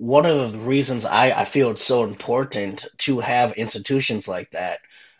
one 0.00 0.24
of 0.24 0.52
the 0.52 0.58
reasons 0.60 1.04
I, 1.04 1.30
I 1.30 1.44
feel 1.44 1.70
it's 1.70 1.84
so 1.84 2.04
important 2.04 2.86
to 2.98 3.18
have 3.18 3.52
institutions 3.52 4.26
like 4.26 4.50
that 4.52 4.78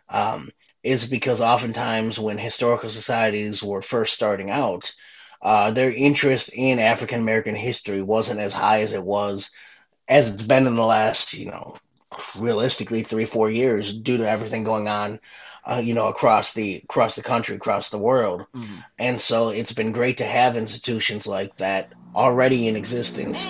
um, 0.08 0.50
is 0.82 1.04
because 1.04 1.42
oftentimes 1.42 2.18
when 2.18 2.38
historical 2.38 2.88
societies 2.88 3.62
were 3.62 3.82
first 3.82 4.14
starting 4.14 4.50
out, 4.50 4.90
uh, 5.42 5.70
their 5.70 5.92
interest 5.92 6.50
in 6.54 6.78
African 6.78 7.20
American 7.20 7.54
history 7.54 8.00
wasn't 8.00 8.40
as 8.40 8.54
high 8.54 8.80
as 8.80 8.94
it 8.94 9.02
was 9.02 9.50
as 10.08 10.30
it's 10.30 10.42
been 10.42 10.66
in 10.66 10.76
the 10.76 10.84
last, 10.84 11.34
you 11.34 11.50
know, 11.50 11.76
realistically 12.38 13.02
three 13.02 13.26
four 13.26 13.50
years 13.50 13.92
due 13.92 14.16
to 14.16 14.28
everything 14.28 14.64
going 14.64 14.88
on, 14.88 15.20
uh, 15.66 15.82
you 15.84 15.92
know, 15.92 16.08
across 16.08 16.54
the 16.54 16.76
across 16.84 17.16
the 17.16 17.22
country, 17.22 17.54
across 17.54 17.90
the 17.90 17.98
world, 17.98 18.46
mm-hmm. 18.54 18.80
and 18.98 19.20
so 19.20 19.50
it's 19.50 19.74
been 19.74 19.92
great 19.92 20.16
to 20.16 20.24
have 20.24 20.56
institutions 20.56 21.26
like 21.26 21.54
that 21.58 21.92
already 22.14 22.66
in 22.66 22.76
existence 22.76 23.46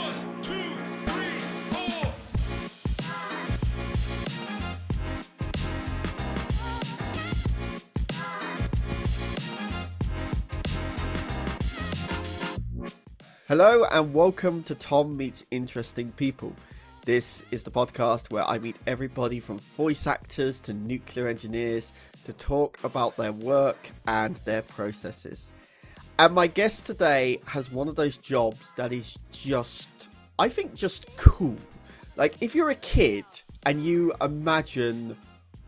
Hello 13.51 13.83
and 13.91 14.15
welcome 14.15 14.63
to 14.63 14.77
Tom 14.77 15.17
Meets 15.17 15.45
Interesting 15.51 16.13
People. 16.13 16.55
This 17.05 17.43
is 17.51 17.65
the 17.65 17.71
podcast 17.73 18.31
where 18.31 18.45
I 18.45 18.61
meet 18.61 18.77
everybody 18.87 19.41
from 19.41 19.59
voice 19.59 20.07
actors 20.07 20.61
to 20.61 20.73
nuclear 20.73 21.27
engineers 21.27 21.93
to 22.23 22.33
talk 22.33 22.79
about 22.85 23.17
their 23.17 23.33
work 23.33 23.91
and 24.07 24.37
their 24.45 24.63
processes. 24.63 25.51
And 26.21 26.33
my 26.33 26.47
guest 26.47 26.87
today 26.87 27.41
has 27.47 27.73
one 27.73 27.89
of 27.89 27.97
those 27.97 28.19
jobs 28.19 28.73
that 28.75 28.93
is 28.93 29.19
just, 29.33 29.91
I 30.39 30.49
think, 30.49 30.77
just 30.77 31.09
cool. 31.17 31.57
Like, 32.15 32.41
if 32.41 32.55
you're 32.55 32.71
a 32.71 32.77
kid 32.77 33.25
and 33.67 33.85
you 33.85 34.15
imagine 34.21 35.17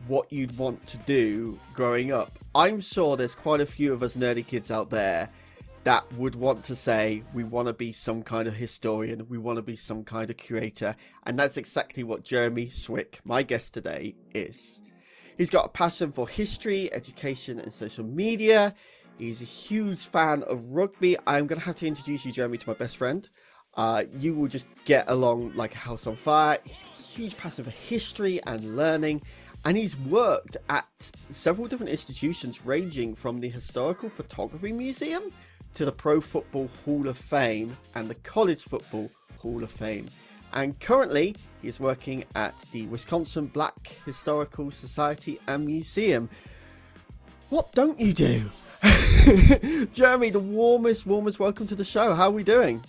what 0.07 0.33
you'd 0.33 0.57
want 0.57 0.87
to 0.87 0.99
do 0.99 1.59
growing 1.75 2.13
up, 2.13 2.39
I'm 2.55 2.81
sure 2.81 3.17
there's 3.17 3.35
quite 3.35 3.61
a 3.61 3.67
few 3.67 3.93
of 3.93 4.05
us 4.05 4.17
nerdy 4.17 4.47
kids 4.47 4.71
out 4.71 4.89
there 4.89 5.29
that 5.85 6.11
would 6.15 6.37
want 6.37 6.65
to 6.65 6.77
say 6.77 7.25
we 7.35 7.45
want 7.45 7.67
to 7.67 7.75
be 7.75 7.93
some 7.93 8.23
kind 8.23 8.47
of 8.47 8.55
historian, 8.55 9.27
we 9.29 9.39
want 9.39 9.57
to 9.57 9.63
be 9.63 9.77
some 9.77 10.05
kind 10.05 10.31
of 10.31 10.37
curator, 10.37 10.95
and 11.25 11.39
that's 11.39 11.57
exactly 11.57 12.05
what 12.05 12.23
Jeremy 12.23 12.69
Swick, 12.69 13.21
my 13.25 13.43
guest 13.43 13.75
today, 13.75 14.15
is. 14.33 14.81
He's 15.37 15.51
got 15.51 15.67
a 15.67 15.71
passion 15.71 16.13
for 16.13 16.29
history, 16.29 16.93
education, 16.93 17.59
and 17.59 17.73
social 17.73 18.05
media. 18.05 18.75
He's 19.19 19.43
a 19.43 19.47
huge 19.47 20.07
fan 20.07 20.43
of 20.45 20.63
rugby. 20.71 21.17
I'm 21.27 21.47
going 21.47 21.59
to 21.59 21.67
have 21.67 21.77
to 21.77 21.87
introduce 21.87 22.25
you, 22.25 22.33
Jeremy, 22.33 22.59
to 22.59 22.69
my 22.69 22.75
best 22.75 22.97
friend. 22.97 23.29
Uh, 23.75 24.05
you 24.19 24.35
will 24.35 24.49
just 24.49 24.67
get 24.85 25.09
along 25.09 25.53
like 25.57 25.75
a 25.75 25.79
house 25.79 26.07
on 26.07 26.15
fire. 26.15 26.59
He's 26.65 26.85
got 26.85 26.99
a 26.99 27.03
huge 27.03 27.37
passion 27.37 27.65
for 27.65 27.71
history 27.71 28.41
and 28.47 28.77
learning, 28.77 29.23
and 29.65 29.77
he's 29.77 29.97
worked 29.97 30.59
at 30.69 30.87
several 31.31 31.67
different 31.67 31.91
institutions, 31.91 32.65
ranging 32.65 33.15
from 33.15 33.41
the 33.41 33.49
Historical 33.49 34.11
Photography 34.11 34.73
Museum 34.73 35.33
to 35.75 35.85
the 35.85 35.93
Pro 35.93 36.21
Football 36.21 36.69
Hall 36.85 37.09
of 37.09 37.17
Fame 37.17 37.77
and 37.95 38.09
the 38.09 38.15
College 38.17 38.63
Football 38.63 39.11
Hall 39.39 39.63
of 39.63 39.71
Fame. 39.71 40.07
And 40.53 40.79
currently, 40.81 41.35
he 41.63 41.69
is 41.69 41.81
working 41.81 42.25
at 42.35 42.59
the 42.73 42.87
Wisconsin 42.87 43.47
Black 43.47 43.97
Historical 44.05 44.71
Society 44.71 45.41
and 45.47 45.65
Museum. 45.65 46.29
What 47.49 47.73
don't 47.73 47.99
you 47.99 48.13
do? 48.13 48.51
Jeremy, 49.93 50.31
the 50.31 50.41
warmest, 50.41 51.07
warmest 51.07 51.39
welcome 51.39 51.67
to 51.69 51.75
the 51.75 51.85
show. 51.85 52.15
How 52.15 52.29
are 52.29 52.33
we 52.33 52.45
doing? 52.45 52.83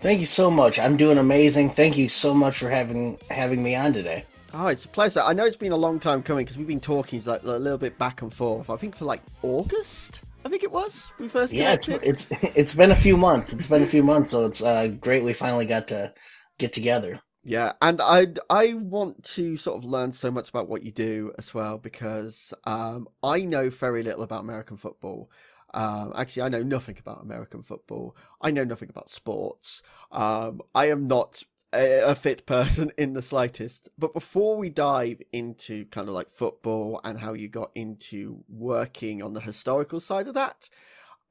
Thank 0.00 0.20
you 0.20 0.26
so 0.26 0.50
much. 0.50 0.78
I'm 0.78 0.96
doing 0.96 1.18
amazing. 1.18 1.70
Thank 1.70 1.96
you 1.96 2.08
so 2.08 2.34
much 2.34 2.58
for 2.58 2.68
having 2.68 3.18
having 3.30 3.62
me 3.62 3.74
on 3.74 3.92
today. 3.92 4.24
Oh, 4.52 4.68
it's 4.68 4.84
a 4.84 4.88
pleasure. 4.88 5.20
I 5.20 5.32
know 5.32 5.44
it's 5.44 5.56
been 5.56 5.72
a 5.72 5.76
long 5.76 6.00
time 6.00 6.22
coming 6.22 6.44
because 6.44 6.56
we've 6.58 6.66
been 6.66 6.80
talking 6.80 7.22
like 7.24 7.42
a 7.42 7.46
little 7.46 7.78
bit 7.78 7.98
back 7.98 8.22
and 8.22 8.32
forth. 8.32 8.70
I 8.70 8.76
think 8.76 8.96
for 8.96 9.04
like 9.04 9.20
August. 9.42 10.22
I 10.46 10.48
think 10.48 10.62
it 10.62 10.70
was 10.70 11.10
we 11.18 11.26
first. 11.26 11.52
Yeah, 11.52 11.72
it's 11.72 11.88
it's 11.88 12.28
it's 12.56 12.74
been 12.76 12.92
a 12.92 12.96
few 12.96 13.16
months. 13.16 13.52
It's 13.52 13.66
been 13.66 13.82
a 13.82 13.86
few 13.86 14.04
months, 14.04 14.30
so 14.30 14.46
it's 14.46 14.62
uh, 14.62 14.86
great 15.00 15.24
we 15.24 15.32
finally 15.32 15.66
got 15.66 15.88
to 15.88 16.14
get 16.56 16.72
together. 16.72 17.20
Yeah, 17.42 17.72
and 17.82 18.00
I 18.00 18.28
I 18.48 18.74
want 18.74 19.24
to 19.34 19.56
sort 19.56 19.76
of 19.76 19.84
learn 19.84 20.12
so 20.12 20.30
much 20.30 20.48
about 20.48 20.68
what 20.68 20.84
you 20.84 20.92
do 20.92 21.32
as 21.36 21.52
well 21.52 21.78
because 21.78 22.54
um, 22.62 23.08
I 23.24 23.40
know 23.40 23.70
very 23.70 24.04
little 24.04 24.22
about 24.22 24.44
American 24.44 24.76
football. 24.76 25.32
Um, 25.74 26.12
actually, 26.14 26.42
I 26.44 26.48
know 26.48 26.62
nothing 26.62 26.96
about 27.00 27.24
American 27.24 27.64
football. 27.64 28.16
I 28.40 28.52
know 28.52 28.62
nothing 28.62 28.88
about 28.88 29.10
sports. 29.10 29.82
Um, 30.12 30.60
I 30.76 30.90
am 30.90 31.08
not 31.08 31.42
a, 31.76 32.14
fit 32.14 32.46
person 32.46 32.92
in 32.98 33.12
the 33.12 33.22
slightest. 33.22 33.88
But 33.98 34.14
before 34.14 34.56
we 34.56 34.70
dive 34.70 35.22
into 35.32 35.84
kind 35.86 36.08
of 36.08 36.14
like 36.14 36.30
football 36.30 37.00
and 37.04 37.18
how 37.18 37.34
you 37.34 37.48
got 37.48 37.70
into 37.74 38.44
working 38.48 39.22
on 39.22 39.34
the 39.34 39.40
historical 39.40 40.00
side 40.00 40.28
of 40.28 40.34
that, 40.34 40.68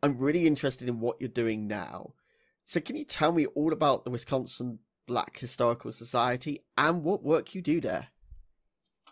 I'm 0.01 0.17
really 0.17 0.47
interested 0.47 0.88
in 0.88 1.00
what 1.00 1.17
you're 1.19 1.29
doing 1.29 1.67
now. 1.67 2.13
So, 2.66 2.79
can 2.79 2.95
you 2.95 3.03
tell 3.03 3.31
me 3.31 3.45
all 3.47 3.73
about 3.73 4.06
the 4.06 4.11
Wisconsin 4.11 4.79
Black 5.07 5.38
Historical 5.38 5.91
Society 5.91 6.63
and 6.77 7.03
what 7.03 7.23
work 7.23 7.53
you 7.53 7.62
do 7.62 7.79
there? 7.79 8.07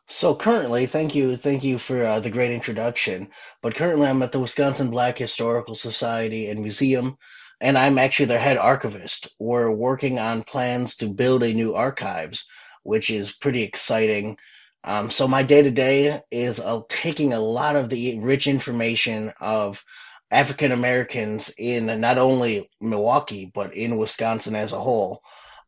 So 0.07 0.35
currently, 0.35 0.85
thank 0.85 1.15
you, 1.15 1.37
thank 1.37 1.63
you 1.63 1.77
for 1.77 2.03
uh, 2.03 2.19
the 2.19 2.29
great 2.29 2.51
introduction. 2.51 3.31
But 3.61 3.75
currently, 3.75 4.07
I'm 4.07 4.21
at 4.21 4.33
the 4.33 4.39
Wisconsin 4.39 4.89
Black 4.89 5.17
Historical 5.17 5.75
Society 5.75 6.49
and 6.49 6.61
Museum 6.61 7.17
and 7.63 7.77
I'm 7.77 7.97
actually 7.97 8.25
their 8.25 8.39
head 8.39 8.57
archivist. 8.57 9.29
We're 9.39 9.71
working 9.71 10.19
on 10.19 10.43
plans 10.43 10.97
to 10.97 11.07
build 11.07 11.43
a 11.43 11.53
new 11.53 11.75
archives, 11.75 12.45
which 12.83 13.09
is 13.09 13.31
pretty 13.31 13.63
exciting. 13.63 14.37
Um, 14.83 15.09
so 15.09 15.29
my 15.29 15.43
day 15.43 15.61
to 15.61 15.71
day 15.71 16.19
is 16.29 16.59
uh, 16.59 16.81
taking 16.89 17.31
a 17.31 17.39
lot 17.39 17.77
of 17.77 17.87
the 17.87 18.19
rich 18.19 18.47
information 18.47 19.31
of 19.39 19.81
African 20.29 20.73
Americans 20.73 21.53
in 21.57 21.85
not 22.01 22.17
only 22.17 22.69
Milwaukee 22.81 23.49
but 23.53 23.73
in 23.73 23.95
Wisconsin 23.95 24.55
as 24.55 24.73
a 24.73 24.79
whole, 24.79 25.21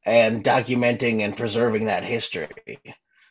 and 0.06 0.44
documenting 0.44 1.22
and 1.22 1.38
preserving 1.38 1.85
that 1.85 2.03
history. 2.03 2.50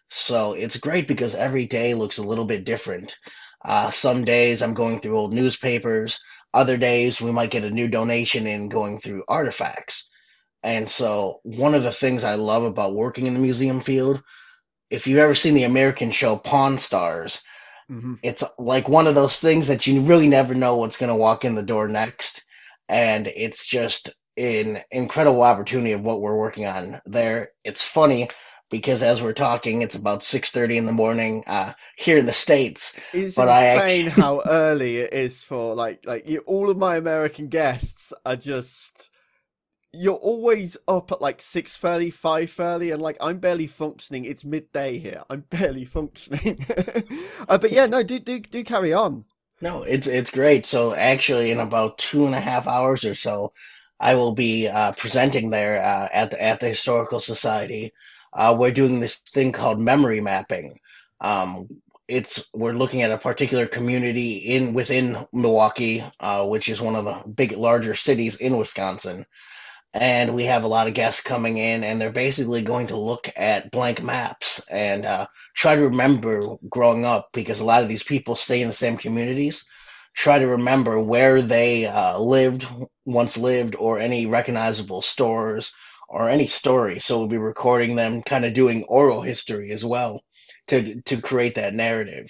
So 0.09 0.55
it's 0.55 0.79
great 0.79 1.07
because 1.07 1.35
every 1.35 1.67
day 1.67 1.93
looks 1.93 2.17
a 2.17 2.27
little 2.27 2.47
bit 2.47 2.65
different. 2.65 3.19
Uh, 3.63 3.91
some 3.91 4.25
days 4.25 4.63
I'm 4.63 4.75
going 4.75 5.01
through 5.01 5.19
old 5.19 5.35
newspapers. 5.35 6.21
Other 6.55 6.77
days 6.77 7.21
we 7.21 7.33
might 7.33 7.51
get 7.51 7.65
a 7.65 7.71
new 7.71 7.89
donation 7.89 8.47
in 8.47 8.69
going 8.69 9.01
through 9.01 9.25
artifacts. 9.27 10.09
And 10.63 10.89
so 10.89 11.41
one 11.43 11.75
of 11.75 11.83
the 11.83 11.93
things 11.93 12.23
I 12.23 12.37
love 12.37 12.63
about 12.63 12.95
working 12.95 13.27
in 13.27 13.35
the 13.35 13.41
museum 13.41 13.81
field, 13.81 14.23
if 14.89 15.09
you've 15.09 15.19
ever 15.19 15.35
seen 15.35 15.55
the 15.55 15.65
American 15.65 16.13
show 16.13 16.37
Pawn 16.37 16.79
Stars, 16.79 17.43
mm-hmm. 17.91 18.15
it's 18.23 18.45
like 18.57 18.89
one 18.89 19.09
of 19.09 19.17
those 19.17 19.41
things 19.41 19.67
that 19.67 19.89
you 19.89 20.01
really 20.03 20.29
never 20.29 20.55
know 20.55 20.77
what's 20.77 20.97
going 20.97 21.09
to 21.09 21.17
walk 21.17 21.45
in 21.45 21.57
the 21.57 21.63
door 21.63 21.89
next. 21.89 22.45
And 22.89 23.27
it's 23.27 23.67
just 23.67 24.11
an 24.37 24.79
incredible 24.93 25.43
opportunity 25.43 25.93
of 25.93 26.05
what 26.05 26.21
we're 26.21 26.39
working 26.39 26.67
on 26.67 27.01
there. 27.05 27.49
It's 27.65 27.83
funny 27.83 28.29
because 28.75 29.05
as 29.05 29.23
we're 29.23 29.33
talking, 29.33 29.83
it's 29.83 29.95
about 29.95 30.25
six 30.25 30.51
thirty 30.51 30.77
in 30.77 30.85
the 30.85 30.93
morning 30.93 31.45
uh, 31.47 31.75
here 31.97 32.19
in 32.19 32.27
the 32.27 32.33
states. 32.33 32.99
It's 33.13 33.37
but 33.37 33.47
insane 33.49 34.09
actually... 34.09 34.11
how 34.23 34.43
early 34.45 34.97
it 34.97 35.13
is 35.13 35.45
for 35.45 35.77
like 35.77 36.05
like 36.05 36.29
you, 36.29 36.41
all 36.41 36.71
of 36.71 36.77
my 36.77 36.97
American 36.97 37.47
guests 37.49 38.13
are 38.27 38.37
just. 38.37 39.11
You're 39.97 40.15
always 40.15 40.77
up 40.89 41.13
at 41.13 41.23
like 41.23 41.39
6.30, 41.39 42.13
5.30 42.13 42.95
and 42.95 43.01
like 43.01 43.17
I'm 43.21 43.39
barely 43.39 43.69
functioning. 43.69 44.25
It's 44.25 44.45
midday 44.45 44.99
here. 44.99 45.23
I'm 45.31 45.43
barely 45.51 45.85
functioning. 45.85 46.67
uh, 47.49 47.59
but 47.59 47.71
yeah, 47.71 47.87
no, 47.87 48.03
do 48.03 48.19
do 48.19 48.41
do 48.41 48.65
carry 48.65 48.93
on. 48.93 49.25
No, 49.61 49.85
it's 49.85 50.09
it's 50.09 50.31
great. 50.31 50.67
So 50.67 50.93
actually, 50.93 51.53
in 51.53 51.61
about 51.61 51.99
two 51.99 52.27
and 52.27 52.35
a 52.35 52.41
half 52.41 52.67
hours 52.67 53.05
or 53.05 53.15
so, 53.15 53.53
I 54.01 54.17
will 54.17 54.33
be 54.33 54.67
uh, 54.67 54.93
presenting 54.93 55.51
there 55.51 55.81
uh, 55.81 56.09
at 56.13 56.33
the 56.33 56.43
at 56.43 56.59
the 56.59 56.71
historical 56.71 57.21
society 57.21 57.93
uh, 58.35 58.55
we're 58.59 58.73
doing 58.73 59.01
this 59.01 59.17
thing 59.17 59.53
called 59.53 59.79
memory 59.79 60.21
mapping. 60.21 60.79
Um, 61.21 61.69
it's 62.09 62.51
we're 62.53 62.73
looking 62.73 63.03
at 63.03 63.13
a 63.13 63.19
particular 63.19 63.67
community 63.67 64.37
in 64.37 64.75
within 64.75 65.17
Milwaukee, 65.33 66.05
uh, 66.21 66.47
which 66.47 66.69
is 66.69 66.81
one 66.81 66.97
of 66.97 67.05
the 67.05 67.29
big 67.31 67.53
larger 67.53 67.95
cities 67.95 68.37
in 68.37 68.59
Wisconsin, 68.59 69.25
and 69.95 70.35
we 70.35 70.45
have 70.45 70.65
a 70.65 70.69
lot 70.69 70.87
of 70.89 70.95
guests 70.95 71.23
coming 71.23 71.57
in, 71.57 71.85
and 71.85 72.01
they're 72.01 72.11
basically 72.11 72.63
going 72.63 72.89
to 72.89 72.97
look 72.97 73.31
at 73.37 73.71
blank 73.71 74.03
maps 74.03 74.61
and 74.69 75.07
uh, 75.07 75.27
try 75.55 75.77
to 75.77 75.89
remember 75.89 76.57
growing 76.69 77.07
up 77.07 77.29
because 77.33 77.61
a 77.61 77.65
lot 77.65 77.83
of 77.83 77.89
these 77.89 78.03
people 78.03 78.37
stay 78.37 78.61
in 78.61 78.69
the 78.69 78.75
same 78.75 78.97
communities. 78.97 79.65
Try 80.13 80.39
to 80.39 80.47
remember 80.47 81.01
where 81.01 81.43
they 81.43 81.87
uh, 81.87 82.19
lived, 82.19 82.67
once 83.05 83.39
lived, 83.39 83.77
or 83.77 83.99
any 83.99 84.27
recognizable 84.27 85.01
stores 85.01 85.73
or 86.15 86.31
any 86.31 86.49
story. 86.49 87.01
So 87.01 87.19
we'll 87.19 87.29
be 87.29 87.39
recording 87.39 87.97
them, 87.97 88.23
kind 88.23 88.47
of 88.47 88.55
doing 88.55 88.85
oral 88.85 89.23
history 89.23 89.73
as 89.73 89.85
well 89.85 90.23
to 90.69 91.03
to 91.05 91.23
create 91.23 91.57
that 91.57 91.75
narrative. 91.75 92.29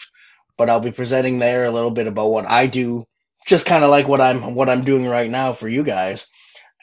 But 0.58 0.70
I'll 0.70 0.81
be 0.81 0.92
presenting 0.92 1.40
there 1.40 1.66
a 1.66 1.72
little 1.72 1.92
bit 1.92 2.08
about 2.08 2.31
what 2.31 2.46
I 2.48 2.69
do, 2.69 3.04
just 3.46 3.66
kind 3.66 3.84
of 3.84 3.90
like 3.90 4.08
what 4.08 4.22
I'm 4.22 4.54
what 4.56 4.70
I'm 4.70 4.84
doing 4.84 5.06
right 5.08 5.31
now 5.31 5.52
for 5.52 5.69
you 5.69 5.84
guys. 5.84 6.26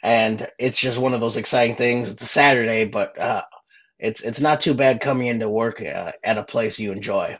and 0.02 0.48
it's 0.58 0.80
just 0.80 0.98
one 1.00 1.14
of 1.14 1.20
those 1.20 1.38
exciting 1.38 1.76
things. 1.76 2.10
It's 2.12 2.22
a 2.22 2.26
Saturday, 2.26 2.86
but 2.86 3.18
uh, 3.18 3.42
it's 4.00 4.22
it's 4.22 4.40
not 4.40 4.60
too 4.60 4.74
bad 4.74 5.00
coming 5.00 5.28
into 5.28 5.50
work 5.50 5.82
uh, 5.82 6.12
at 6.24 6.38
a 6.38 6.44
place 6.44 6.80
you 6.80 6.92
enjoy. 6.92 7.38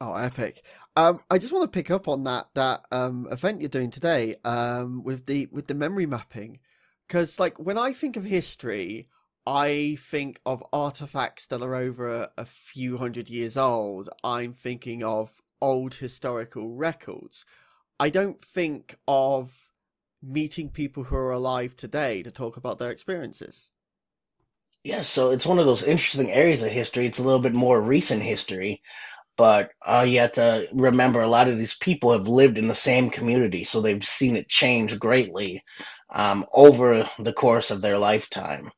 Oh, 0.00 0.14
epic! 0.14 0.62
Um, 0.96 1.20
I 1.30 1.38
just 1.38 1.52
want 1.52 1.64
to 1.64 1.76
pick 1.76 1.90
up 1.90 2.08
on 2.08 2.24
that 2.24 2.48
that 2.54 2.86
um, 2.92 3.28
event 3.30 3.60
you're 3.60 3.68
doing 3.70 3.90
today 3.90 4.36
um, 4.44 5.02
with 5.04 5.26
the 5.26 5.48
with 5.52 5.66
the 5.68 5.74
memory 5.74 6.06
mapping, 6.06 6.60
because 7.08 7.40
like 7.40 7.58
when 7.58 7.78
I 7.78 7.92
think 7.92 8.16
of 8.16 8.24
history, 8.24 9.08
I 9.46 9.96
think 9.98 10.40
of 10.44 10.62
artifacts 10.72 11.46
that 11.46 11.62
are 11.62 11.74
over 11.74 12.08
a, 12.08 12.30
a 12.36 12.44
few 12.44 12.98
hundred 12.98 13.30
years 13.30 13.56
old. 13.56 14.10
I'm 14.22 14.52
thinking 14.52 15.02
of 15.02 15.30
old 15.60 15.94
historical 15.94 16.68
records. 16.68 17.44
I 17.98 18.10
don't 18.10 18.44
think 18.44 18.96
of 19.08 19.70
meeting 20.22 20.68
people 20.68 21.04
who 21.04 21.16
are 21.16 21.32
alive 21.32 21.74
today 21.76 22.22
to 22.22 22.30
talk 22.30 22.56
about 22.56 22.78
their 22.78 22.90
experiences. 22.90 23.70
Yeah, 24.84 25.00
so 25.00 25.30
it's 25.30 25.46
one 25.46 25.58
of 25.58 25.66
those 25.66 25.82
interesting 25.82 26.30
areas 26.30 26.62
of 26.62 26.70
history. 26.70 27.06
It's 27.06 27.18
a 27.18 27.24
little 27.24 27.40
bit 27.40 27.54
more 27.54 27.80
recent 27.80 28.22
history, 28.22 28.80
but 29.36 29.70
uh, 29.84 30.04
you 30.06 30.20
have 30.20 30.32
to 30.32 30.68
remember 30.72 31.20
a 31.20 31.28
lot 31.28 31.48
of 31.48 31.58
these 31.58 31.74
people 31.74 32.12
have 32.12 32.28
lived 32.28 32.58
in 32.58 32.68
the 32.68 32.74
same 32.74 33.10
community, 33.10 33.64
so 33.64 33.80
they've 33.80 34.04
seen 34.04 34.36
it 34.36 34.48
change 34.48 34.98
greatly 34.98 35.62
um, 36.10 36.46
over 36.52 37.08
the 37.18 37.32
course 37.32 37.70
of 37.70 37.80
their 37.80 37.98
lifetime. 37.98 38.70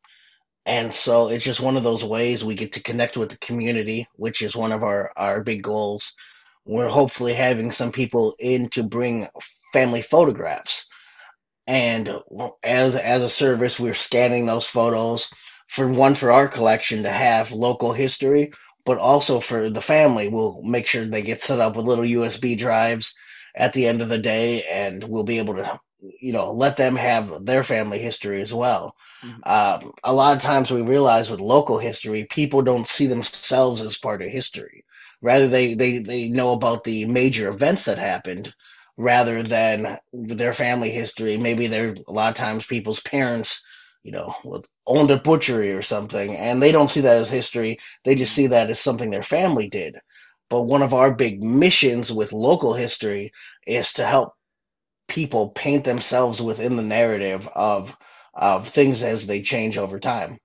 And 0.67 0.93
so 0.93 1.29
it's 1.29 1.44
just 1.44 1.61
one 1.61 1.77
of 1.77 1.82
those 1.82 2.05
ways 2.05 2.44
we 2.44 2.55
get 2.55 2.75
to 2.75 2.82
connect 2.82 3.17
with 3.17 3.31
the 3.31 3.38
community, 3.38 4.06
which 4.17 4.43
is 4.43 4.55
one 4.55 4.73
of 4.73 4.85
our, 4.85 5.11
our 5.17 5.43
big 5.43 5.62
goals. 5.62 6.12
We're 6.65 6.88
hopefully 6.88 7.35
having 7.35 7.73
some 7.73 7.93
people 7.93 8.35
in 8.38 8.69
to 8.71 8.82
bring 8.82 9.27
family 9.73 10.03
photographs. 10.03 10.88
And 11.67 12.15
as 12.62 12.97
as 12.97 13.23
a 13.23 13.29
service, 13.29 13.79
we're 13.81 13.94
scanning 13.94 14.47
those 14.47 14.67
photos 14.67 15.31
for 15.69 15.88
one 15.88 16.15
for 16.15 16.32
our 16.32 16.49
collection 16.49 17.05
to 17.05 17.11
have 17.11 17.53
local 17.53 17.93
history, 17.93 18.53
but 18.85 18.99
also 18.99 19.41
for 19.41 19.71
the 19.71 19.81
family. 19.81 20.29
We'll 20.29 20.61
make 20.62 20.87
sure 20.87 21.05
they 21.05 21.23
get 21.23 21.41
set 21.41 21.61
up 21.61 21.77
with 21.77 21.87
little 21.87 22.05
USB 22.05 22.59
drives 22.59 23.15
at 23.55 23.73
the 23.73 23.87
end 23.87 24.03
of 24.03 24.09
the 24.09 24.19
day, 24.19 24.65
and 24.65 25.03
we'll 25.05 25.25
be 25.25 25.38
able 25.38 25.55
to, 25.56 25.81
you 26.00 26.32
know, 26.32 26.52
let 26.52 26.76
them 26.76 26.97
have 26.97 27.44
their 27.44 27.62
family 27.62 27.99
history 27.99 28.41
as 28.41 28.52
well. 28.52 28.97
Mm-hmm. 29.23 29.41
Um, 29.44 29.93
a 30.05 30.12
lot 30.12 30.37
of 30.37 30.43
times 30.43 30.70
we 30.70 30.82
realize 30.82 31.31
with 31.31 31.41
local 31.41 31.79
history, 31.79 32.25
people 32.25 32.62
don't 32.62 32.88
see 32.88 33.06
themselves 33.06 33.82
as 33.82 33.97
part 33.97 34.23
of 34.23 34.29
history. 34.29 34.85
Rather, 35.23 35.49
they, 35.49 35.75
they, 35.75 35.99
they 35.99 36.29
know 36.29 36.52
about 36.52 36.85
the 36.85 37.05
major 37.06 37.49
events 37.49 37.85
that 37.85 37.99
happened 37.99 38.55
rather 38.97 39.43
than 39.43 39.99
their 40.12 40.52
family 40.52 40.91
history. 40.91 41.37
Maybe 41.37 41.67
they're 41.67 41.94
a 42.08 42.12
lot 42.12 42.31
of 42.31 42.37
times 42.37 42.67
people's 42.67 43.00
parents 43.00 43.62
you 44.03 44.12
know, 44.12 44.35
owned 44.87 45.11
a 45.11 45.19
butchery 45.19 45.73
or 45.73 45.82
something, 45.82 46.35
and 46.37 46.62
they 46.62 46.73
don't 46.73 46.91
see 46.91 47.03
that 47.03 47.19
as 47.19 47.31
history. 47.31 47.79
They 48.05 48.14
just 48.14 48.35
see 48.35 48.46
that 48.49 48.70
as 48.70 48.81
something 48.81 49.11
their 49.11 49.23
family 49.23 49.69
did. 49.69 50.00
But 50.49 50.62
one 50.62 50.82
of 50.82 50.94
our 50.94 51.12
big 51.12 51.43
missions 51.43 52.11
with 52.11 52.32
local 52.32 52.75
history 52.75 53.32
is 53.67 53.93
to 53.94 54.06
help 54.06 54.35
people 55.11 55.51
paint 55.51 55.85
themselves 55.85 56.41
within 56.41 56.77
the 56.77 56.83
narrative 56.83 57.49
of 57.55 57.97
of 58.33 58.67
things 58.69 59.03
as 59.03 59.27
they 59.27 59.43
change 59.43 59.77
over 59.77 59.99
time. 59.99 60.39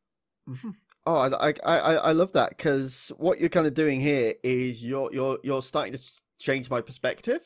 Mm-hmm. 0.50 0.72
Oh, 1.06 1.16
I, 1.16 1.54
I 1.64 1.78
I 1.78 2.12
love 2.12 2.34
that 2.34 2.50
because 2.50 3.12
what 3.18 3.40
you're 3.40 3.50
kind 3.50 3.68
of 3.68 3.74
doing 3.74 4.02
here 4.02 4.34
is 4.44 4.84
you're 4.84 5.14
you're 5.14 5.40
you're 5.44 5.62
starting 5.62 5.94
to 5.94 6.02
change 6.40 6.70
my 6.70 6.82
perspective 6.82 7.42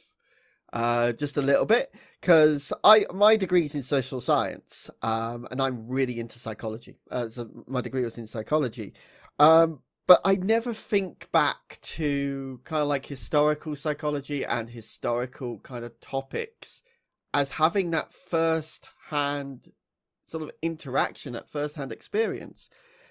uh, 0.73 1.11
just 1.13 1.37
a 1.37 1.41
little 1.41 1.65
bit 1.65 1.93
because 2.21 2.71
I 2.83 3.05
my 3.13 3.35
degree 3.35 3.65
is 3.65 3.75
in 3.75 3.83
social 3.83 4.21
science, 4.21 4.89
um, 5.01 5.47
and 5.51 5.61
I'm 5.61 5.87
really 5.87 6.19
into 6.19 6.39
psychology. 6.39 6.99
Uh, 7.09 7.29
so 7.29 7.49
my 7.67 7.81
degree 7.81 8.03
was 8.03 8.17
in 8.17 8.27
psychology, 8.27 8.93
um, 9.39 9.79
but 10.07 10.21
I 10.23 10.35
never 10.35 10.73
think 10.73 11.31
back 11.31 11.79
to 11.81 12.61
kind 12.63 12.81
of 12.81 12.87
like 12.87 13.05
historical 13.05 13.75
psychology 13.75 14.45
and 14.45 14.69
historical 14.69 15.59
kind 15.59 15.83
of 15.83 15.99
topics 15.99 16.81
as 17.33 17.53
having 17.53 17.91
that 17.91 18.13
first 18.13 18.89
hand 19.09 19.69
sort 20.25 20.43
of 20.43 20.51
interaction, 20.61 21.33
that 21.33 21.49
first 21.49 21.75
hand 21.75 21.91
experience. 21.91 22.69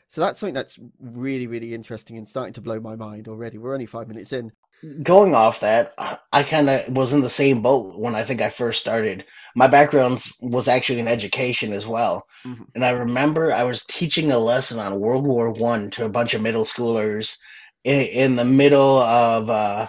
So 0.09 0.21
that's 0.21 0.41
something 0.41 0.55
that's 0.55 0.79
really, 1.01 1.47
really 1.47 1.75
interesting 1.75 2.17
and 2.17 2.27
starting 2.27 2.55
to 2.55 2.61
blow 2.61 2.81
my 2.81 2.97
mind 2.97 3.29
already. 3.29 3.59
We're 3.59 3.75
only 3.75 3.87
five 3.87 4.09
minutes 4.09 4.33
in 4.33 4.53
going 5.03 5.35
off 5.35 5.61
that, 5.61 5.93
I 6.33 6.43
kind 6.43 6.69
of 6.69 6.97
was 6.97 7.13
in 7.13 7.21
the 7.21 7.29
same 7.29 7.63
boat 7.63 7.99
when 7.99 8.15
I 8.15 8.23
think 8.23 8.41
I 8.41 8.51
first 8.51 8.81
started. 8.81 9.25
My 9.55 9.67
background 9.67 10.25
was 10.41 10.69
actually 10.69 11.01
in 11.01 11.09
education 11.09 11.73
as 11.73 11.87
well, 11.87 12.27
mm-hmm. 12.45 12.65
and 12.75 12.85
I 12.85 12.91
remember 12.91 13.53
I 13.53 13.65
was 13.65 13.85
teaching 13.85 14.31
a 14.31 14.39
lesson 14.39 14.79
on 14.79 15.01
World 15.01 15.27
War 15.27 15.51
One 15.51 15.91
to 15.91 16.05
a 16.05 16.11
bunch 16.11 16.35
of 16.35 16.43
middle 16.43 16.65
schoolers 16.65 17.39
in, 17.85 18.01
in 18.03 18.37
the 18.37 18.45
middle 18.45 18.99
of 19.01 19.51
uh, 19.51 19.89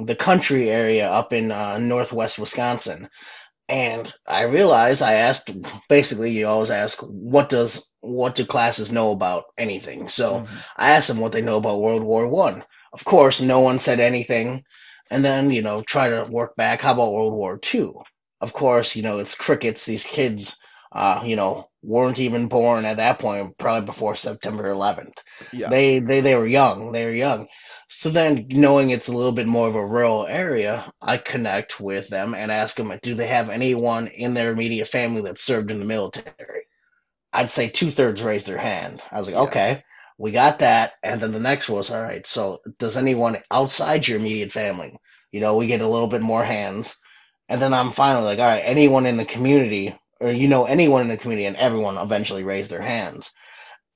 the 0.00 0.16
country 0.16 0.70
area 0.70 1.08
up 1.08 1.32
in 1.32 1.50
uh, 1.52 1.78
northwest 1.78 2.38
Wisconsin. 2.38 3.08
And 3.68 4.12
I 4.26 4.44
realized 4.44 5.02
I 5.02 5.14
asked 5.14 5.50
basically 5.88 6.30
you 6.30 6.46
always 6.46 6.70
ask 6.70 6.98
what 7.00 7.50
does 7.50 7.86
what 8.00 8.34
do 8.34 8.44
classes 8.44 8.92
know 8.92 9.10
about 9.10 9.44
anything. 9.58 10.08
So 10.08 10.34
mm-hmm. 10.40 10.56
I 10.76 10.92
asked 10.92 11.08
them 11.08 11.18
what 11.18 11.32
they 11.32 11.42
know 11.42 11.58
about 11.58 11.80
World 11.80 12.02
War 12.02 12.26
One 12.28 12.64
of 12.92 13.04
course, 13.04 13.40
no 13.40 13.60
one 13.60 13.78
said 13.78 14.00
anything. 14.00 14.64
And 15.10 15.24
then, 15.24 15.50
you 15.50 15.62
know, 15.62 15.82
try 15.82 16.10
to 16.10 16.30
work 16.30 16.56
back. 16.56 16.80
How 16.80 16.92
about 16.92 17.12
World 17.12 17.32
War 17.32 17.58
II? 17.74 17.92
Of 18.40 18.52
course, 18.52 18.94
you 18.94 19.02
know, 19.02 19.18
it's 19.18 19.34
crickets. 19.34 19.86
These 19.86 20.04
kids, 20.04 20.60
uh, 20.92 21.22
you 21.24 21.34
know, 21.36 21.68
weren't 21.82 22.18
even 22.18 22.48
born 22.48 22.84
at 22.84 22.98
that 22.98 23.18
point, 23.18 23.56
probably 23.56 23.86
before 23.86 24.14
September 24.14 24.64
11th. 24.64 25.18
Yeah. 25.52 25.70
They, 25.70 26.00
they, 26.00 26.20
they 26.20 26.34
were 26.34 26.46
young. 26.46 26.92
They 26.92 27.06
were 27.06 27.12
young. 27.12 27.48
So 27.88 28.10
then, 28.10 28.46
knowing 28.50 28.90
it's 28.90 29.08
a 29.08 29.14
little 29.14 29.32
bit 29.32 29.46
more 29.46 29.68
of 29.68 29.74
a 29.74 29.86
rural 29.86 30.26
area, 30.26 30.92
I 31.00 31.16
connect 31.16 31.80
with 31.80 32.08
them 32.08 32.34
and 32.34 32.52
ask 32.52 32.76
them, 32.76 32.92
do 33.02 33.14
they 33.14 33.26
have 33.26 33.50
anyone 33.50 34.08
in 34.08 34.34
their 34.34 34.52
immediate 34.52 34.88
family 34.88 35.22
that 35.22 35.38
served 35.38 35.70
in 35.70 35.78
the 35.78 35.84
military? 35.84 36.64
I'd 37.32 37.50
say 37.50 37.68
two 37.68 37.90
thirds 37.90 38.22
raised 38.22 38.46
their 38.46 38.58
hand. 38.58 39.02
I 39.10 39.18
was 39.18 39.28
like, 39.28 39.36
yeah. 39.36 39.42
okay 39.42 39.84
we 40.18 40.32
got 40.32 40.58
that. 40.58 40.92
And 41.02 41.20
then 41.20 41.32
the 41.32 41.40
next 41.40 41.68
was, 41.68 41.90
all 41.90 42.02
right, 42.02 42.26
so 42.26 42.60
does 42.78 42.96
anyone 42.96 43.38
outside 43.50 44.06
your 44.06 44.18
immediate 44.18 44.52
family? 44.52 44.98
You 45.30 45.40
know, 45.40 45.56
we 45.56 45.66
get 45.68 45.80
a 45.80 45.88
little 45.88 46.08
bit 46.08 46.22
more 46.22 46.42
hands. 46.42 46.96
And 47.48 47.62
then 47.62 47.72
I'm 47.72 47.92
finally 47.92 48.24
like, 48.24 48.40
all 48.40 48.46
right, 48.46 48.62
anyone 48.64 49.06
in 49.06 49.16
the 49.16 49.24
community, 49.24 49.94
or 50.20 50.30
you 50.30 50.48
know, 50.48 50.64
anyone 50.64 51.02
in 51.02 51.08
the 51.08 51.16
community, 51.16 51.46
and 51.46 51.56
everyone 51.56 51.96
eventually 51.96 52.44
raised 52.44 52.70
their 52.70 52.82
hands. 52.82 53.32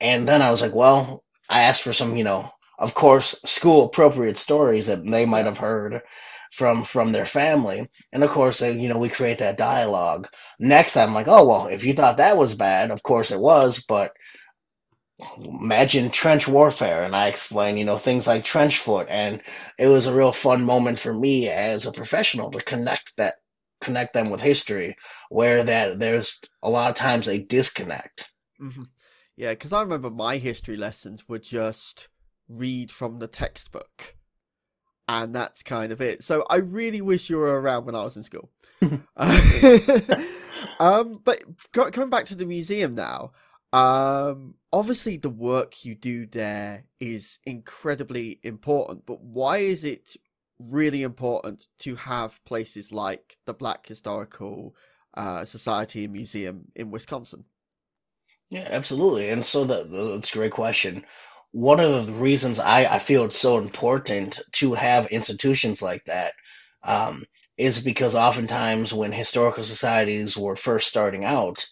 And 0.01 0.27
then 0.27 0.41
I 0.41 0.51
was 0.51 0.63
like, 0.63 0.75
well, 0.75 1.25
I 1.49 1.63
asked 1.63 1.83
for 1.83 1.93
some, 1.93 2.17
you 2.17 2.25
know, 2.25 2.51
of 2.79 2.95
course, 2.95 3.41
school 3.45 3.85
appropriate 3.87 4.37
stories 4.37 4.87
that 4.87 5.05
they 5.09 5.27
might 5.27 5.47
have 5.47 5.59
heard 5.59 6.03
from 6.53 6.85
from 6.85 7.13
their 7.13 7.25
family. 7.27 7.89
And 8.13 8.23
of 8.23 8.31
course 8.31 8.59
they, 8.61 8.73
you 8.79 8.89
know 8.89 8.99
we 8.99 9.09
create 9.09 9.39
that 9.39 9.57
dialogue. 9.57 10.29
Next 10.59 10.97
i'm 10.97 11.15
like 11.15 11.29
oh 11.29 11.47
well 11.47 11.67
if 11.69 11.85
you 11.85 11.95
thought 11.95 12.19
that 12.19 12.37
was 12.37 12.55
bad 12.55 12.91
of 12.91 13.03
course 13.03 13.31
it 13.33 13.41
was 13.41 13.83
but 13.89 14.13
imagine 15.39 16.11
trench 16.11 16.47
warfare. 16.49 17.03
And 17.03 17.15
i 17.17 17.29
explain 17.29 17.77
you 17.77 17.85
know 17.85 17.99
things 17.99 18.27
like 18.27 18.45
trench 18.45 18.79
foot. 18.79 19.07
And 19.11 19.43
it 19.79 19.87
was 19.87 20.07
a 20.07 20.15
real 20.15 20.33
fun 20.33 20.65
moment 20.65 20.99
for 20.99 21.13
me 21.13 21.49
as 21.49 21.87
a 21.87 21.93
professional 21.93 22.51
to 22.51 22.61
connect 22.61 23.17
that 23.17 23.37
connect 23.81 24.13
them 24.15 24.31
with 24.31 24.41
history 24.41 24.97
where 25.29 25.65
that 25.65 25.99
there's 25.99 26.41
a 26.63 26.71
lot 26.71 26.91
of 26.91 26.97
times 26.97 27.29
a 27.29 27.39
disconnect. 27.39 28.31
Mm-hmm. 28.61 28.83
yeah 29.37 29.51
because 29.51 29.73
i 29.73 29.83
remember 29.83 30.11
my 30.11 30.37
history 30.37 30.77
lessons 30.77 31.29
were 31.29 31.39
just 31.39 32.09
read 32.49 32.91
from 32.91 33.19
the 33.19 33.29
textbook 33.29 34.17
and 35.09 35.35
that's 35.35 35.63
kind 35.63 35.93
of 35.93 36.01
it 36.01 36.23
so 36.23 36.45
i 36.49 36.57
really 36.57 37.01
wish 37.01 37.29
you 37.29 37.37
were 37.37 37.61
around 37.61 37.85
when 37.85 37.95
i 37.95 38.05
was 38.05 38.17
in 38.17 38.23
school 38.23 38.51
um 40.81 41.21
but 41.25 41.43
coming 41.73 42.11
back 42.11 42.25
to 42.25 42.35
the 42.35 42.47
museum 42.47 42.95
now 42.95 43.33
um, 43.73 44.57
obviously, 44.73 45.17
the 45.17 45.31
work 45.31 45.85
you 45.85 45.95
do 45.95 46.27
there 46.27 46.85
is 47.01 47.39
incredibly 47.45 48.39
important, 48.43 49.07
but 49.07 49.23
why 49.23 49.59
is 49.59 49.83
it 49.83 50.17
really 50.59 51.03
important 51.03 51.69
to 51.79 51.97
have 51.97 52.45
places 52.45 52.93
like 52.93 53.39
the 53.47 53.55
Black 53.55 53.87
Historical 53.87 54.77
uh, 55.15 55.45
Society 55.45 56.05
and 56.05 56.13
Museum 56.13 56.67
in 56.77 56.91
Wisconsin? 56.91 57.45
Yeah, 58.51 58.69
absolutely. 58.71 59.31
And 59.31 59.45
so 59.45 59.65
that, 59.65 59.91
that's 59.91 60.31
a 60.31 60.35
great 60.35 60.53
question. 60.53 61.07
One 61.53 61.81
of 61.81 62.07
the 62.07 62.13
reasons 62.15 62.59
I, 62.59 62.85
I 62.85 62.99
feel 62.99 63.25
it's 63.25 63.39
so 63.39 63.59
important 63.59 64.41
to 64.53 64.75
have 64.75 65.07
institutions 65.07 65.83
like 65.83 66.05
that 66.07 66.33
um, 66.83 67.25
is 67.57 67.79
because 67.81 68.15
oftentimes 68.15 68.93
when 68.93 69.13
historical 69.13 69.65
societies 69.65 70.37
were 70.37 70.57
first 70.57 70.89
starting 70.89 71.25
out, 71.25 71.67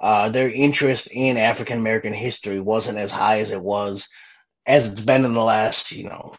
uh, 0.00 0.30
their 0.30 0.50
interest 0.50 1.08
in 1.12 1.36
African 1.36 1.78
American 1.78 2.12
history 2.12 2.60
wasn't 2.60 2.98
as 2.98 3.10
high 3.10 3.40
as 3.40 3.50
it 3.50 3.62
was 3.62 4.08
as 4.66 4.88
it's 4.88 5.00
been 5.00 5.24
in 5.24 5.32
the 5.32 5.42
last, 5.42 5.92
you 5.92 6.04
know, 6.04 6.34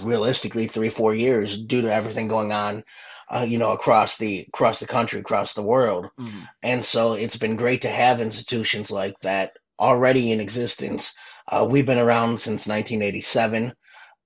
realistically 0.00 0.66
three 0.66 0.90
four 0.90 1.14
years 1.14 1.56
due 1.56 1.82
to 1.82 1.92
everything 1.92 2.28
going 2.28 2.52
on 2.52 2.84
uh, 3.32 3.46
you 3.48 3.58
know, 3.58 3.72
across 3.72 4.18
the 4.18 4.44
across 4.48 4.78
the 4.78 4.86
country, 4.86 5.18
across 5.18 5.54
the 5.54 5.62
world. 5.62 6.10
Mm-hmm. 6.20 6.40
And 6.62 6.84
so 6.84 7.14
it's 7.14 7.38
been 7.38 7.56
great 7.56 7.82
to 7.82 7.88
have 7.88 8.20
institutions 8.20 8.90
like 8.90 9.18
that 9.20 9.56
already 9.80 10.32
in 10.32 10.40
existence. 10.40 11.14
Uh, 11.46 11.66
we've 11.68 11.86
been 11.86 11.98
around 11.98 12.40
since 12.40 12.66
1987, 12.66 13.74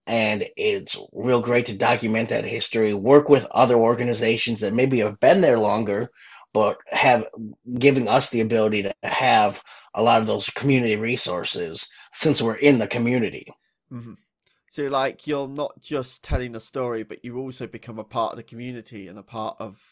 and 0.06 0.44
it's 0.56 0.98
real 1.12 1.40
great 1.40 1.66
to 1.66 1.76
document 1.76 2.28
that 2.28 2.44
history, 2.44 2.94
work 2.94 3.28
with 3.28 3.46
other 3.50 3.76
organizations 3.76 4.60
that 4.60 4.74
maybe 4.74 5.00
have 5.00 5.18
been 5.20 5.40
there 5.40 5.58
longer, 5.58 6.08
but 6.52 6.78
have 6.86 7.26
giving 7.78 8.08
us 8.08 8.30
the 8.30 8.40
ability 8.40 8.84
to 8.84 8.94
have 9.02 9.62
a 9.94 10.02
lot 10.02 10.20
of 10.20 10.26
those 10.26 10.50
community 10.50 10.96
resources 10.96 11.90
since 12.12 12.40
we're 12.40 12.54
in 12.56 12.78
the 12.78 12.86
community. 12.86 13.46
Mm-hmm. 13.92 14.14
So, 14.70 14.84
like, 14.84 15.26
you're 15.26 15.48
not 15.48 15.80
just 15.80 16.22
telling 16.22 16.54
a 16.54 16.60
story, 16.60 17.02
but 17.02 17.24
you 17.24 17.38
also 17.38 17.66
become 17.66 17.98
a 17.98 18.04
part 18.04 18.32
of 18.32 18.36
the 18.36 18.42
community 18.42 19.08
and 19.08 19.18
a 19.18 19.22
part 19.22 19.56
of 19.58 19.82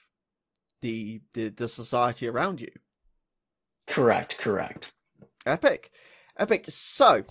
the 0.82 1.22
the, 1.32 1.48
the 1.48 1.68
society 1.68 2.28
around 2.28 2.60
you. 2.60 2.70
Correct. 3.86 4.38
Correct. 4.38 4.92
Epic, 5.46 5.90
epic. 6.38 6.66
So, 6.68 7.24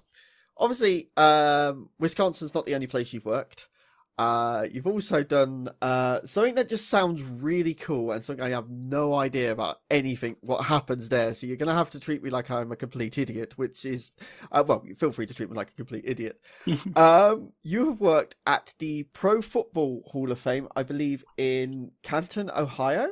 obviously, 0.57 1.09
um, 1.17 1.89
Wisconsin's 1.99 2.53
not 2.53 2.65
the 2.65 2.75
only 2.75 2.87
place 2.87 3.13
you've 3.13 3.25
worked. 3.25 3.67
Uh, 4.15 4.67
you've 4.71 4.85
also 4.85 5.23
done 5.23 5.69
uh, 5.81 6.19
something 6.23 6.53
that 6.53 6.69
just 6.69 6.87
sounds 6.87 7.23
really 7.23 7.73
cool 7.73 8.11
and 8.11 8.23
something 8.23 8.45
I 8.45 8.51
have 8.51 8.69
no 8.69 9.15
idea 9.15 9.51
about 9.51 9.79
anything 9.89 10.35
what 10.41 10.65
happens 10.65 11.09
there. 11.09 11.33
So 11.33 11.47
you're 11.47 11.57
gonna 11.57 11.73
have 11.73 11.89
to 11.91 11.99
treat 11.99 12.21
me 12.21 12.29
like 12.29 12.51
I'm 12.51 12.71
a 12.71 12.75
complete 12.75 13.17
idiot, 13.17 13.57
which 13.57 13.85
is 13.85 14.11
uh, 14.51 14.63
well, 14.67 14.85
feel 14.97 15.11
free 15.11 15.25
to 15.25 15.33
treat 15.33 15.49
me 15.49 15.55
like 15.55 15.71
a 15.71 15.75
complete 15.75 16.03
idiot. 16.05 16.39
um, 16.95 17.53
you 17.63 17.89
have 17.89 17.99
worked 17.99 18.35
at 18.45 18.75
the 18.77 19.03
Pro 19.13 19.41
Football 19.41 20.03
Hall 20.05 20.31
of 20.31 20.39
Fame, 20.39 20.67
I 20.75 20.83
believe, 20.83 21.25
in 21.37 21.91
Canton, 22.03 22.51
Ohio, 22.55 23.09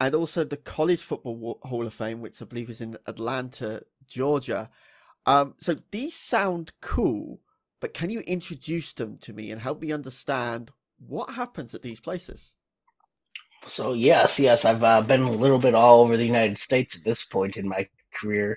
and 0.00 0.16
also 0.16 0.42
the 0.42 0.56
College 0.56 1.00
Football 1.00 1.60
Hall 1.62 1.86
of 1.86 1.94
Fame, 1.94 2.20
which 2.20 2.42
I 2.42 2.44
believe 2.44 2.70
is 2.70 2.80
in 2.80 2.98
Atlanta, 3.06 3.82
Georgia. 4.08 4.68
Um, 5.26 5.54
so 5.60 5.76
these 5.90 6.14
sound 6.14 6.72
cool 6.80 7.40
but 7.84 7.92
can 7.92 8.08
you 8.08 8.20
introduce 8.20 8.94
them 8.94 9.18
to 9.18 9.34
me 9.34 9.50
and 9.50 9.60
help 9.60 9.82
me 9.82 9.92
understand 9.92 10.70
what 11.06 11.34
happens 11.34 11.74
at 11.74 11.82
these 11.82 12.00
places? 12.00 12.54
So 13.66 13.92
yes, 13.92 14.40
yes, 14.40 14.64
I've 14.64 14.82
uh, 14.82 15.02
been 15.02 15.20
a 15.20 15.30
little 15.30 15.58
bit 15.58 15.74
all 15.74 16.00
over 16.00 16.16
the 16.16 16.24
United 16.24 16.56
States 16.56 16.96
at 16.96 17.04
this 17.04 17.26
point 17.26 17.58
in 17.58 17.68
my 17.68 17.86
career. 18.14 18.56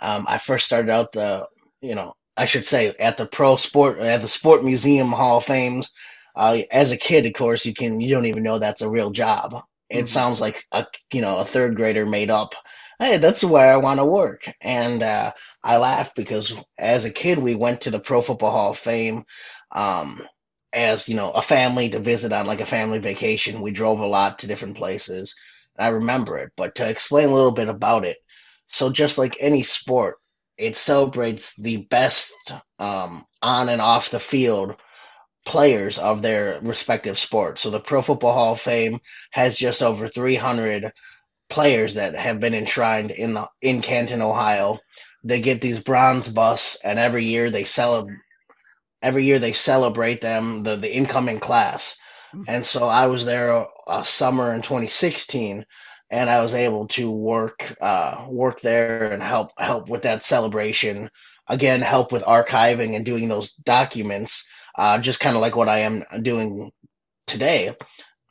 Um, 0.00 0.24
I 0.26 0.38
first 0.38 0.64
started 0.64 0.90
out 0.90 1.12
the, 1.12 1.46
you 1.82 1.94
know, 1.94 2.14
I 2.34 2.46
should 2.46 2.64
say 2.64 2.94
at 2.98 3.18
the 3.18 3.26
Pro 3.26 3.56
Sport 3.56 3.98
at 3.98 4.22
the 4.22 4.26
Sport 4.26 4.64
Museum 4.64 5.12
Hall 5.12 5.36
of 5.36 5.44
Fames. 5.44 5.90
Uh, 6.34 6.60
as 6.70 6.92
a 6.92 6.96
kid, 6.96 7.26
of 7.26 7.34
course, 7.34 7.66
you 7.66 7.74
can 7.74 8.00
you 8.00 8.14
don't 8.14 8.24
even 8.24 8.42
know 8.42 8.58
that's 8.58 8.80
a 8.80 8.88
real 8.88 9.10
job. 9.10 9.62
It 9.90 9.96
mm-hmm. 9.96 10.06
sounds 10.06 10.40
like 10.40 10.64
a 10.72 10.86
you 11.12 11.20
know 11.20 11.40
a 11.40 11.44
third 11.44 11.76
grader 11.76 12.06
made 12.06 12.30
up 12.30 12.54
hey, 12.98 13.18
that's 13.18 13.44
where 13.44 13.72
I 13.72 13.76
want 13.76 14.00
to 14.00 14.04
work. 14.04 14.52
And 14.60 15.02
uh, 15.02 15.32
I 15.62 15.76
laugh 15.78 16.14
because 16.14 16.54
as 16.78 17.04
a 17.04 17.10
kid, 17.10 17.38
we 17.38 17.54
went 17.54 17.82
to 17.82 17.90
the 17.90 18.00
Pro 18.00 18.20
Football 18.20 18.50
Hall 18.52 18.70
of 18.72 18.78
Fame 18.78 19.24
um, 19.72 20.22
as, 20.72 21.08
you 21.08 21.16
know, 21.16 21.30
a 21.32 21.42
family 21.42 21.88
to 21.90 21.98
visit 22.00 22.32
on 22.32 22.46
like 22.46 22.60
a 22.60 22.66
family 22.66 22.98
vacation. 22.98 23.60
We 23.62 23.72
drove 23.72 24.00
a 24.00 24.06
lot 24.06 24.38
to 24.40 24.46
different 24.46 24.76
places. 24.76 25.34
I 25.78 25.88
remember 25.88 26.38
it. 26.38 26.52
But 26.56 26.74
to 26.76 26.88
explain 26.88 27.28
a 27.28 27.34
little 27.34 27.52
bit 27.52 27.68
about 27.68 28.04
it, 28.04 28.18
so 28.68 28.90
just 28.90 29.18
like 29.18 29.36
any 29.40 29.62
sport, 29.62 30.16
it 30.56 30.76
celebrates 30.76 31.54
the 31.56 31.78
best 31.90 32.32
um, 32.78 33.24
on 33.42 33.68
and 33.68 33.80
off 33.80 34.10
the 34.10 34.20
field 34.20 34.76
players 35.44 35.98
of 35.98 36.22
their 36.22 36.60
respective 36.62 37.18
sports. 37.18 37.62
So 37.62 37.70
the 37.70 37.80
Pro 37.80 38.00
Football 38.02 38.32
Hall 38.32 38.52
of 38.52 38.60
Fame 38.60 39.00
has 39.32 39.56
just 39.56 39.82
over 39.82 40.06
300 40.06 40.92
players 41.52 41.94
that 41.94 42.16
have 42.16 42.40
been 42.40 42.54
enshrined 42.54 43.10
in 43.10 43.34
the 43.34 43.46
in 43.60 43.82
Canton, 43.82 44.22
Ohio. 44.22 44.78
They 45.22 45.40
get 45.40 45.60
these 45.60 45.78
bronze 45.78 46.28
busts, 46.28 46.78
and 46.82 46.98
every 46.98 47.24
year 47.24 47.50
they 47.50 47.64
celebrate. 47.64 48.16
Every 49.02 49.24
year 49.24 49.38
they 49.38 49.52
celebrate 49.52 50.20
them, 50.20 50.62
the 50.62 50.76
the 50.76 50.92
incoming 50.92 51.38
class. 51.38 51.96
Hmm. 52.32 52.42
And 52.48 52.66
so 52.66 52.88
I 52.88 53.06
was 53.06 53.26
there 53.26 53.50
a, 53.50 53.66
a 53.86 54.04
summer 54.04 54.54
in 54.54 54.62
2016, 54.62 55.66
and 56.10 56.30
I 56.30 56.40
was 56.40 56.54
able 56.54 56.88
to 56.88 57.10
work 57.10 57.76
uh, 57.80 58.26
work 58.28 58.60
there 58.62 59.12
and 59.12 59.22
help 59.22 59.52
help 59.58 59.88
with 59.88 60.02
that 60.02 60.24
celebration. 60.24 61.10
Again, 61.48 61.82
help 61.82 62.12
with 62.12 62.22
archiving 62.22 62.96
and 62.96 63.04
doing 63.04 63.28
those 63.28 63.52
documents, 63.52 64.48
uh, 64.78 64.98
just 65.00 65.20
kind 65.20 65.36
of 65.36 65.42
like 65.42 65.56
what 65.56 65.68
I 65.68 65.80
am 65.80 66.04
doing 66.22 66.70
today. 67.26 67.74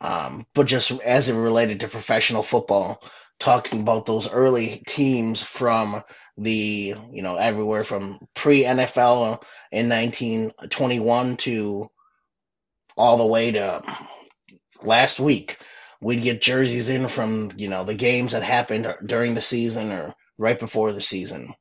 Um, 0.01 0.47
but 0.55 0.65
just 0.65 0.91
as 1.01 1.29
it 1.29 1.35
related 1.35 1.81
to 1.81 1.87
professional 1.87 2.43
football, 2.43 3.01
talking 3.39 3.81
about 3.81 4.05
those 4.05 4.29
early 4.29 4.83
teams 4.87 5.43
from 5.43 6.01
the, 6.37 6.95
you 7.11 7.21
know, 7.21 7.35
everywhere 7.35 7.83
from 7.83 8.19
pre 8.33 8.63
NFL 8.63 9.43
in 9.71 9.89
1921 9.89 11.37
to 11.37 11.89
all 12.97 13.17
the 13.17 13.25
way 13.25 13.51
to 13.51 13.83
last 14.83 15.19
week. 15.19 15.57
We'd 16.01 16.23
get 16.23 16.41
jerseys 16.41 16.89
in 16.89 17.07
from, 17.07 17.51
you 17.57 17.69
know, 17.69 17.83
the 17.83 17.93
games 17.93 18.31
that 18.31 18.41
happened 18.41 18.93
during 19.05 19.35
the 19.35 19.41
season 19.41 19.91
or 19.91 20.15
right 20.39 20.57
before 20.57 20.91
the 20.91 21.01
season. 21.01 21.53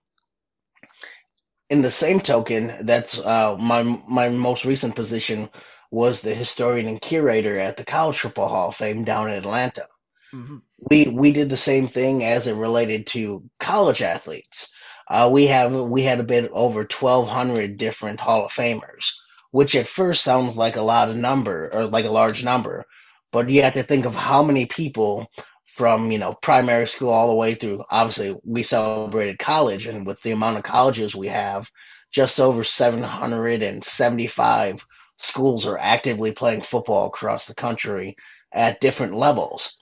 In 1.68 1.82
the 1.82 1.90
same 1.90 2.20
token, 2.20 2.72
that's 2.86 3.20
uh, 3.20 3.56
my 3.58 3.82
my 4.08 4.28
most 4.30 4.64
recent 4.64 4.96
position 4.96 5.50
was 5.90 6.20
the 6.20 6.34
historian 6.34 6.86
and 6.86 7.00
curator 7.00 7.58
at 7.58 7.76
the 7.76 7.84
College 7.84 8.18
Football 8.18 8.48
Hall 8.48 8.68
of 8.68 8.76
Fame 8.76 9.04
down 9.04 9.28
in 9.28 9.34
Atlanta. 9.34 9.86
Mm-hmm. 10.32 10.58
We 10.90 11.08
we 11.08 11.32
did 11.32 11.48
the 11.48 11.56
same 11.56 11.86
thing 11.86 12.24
as 12.24 12.46
it 12.46 12.54
related 12.54 13.06
to 13.08 13.42
college 13.58 14.00
athletes. 14.00 14.70
Uh, 15.08 15.28
we 15.32 15.46
have 15.48 15.74
we 15.74 16.02
had 16.02 16.20
a 16.20 16.24
bit 16.24 16.50
over 16.52 16.84
twelve 16.84 17.28
hundred 17.28 17.76
different 17.76 18.20
Hall 18.20 18.44
of 18.44 18.52
Famers, 18.52 19.10
which 19.50 19.74
at 19.74 19.88
first 19.88 20.22
sounds 20.22 20.56
like 20.56 20.76
a 20.76 20.82
lot 20.82 21.08
of 21.08 21.16
number 21.16 21.68
or 21.72 21.86
like 21.86 22.04
a 22.04 22.10
large 22.10 22.44
number, 22.44 22.84
but 23.32 23.50
you 23.50 23.62
have 23.62 23.74
to 23.74 23.82
think 23.82 24.06
of 24.06 24.14
how 24.14 24.42
many 24.42 24.66
people 24.66 25.28
from 25.66 26.12
you 26.12 26.18
know 26.18 26.34
primary 26.34 26.86
school 26.86 27.10
all 27.10 27.28
the 27.28 27.34
way 27.34 27.54
through. 27.54 27.82
Obviously, 27.90 28.38
we 28.44 28.62
celebrated 28.62 29.38
college, 29.40 29.88
and 29.88 30.06
with 30.06 30.20
the 30.22 30.30
amount 30.30 30.58
of 30.58 30.62
colleges 30.62 31.16
we 31.16 31.26
have, 31.26 31.68
just 32.12 32.38
over 32.38 32.62
seven 32.62 33.02
hundred 33.02 33.64
and 33.64 33.82
seventy-five 33.82 34.86
schools 35.22 35.66
are 35.66 35.78
actively 35.78 36.32
playing 36.32 36.62
football 36.62 37.06
across 37.06 37.46
the 37.46 37.54
country 37.54 38.16
at 38.52 38.80
different 38.80 39.14
levels. 39.14 39.76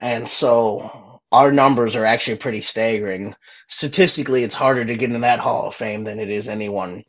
And 0.00 0.28
so 0.28 1.20
our 1.30 1.52
numbers 1.52 1.96
are 1.96 2.04
actually 2.04 2.36
pretty 2.38 2.60
staggering. 2.60 3.34
Statistically, 3.68 4.42
it's 4.42 4.54
harder 4.54 4.84
to 4.84 4.96
get 4.96 5.12
in 5.12 5.20
that 5.20 5.38
Hall 5.38 5.68
of 5.68 5.74
Fame 5.74 6.04
than 6.04 6.18
it 6.18 6.28
is 6.28 6.48
anyone 6.48 7.04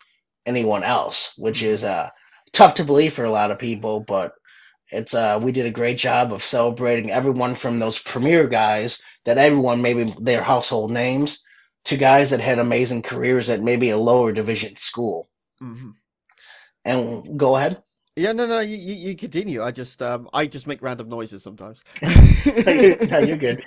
anyone 0.46 0.84
else, 0.84 1.34
which 1.38 1.64
is 1.64 1.84
uh, 1.84 2.10
tough 2.52 2.76
to 2.76 2.84
believe 2.84 3.14
for 3.14 3.24
a 3.24 3.32
lot 3.32 3.52
of 3.52 3.60
people, 3.60 4.02
but 4.02 4.34
it's 4.92 5.14
uh, 5.14 5.40
we 5.42 5.52
did 5.52 5.66
a 5.66 5.72
great 5.72 5.98
job 5.98 6.32
of 6.32 6.44
celebrating 6.44 7.12
everyone 7.12 7.56
from 7.56 7.80
those 7.80 7.98
premier 7.98 8.48
guys 8.48 9.02
that 9.26 9.38
everyone 9.38 9.82
maybe 9.82 10.14
their 10.20 10.44
household 10.44 10.92
names 10.92 11.44
to 11.86 11.98
guys 11.98 12.30
that 12.30 12.42
had 12.42 12.60
amazing 12.60 13.02
careers 13.02 13.50
at 13.50 13.62
maybe 13.62 13.90
a 13.90 13.98
lower 13.98 14.32
division 14.32 14.76
school. 14.78 15.30
Mm-hmm 15.62 15.92
and 16.86 17.38
go 17.40 17.56
ahead. 17.56 17.84
Yeah, 18.16 18.32
no, 18.32 18.46
no, 18.46 18.60
you, 18.60 18.76
you 18.78 19.16
continue. 19.16 19.64
I 19.64 19.72
just, 19.72 20.02
um, 20.02 20.30
I 20.34 20.46
just 20.46 20.68
make 20.68 20.82
random 20.84 21.10
noises 21.10 21.42
sometimes. 21.42 21.84
yeah, 22.02 23.20
you're 23.20 23.38
good. 23.38 23.64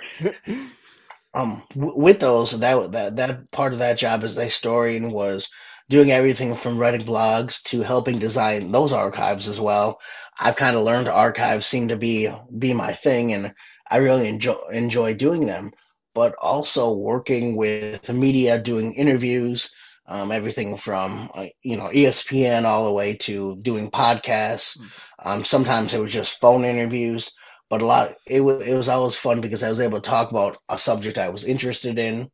Um, 1.33 1.63
w- 1.73 1.95
with 1.97 2.19
those, 2.19 2.59
that 2.59 2.91
that 2.91 3.15
that 3.15 3.51
part 3.51 3.71
of 3.73 3.79
that 3.79 3.97
job 3.97 4.23
as 4.23 4.37
a 4.37 4.45
historian 4.45 5.11
was 5.11 5.47
doing 5.89 6.11
everything 6.11 6.55
from 6.55 6.77
writing 6.77 7.05
blogs 7.05 7.61
to 7.63 7.81
helping 7.81 8.19
design 8.19 8.71
those 8.71 8.91
archives 8.91 9.47
as 9.47 9.59
well. 9.59 9.99
I've 10.39 10.55
kind 10.57 10.75
of 10.75 10.83
learned 10.83 11.07
archives 11.07 11.65
seem 11.65 11.87
to 11.89 11.95
be 11.97 12.29
be 12.57 12.73
my 12.73 12.93
thing, 12.93 13.33
and 13.33 13.53
I 13.89 13.97
really 13.97 14.27
enjoy 14.27 14.57
enjoy 14.71 15.13
doing 15.15 15.45
them. 15.45 15.71
But 16.13 16.33
also 16.41 16.91
working 16.93 17.55
with 17.55 18.01
the 18.03 18.13
media, 18.13 18.59
doing 18.59 18.93
interviews, 18.95 19.69
um, 20.07 20.31
everything 20.31 20.77
from 20.77 21.29
uh, 21.33 21.47
you 21.61 21.77
know 21.77 21.89
ESPN 21.89 22.63
all 22.65 22.85
the 22.85 22.93
way 22.93 23.15
to 23.15 23.57
doing 23.57 23.91
podcasts. 23.91 24.77
Hmm. 24.79 24.85
Um, 25.29 25.43
sometimes 25.43 25.93
it 25.93 25.99
was 25.99 26.13
just 26.13 26.39
phone 26.39 26.63
interviews, 26.63 27.31
but 27.69 27.81
a 27.81 27.85
lot 27.85 28.15
it 28.25 28.41
was 28.41 28.63
it 28.63 28.75
was 28.75 28.89
always 28.89 29.15
fun 29.15 29.41
because 29.41 29.63
I 29.63 29.69
was 29.69 29.79
able 29.79 29.99
to 29.99 30.09
talk 30.09 30.31
about 30.31 30.57
a 30.69 30.77
subject 30.77 31.17
I 31.17 31.29
was 31.29 31.43
interested 31.43 31.99
in. 31.99 32.31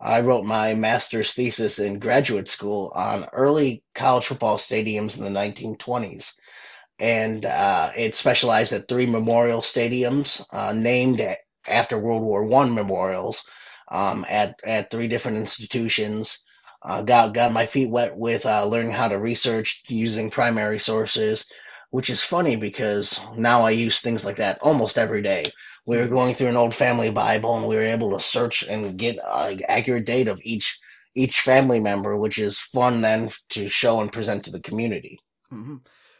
I 0.00 0.22
wrote 0.22 0.44
my 0.44 0.74
master's 0.74 1.32
thesis 1.32 1.78
in 1.78 2.00
graduate 2.00 2.48
school 2.48 2.90
on 2.92 3.28
early 3.32 3.84
college 3.94 4.26
football 4.26 4.56
stadiums 4.56 5.16
in 5.16 5.22
the 5.22 5.40
1920s, 5.40 6.32
and 6.98 7.46
uh, 7.46 7.90
it 7.96 8.16
specialized 8.16 8.72
at 8.72 8.88
three 8.88 9.06
memorial 9.06 9.60
stadiums 9.60 10.44
uh, 10.52 10.72
named 10.72 11.24
after 11.68 11.96
World 11.98 12.22
War 12.22 12.42
One 12.42 12.74
memorials 12.74 13.44
um, 13.92 14.26
at 14.28 14.58
at 14.64 14.90
three 14.90 15.06
different 15.06 15.38
institutions 15.38 16.40
uh, 16.84 17.02
got 17.02 17.34
got 17.34 17.52
my 17.52 17.66
feet 17.66 17.90
wet 17.90 18.16
with 18.16 18.46
uh, 18.46 18.64
learning 18.66 18.92
how 18.92 19.08
to 19.08 19.18
research 19.18 19.82
using 19.88 20.30
primary 20.30 20.78
sources. 20.78 21.46
which 21.90 22.08
is 22.08 22.22
funny 22.22 22.56
because 22.56 23.20
now 23.36 23.62
I 23.62 23.70
use 23.72 24.00
things 24.00 24.24
like 24.24 24.36
that 24.36 24.58
almost 24.62 24.96
every 24.96 25.20
day. 25.20 25.44
We 25.84 25.98
were 25.98 26.08
going 26.08 26.34
through 26.34 26.48
an 26.48 26.56
old 26.56 26.72
family 26.72 27.10
Bible 27.10 27.54
and 27.58 27.66
we 27.68 27.76
were 27.76 27.82
able 27.82 28.12
to 28.12 28.18
search 28.18 28.62
and 28.62 28.96
get 28.96 29.18
uh, 29.18 29.56
accurate 29.68 30.06
data 30.06 30.32
of 30.32 30.40
each 30.42 30.78
each 31.14 31.40
family 31.40 31.80
member, 31.80 32.16
which 32.16 32.38
is 32.38 32.58
fun 32.58 33.02
then 33.02 33.30
to 33.50 33.68
show 33.68 34.00
and 34.00 34.10
present 34.10 34.44
to 34.44 34.50
the 34.50 34.60
community. 34.60 35.18
Mm-hmm. 35.52 35.76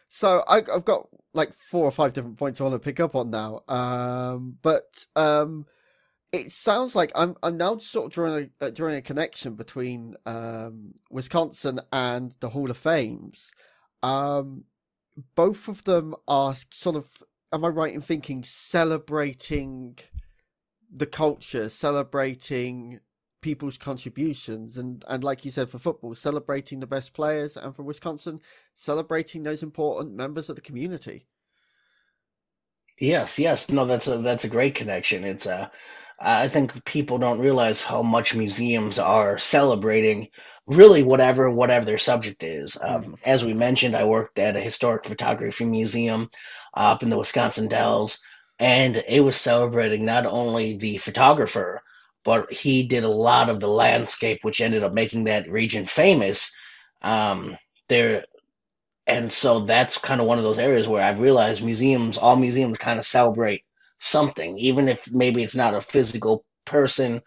So 0.09 0.45
I, 0.47 0.57
have 0.57 0.85
got 0.85 1.09
like 1.33 1.55
four 1.55 1.87
or 1.87 1.91
five 1.91 2.13
different 2.13 2.37
points 2.37 2.61
I 2.61 2.65
want 2.65 2.75
to 2.75 2.79
pick 2.79 3.01
up 3.01 3.15
on 3.15 3.31
now. 3.31 3.63
Um, 3.67 4.59
but 4.61 5.07
um, 5.17 5.65
it 6.33 6.51
sounds 6.51 6.97
like 6.97 7.13
I'm 7.15 7.37
I'm 7.43 7.59
now 7.59 7.77
sort 7.77 8.07
of 8.07 8.13
drawing 8.13 8.51
a 8.61 8.67
uh, 8.67 8.71
drawing 8.71 8.97
a 8.97 9.03
connection 9.03 9.55
between 9.55 10.17
um, 10.25 10.95
Wisconsin 11.11 11.81
and 11.93 12.35
the 12.41 12.49
Hall 12.49 12.71
of 12.71 12.79
Fames. 12.79 13.53
Um, 14.03 14.65
both 15.35 15.69
of 15.69 15.85
them 15.85 16.15
are 16.27 16.57
sort 16.71 16.97
of, 16.97 17.23
am 17.53 17.65
I 17.65 17.69
right 17.69 17.95
in 17.95 18.01
thinking, 18.01 18.43
celebrating 18.45 19.99
the 20.91 21.07
culture, 21.07 21.69
celebrating 21.69 23.01
people's 23.43 23.77
contributions, 23.77 24.79
and 24.79 25.05
and 25.09 25.23
like 25.23 25.45
you 25.45 25.51
said 25.51 25.69
for 25.69 25.79
football, 25.79 26.15
celebrating 26.15 26.81
the 26.81 26.87
best 26.87 27.13
players, 27.13 27.59
and 27.59 27.77
for 27.77 27.83
Wisconsin, 27.83 28.41
celebrating 28.75 29.43
those 29.43 29.63
important 29.63 30.15
members 30.15 30.49
of 30.49 30.57
the 30.57 30.63
community. 30.63 31.27
Yes, 32.99 33.39
yes, 33.39 33.69
no, 33.69 33.85
that's 33.85 34.09
a 34.09 34.19
that's 34.19 34.45
a 34.45 34.49
great 34.49 34.75
connection. 34.75 35.25
It's 35.25 35.47
a 35.47 35.71
I 36.25 36.49
think 36.49 36.85
people 36.85 37.19
don't 37.19 37.41
realize 37.41 37.83
how 37.83 38.03
much 38.03 38.35
museums 38.35 38.99
are 38.99 39.39
celebrating 39.39 40.29
really 40.67 41.03
whatever 41.03 41.51
whatever 41.51 41.85
their 41.85 41.99
subject 41.99 42.45
is. 42.45 42.79
Um, 42.81 43.03
mm-hmm. 43.03 43.15
As 43.25 43.45
we 43.45 43.55
mentioned, 43.55 43.97
I 43.97 44.05
worked 44.05 44.39
at 44.39 44.57
a 44.57 44.61
historic 44.61 45.05
photography 45.05 45.65
museum 45.65 46.31
up 46.75 47.03
in 47.03 47.11
the 47.11 47.19
Wisconsin 47.19 47.69
Dells, 47.69 48.21
and 48.61 49.03
it 49.09 49.21
was 49.21 49.37
celebrating 49.37 50.05
not 50.05 50.25
only 50.25 50.77
the 50.77 50.99
photographer, 50.99 51.83
but 52.25 52.53
he 52.53 52.87
did 52.87 53.03
a 53.03 53.09
lot 53.09 53.51
of 53.51 53.59
the 53.59 53.69
landscape, 53.69 54.39
which 54.43 54.61
ended 54.61 54.85
up 54.85 54.93
making 54.93 55.25
that 55.25 55.51
region 55.51 55.87
famous. 55.87 56.55
Um, 57.03 57.57
there, 57.89 58.25
and 59.09 59.33
so 59.33 59.61
that's 59.61 59.99
kind 59.99 60.21
of 60.21 60.29
one 60.29 60.39
of 60.39 60.45
those 60.45 60.61
areas 60.61 60.87
where 60.87 61.03
I've 61.03 61.21
realized 61.21 61.65
museums, 61.65 62.17
all 62.17 62.37
museums, 62.37 62.79
kind 62.79 63.01
of 63.01 63.05
celebrate 63.05 63.65
something, 64.03 64.59
even 64.59 64.89
if 64.89 65.11
maybe 65.13 65.43
it's 65.43 65.55
not 65.57 65.75
a 65.75 65.81
physical 65.81 66.45
person 66.65 67.23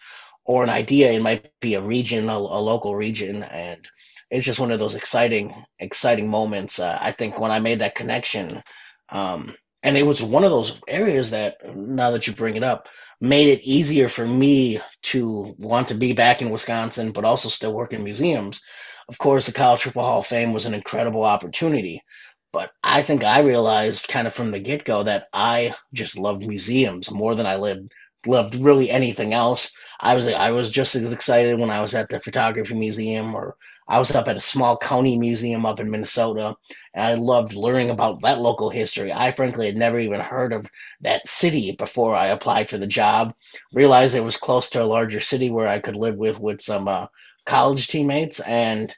or 0.46 0.64
an 0.64 0.70
idea. 0.70 1.12
It 1.12 1.22
might 1.22 1.52
be 1.60 1.76
a 1.76 1.82
region, 1.82 2.30
a, 2.30 2.38
a 2.38 2.62
local 2.62 2.96
region, 2.96 3.44
and 3.44 3.88
it's 4.30 4.46
just 4.46 4.60
one 4.60 4.72
of 4.72 4.80
those 4.80 4.96
exciting, 4.96 5.54
exciting 5.80 6.30
moments. 6.30 6.80
Uh, 6.80 6.98
I 7.02 7.12
think 7.12 7.40
when 7.40 7.52
I 7.52 7.60
made 7.60 7.80
that 7.80 7.96
connection, 7.96 8.62
um, 9.10 9.56
and 9.84 9.96
it 9.98 10.04
was 10.04 10.22
one 10.22 10.44
of 10.44 10.50
those 10.50 10.82
areas 10.88 11.32
that, 11.32 11.58
now 11.76 12.12
that 12.12 12.28
you 12.28 12.34
bring 12.34 12.56
it 12.56 12.64
up, 12.64 12.90
made 13.22 13.50
it 13.50 13.62
easier 13.64 14.10
for 14.10 14.26
me 14.26 14.82
to 15.04 15.56
want 15.60 15.88
to 15.88 15.96
be 15.96 16.14
back 16.14 16.42
in 16.42 16.50
Wisconsin, 16.50 17.12
but 17.12 17.24
also 17.24 17.50
still 17.50 17.74
work 17.74 17.94
in 17.94 18.04
museums. 18.04 18.62
Of 19.08 19.18
course, 19.20 19.46
the 19.46 19.54
College 19.54 19.82
Football 19.82 20.06
Hall 20.06 20.20
of 20.20 20.28
Fame 20.28 20.54
was 20.54 20.66
an 20.66 20.74
incredible 20.74 21.24
opportunity, 21.24 22.02
but 22.56 22.72
I 22.86 23.02
think 23.02 23.26
I 23.26 23.42
realized 23.42 24.08
kind 24.08 24.28
of 24.28 24.34
from 24.34 24.52
the 24.52 24.60
get 24.60 24.86
go 24.86 25.04
that 25.04 25.28
I 25.34 25.76
just 25.92 26.18
loved 26.18 26.48
museums 26.48 27.12
more 27.12 27.36
than 27.36 27.46
I 27.46 27.58
lived 27.58 27.92
loved 28.26 28.56
really 28.56 28.90
anything 28.90 29.34
else. 29.34 29.74
I 30.00 30.16
was 30.16 30.26
I 30.30 30.52
was 30.52 30.72
just 30.72 30.96
as 30.96 31.12
excited 31.12 31.60
when 31.60 31.70
I 31.70 31.82
was 31.82 31.94
at 31.96 32.08
the 32.08 32.18
photography 32.18 32.74
museum 32.74 33.36
or 33.36 33.58
I 33.90 34.00
was 34.00 34.16
up 34.16 34.30
at 34.30 34.38
a 34.38 34.42
small 34.42 34.78
county 34.78 35.18
museum 35.18 35.66
up 35.66 35.82
in 35.82 35.92
Minnesota 35.92 36.56
and 36.94 37.06
I 37.06 37.16
loved 37.16 37.56
learning 37.56 37.90
about 37.90 38.22
that 38.22 38.40
local 38.40 38.70
history. 38.70 39.12
I 39.12 39.32
frankly 39.32 39.66
had 39.66 39.76
never 39.76 40.00
even 40.00 40.22
heard 40.22 40.54
of 40.54 40.66
that 41.02 41.28
city 41.28 41.74
before 41.74 42.16
I 42.16 42.28
applied 42.28 42.70
for 42.70 42.78
the 42.78 42.88
job. 42.88 43.34
Realized 43.74 44.16
it 44.16 44.22
was 44.22 44.38
close 44.38 44.70
to 44.70 44.82
a 44.82 44.86
larger 44.96 45.20
city 45.20 45.52
where 45.52 45.68
I 45.68 45.80
could 45.80 45.98
live 45.98 46.16
with 46.16 46.40
with 46.40 46.62
some 46.62 46.88
uh, 46.88 47.08
college 47.46 47.90
teammates 47.90 48.40
and 48.40 48.96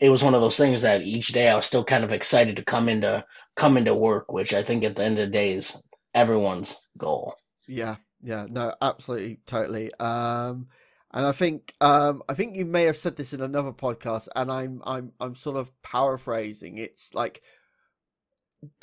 it 0.00 0.10
was 0.10 0.24
one 0.24 0.34
of 0.34 0.40
those 0.40 0.56
things 0.56 0.82
that 0.82 1.02
each 1.02 1.28
day 1.28 1.48
I 1.48 1.54
was 1.54 1.66
still 1.66 1.84
kind 1.84 2.04
of 2.04 2.12
excited 2.12 2.56
to 2.56 2.64
come 2.64 2.88
into 2.88 3.24
come 3.56 3.76
into 3.76 3.94
work, 3.94 4.32
which 4.32 4.54
I 4.54 4.62
think 4.62 4.82
at 4.84 4.96
the 4.96 5.04
end 5.04 5.18
of 5.18 5.26
the 5.26 5.32
day 5.32 5.52
is 5.52 5.86
everyone's 6.14 6.88
goal. 6.96 7.34
Yeah, 7.68 7.96
yeah, 8.22 8.46
no, 8.48 8.74
absolutely, 8.80 9.40
totally. 9.46 9.92
Um, 10.00 10.68
and 11.12 11.26
I 11.26 11.32
think 11.32 11.74
um, 11.80 12.22
I 12.28 12.34
think 12.34 12.56
you 12.56 12.64
may 12.64 12.84
have 12.84 12.96
said 12.96 13.16
this 13.16 13.32
in 13.32 13.40
another 13.40 13.72
podcast, 13.72 14.28
and 14.34 14.50
I'm 14.50 14.82
I'm 14.84 15.12
I'm 15.20 15.34
sort 15.34 15.56
of 15.56 15.70
paraphrasing. 15.82 16.78
It's 16.78 17.14
like 17.14 17.42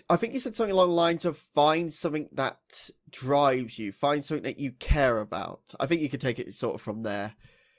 I 0.10 0.18
think 0.18 0.34
you 0.34 0.40
said 0.40 0.56
something 0.56 0.74
along 0.74 0.90
the 0.90 0.96
lines 0.96 1.26
of 1.26 1.38
find 1.38 1.92
something 1.92 2.30
that 2.34 2.90
drives 3.10 3.80
you, 3.80 3.92
find 3.92 4.24
something 4.24 4.44
that 4.44 4.60
you 4.60 4.72
care 4.74 5.20
about. 5.20 5.62
I 5.80 5.86
think 5.86 6.02
you 6.02 6.10
could 6.10 6.22
take 6.22 6.40
it 6.40 6.54
sort 6.54 6.76
of 6.76 6.82
from 6.82 7.04
there. 7.04 7.34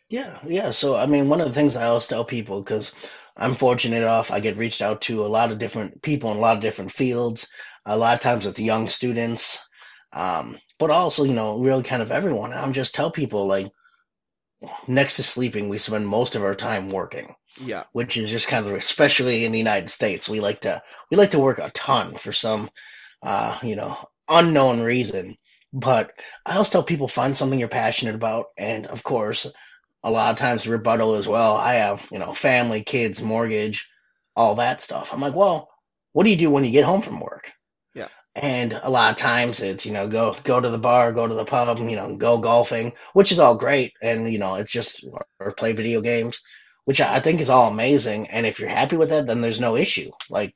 Yeah, 0.08 0.38
yeah. 0.46 0.70
So 0.70 0.96
I 0.96 1.06
mean, 1.06 1.28
one 1.28 1.40
of 1.40 1.48
the 1.48 1.54
things 1.54 1.76
I 1.76 1.86
always 1.86 2.06
tell 2.06 2.24
people 2.24 2.62
because 2.62 2.94
I'm 3.38 3.54
fortunate 3.54 3.98
enough, 3.98 4.30
I 4.32 4.40
get 4.40 4.56
reached 4.56 4.82
out 4.82 5.02
to 5.02 5.24
a 5.24 5.26
lot 5.26 5.52
of 5.52 5.58
different 5.58 6.02
people 6.02 6.30
in 6.32 6.38
a 6.38 6.40
lot 6.40 6.56
of 6.56 6.62
different 6.62 6.92
fields. 6.92 7.48
A 7.86 7.96
lot 7.96 8.14
of 8.14 8.20
times 8.20 8.44
with 8.44 8.58
young 8.58 8.88
students, 8.88 9.58
um, 10.12 10.58
but 10.78 10.90
also 10.90 11.24
you 11.24 11.32
know, 11.32 11.58
really 11.58 11.82
kind 11.82 12.02
of 12.02 12.10
everyone. 12.10 12.52
I'm 12.52 12.72
just 12.72 12.94
tell 12.94 13.10
people 13.10 13.46
like, 13.46 13.72
next 14.86 15.16
to 15.16 15.22
sleeping, 15.22 15.68
we 15.68 15.78
spend 15.78 16.06
most 16.06 16.36
of 16.36 16.42
our 16.42 16.54
time 16.54 16.90
working. 16.90 17.34
Yeah, 17.60 17.84
which 17.92 18.16
is 18.16 18.30
just 18.30 18.48
kind 18.48 18.66
of 18.66 18.72
especially 18.72 19.44
in 19.44 19.52
the 19.52 19.58
United 19.58 19.90
States, 19.90 20.28
we 20.28 20.40
like 20.40 20.60
to 20.60 20.82
we 21.10 21.16
like 21.16 21.30
to 21.30 21.38
work 21.38 21.58
a 21.58 21.70
ton 21.70 22.16
for 22.16 22.32
some, 22.32 22.68
uh, 23.22 23.58
you 23.62 23.76
know, 23.76 23.96
unknown 24.28 24.80
reason. 24.80 25.36
But 25.72 26.12
I 26.44 26.54
always 26.54 26.70
tell 26.70 26.82
people 26.82 27.08
find 27.08 27.36
something 27.36 27.58
you're 27.58 27.68
passionate 27.68 28.14
about, 28.14 28.46
and 28.58 28.86
of 28.86 29.02
course 29.02 29.46
a 30.02 30.10
lot 30.10 30.30
of 30.30 30.38
times 30.38 30.68
rebuttal 30.68 31.14
as 31.14 31.26
well. 31.26 31.56
I 31.56 31.74
have, 31.74 32.06
you 32.10 32.18
know, 32.18 32.32
family, 32.32 32.82
kids, 32.82 33.22
mortgage, 33.22 33.88
all 34.36 34.56
that 34.56 34.82
stuff. 34.82 35.12
I'm 35.12 35.20
like, 35.20 35.34
well, 35.34 35.68
what 36.12 36.24
do 36.24 36.30
you 36.30 36.36
do 36.36 36.50
when 36.50 36.64
you 36.64 36.70
get 36.70 36.84
home 36.84 37.02
from 37.02 37.20
work? 37.20 37.52
Yeah. 37.94 38.08
And 38.34 38.78
a 38.80 38.90
lot 38.90 39.10
of 39.10 39.16
times 39.16 39.60
it's, 39.60 39.84
you 39.86 39.92
know, 39.92 40.08
go 40.08 40.36
go 40.44 40.60
to 40.60 40.70
the 40.70 40.78
bar, 40.78 41.12
go 41.12 41.26
to 41.26 41.34
the 41.34 41.44
pub, 41.44 41.78
you 41.80 41.96
know, 41.96 42.16
go 42.16 42.38
golfing, 42.38 42.92
which 43.12 43.32
is 43.32 43.40
all 43.40 43.56
great. 43.56 43.92
And, 44.00 44.32
you 44.32 44.38
know, 44.38 44.54
it's 44.54 44.72
just 44.72 45.04
or 45.40 45.52
play 45.52 45.72
video 45.72 46.00
games, 46.00 46.40
which 46.84 47.00
I 47.00 47.20
think 47.20 47.40
is 47.40 47.50
all 47.50 47.70
amazing. 47.70 48.28
And 48.30 48.46
if 48.46 48.60
you're 48.60 48.68
happy 48.68 48.96
with 48.96 49.10
that, 49.10 49.26
then 49.26 49.40
there's 49.40 49.60
no 49.60 49.76
issue. 49.76 50.10
Like 50.30 50.54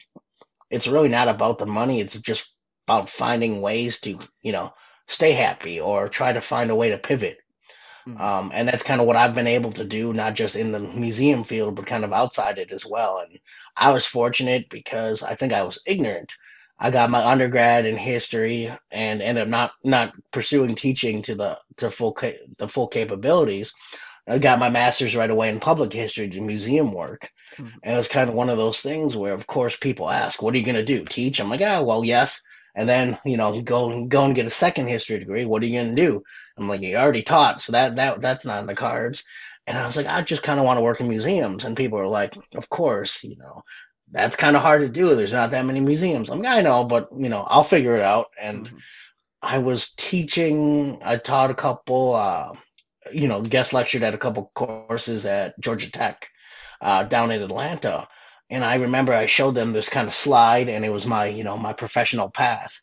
it's 0.70 0.88
really 0.88 1.08
not 1.08 1.28
about 1.28 1.58
the 1.58 1.66
money. 1.66 2.00
It's 2.00 2.18
just 2.18 2.54
about 2.86 3.10
finding 3.10 3.60
ways 3.60 4.00
to, 4.00 4.18
you 4.40 4.52
know, 4.52 4.72
stay 5.08 5.32
happy 5.32 5.80
or 5.80 6.08
try 6.08 6.32
to 6.32 6.40
find 6.40 6.70
a 6.70 6.76
way 6.76 6.90
to 6.90 6.98
pivot 6.98 7.38
Mm-hmm. 8.06 8.20
Um, 8.20 8.50
and 8.54 8.68
that's 8.68 8.82
kind 8.82 9.00
of 9.00 9.06
what 9.06 9.16
I've 9.16 9.34
been 9.34 9.46
able 9.46 9.72
to 9.72 9.84
do, 9.84 10.12
not 10.12 10.34
just 10.34 10.56
in 10.56 10.72
the 10.72 10.80
museum 10.80 11.44
field, 11.44 11.76
but 11.76 11.86
kind 11.86 12.04
of 12.04 12.12
outside 12.12 12.58
it 12.58 12.72
as 12.72 12.84
well. 12.84 13.18
And 13.18 13.38
I 13.76 13.90
was 13.90 14.06
fortunate 14.06 14.68
because 14.68 15.22
I 15.22 15.34
think 15.34 15.52
I 15.52 15.62
was 15.62 15.80
ignorant. 15.86 16.34
I 16.78 16.90
got 16.90 17.10
my 17.10 17.24
undergrad 17.24 17.86
in 17.86 17.96
history 17.96 18.72
and 18.90 19.22
ended 19.22 19.42
up 19.42 19.48
not 19.48 19.72
not 19.84 20.14
pursuing 20.32 20.74
teaching 20.74 21.22
to 21.22 21.34
the 21.36 21.58
to 21.76 21.90
full 21.90 22.16
the 22.58 22.68
full 22.68 22.88
capabilities. 22.88 23.72
I 24.26 24.38
got 24.38 24.58
my 24.58 24.68
master's 24.68 25.16
right 25.16 25.30
away 25.30 25.48
in 25.48 25.60
public 25.60 25.92
history 25.92 26.28
to 26.28 26.40
museum 26.40 26.92
work. 26.92 27.30
Mm-hmm. 27.56 27.76
And 27.82 27.94
it 27.94 27.96
was 27.96 28.08
kind 28.08 28.28
of 28.30 28.36
one 28.36 28.50
of 28.50 28.56
those 28.56 28.80
things 28.80 29.16
where, 29.16 29.32
of 29.32 29.46
course, 29.46 29.76
people 29.76 30.10
ask, 30.10 30.42
"What 30.42 30.54
are 30.54 30.58
you 30.58 30.64
going 30.64 30.76
to 30.76 30.84
do? 30.84 31.04
Teach?" 31.04 31.40
I'm 31.40 31.50
like, 31.50 31.60
"Ah, 31.60 31.82
well, 31.82 32.04
yes." 32.04 32.40
And 32.74 32.88
then 32.88 33.18
you 33.24 33.36
know 33.36 33.60
go 33.62 34.06
go 34.06 34.24
and 34.24 34.34
get 34.34 34.46
a 34.46 34.50
second 34.50 34.88
history 34.88 35.18
degree. 35.18 35.44
What 35.44 35.62
are 35.62 35.66
you 35.66 35.80
gonna 35.80 35.94
do? 35.94 36.22
I'm 36.56 36.68
like, 36.68 36.82
you 36.82 36.96
already 36.96 37.22
taught, 37.22 37.60
so 37.60 37.72
that 37.72 37.96
that 37.96 38.20
that's 38.20 38.44
not 38.44 38.60
in 38.60 38.66
the 38.66 38.74
cards. 38.74 39.24
And 39.66 39.78
I 39.78 39.86
was 39.86 39.96
like, 39.96 40.06
I 40.06 40.22
just 40.22 40.42
kind 40.42 40.58
of 40.58 40.66
want 40.66 40.78
to 40.78 40.82
work 40.82 41.00
in 41.00 41.08
museums, 41.08 41.64
and 41.64 41.76
people 41.76 41.98
are 41.98 42.08
like, 42.08 42.36
of 42.54 42.68
course, 42.68 43.22
you 43.22 43.36
know, 43.36 43.62
that's 44.10 44.36
kind 44.36 44.56
of 44.56 44.62
hard 44.62 44.80
to 44.80 44.88
do. 44.88 45.14
There's 45.14 45.32
not 45.32 45.52
that 45.52 45.66
many 45.66 45.80
museums. 45.80 46.30
I'm 46.30 46.42
like, 46.42 46.58
I 46.58 46.60
know, 46.62 46.84
but 46.84 47.08
you 47.16 47.28
know, 47.28 47.42
I'll 47.42 47.64
figure 47.64 47.94
it 47.94 48.02
out. 48.02 48.28
And 48.40 48.66
mm-hmm. 48.66 48.76
I 49.42 49.58
was 49.58 49.92
teaching. 49.92 51.00
I 51.04 51.16
taught 51.16 51.50
a 51.50 51.54
couple. 51.54 52.14
Uh, 52.14 52.52
you 53.12 53.28
know, 53.28 53.42
guest 53.42 53.72
lectured 53.72 54.04
at 54.04 54.14
a 54.14 54.18
couple 54.18 54.50
courses 54.54 55.26
at 55.26 55.58
Georgia 55.60 55.90
Tech 55.90 56.28
uh, 56.80 57.04
down 57.04 57.32
in 57.32 57.42
Atlanta 57.42 58.06
and 58.52 58.62
I 58.62 58.74
remember 58.74 59.14
I 59.14 59.24
showed 59.24 59.54
them 59.54 59.72
this 59.72 59.88
kind 59.88 60.06
of 60.06 60.12
slide, 60.12 60.68
and 60.68 60.84
it 60.84 60.90
was 60.90 61.06
my, 61.06 61.24
you 61.24 61.42
know, 61.42 61.56
my 61.56 61.72
professional 61.72 62.28
path. 62.28 62.82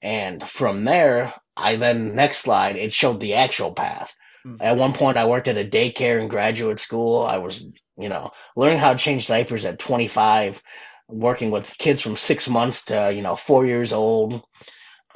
And 0.00 0.40
from 0.46 0.84
there, 0.84 1.34
I 1.56 1.74
then 1.74 2.14
next 2.14 2.38
slide, 2.38 2.76
it 2.76 2.92
showed 2.92 3.18
the 3.18 3.34
actual 3.34 3.74
path. 3.74 4.14
Mm-hmm. 4.46 4.62
At 4.62 4.76
one 4.76 4.92
point, 4.92 5.18
I 5.18 5.26
worked 5.26 5.48
at 5.48 5.58
a 5.58 5.64
daycare 5.64 6.20
in 6.20 6.28
graduate 6.28 6.78
school. 6.78 7.26
I 7.26 7.38
was, 7.38 7.68
you 7.96 8.08
know, 8.08 8.30
learning 8.54 8.78
how 8.78 8.92
to 8.92 8.98
change 8.98 9.26
diapers 9.26 9.64
at 9.64 9.80
25, 9.80 10.62
working 11.08 11.50
with 11.50 11.76
kids 11.78 12.00
from 12.00 12.16
six 12.16 12.48
months 12.48 12.84
to, 12.84 13.12
you 13.12 13.22
know, 13.22 13.34
four 13.34 13.66
years 13.66 13.92
old. 13.92 14.40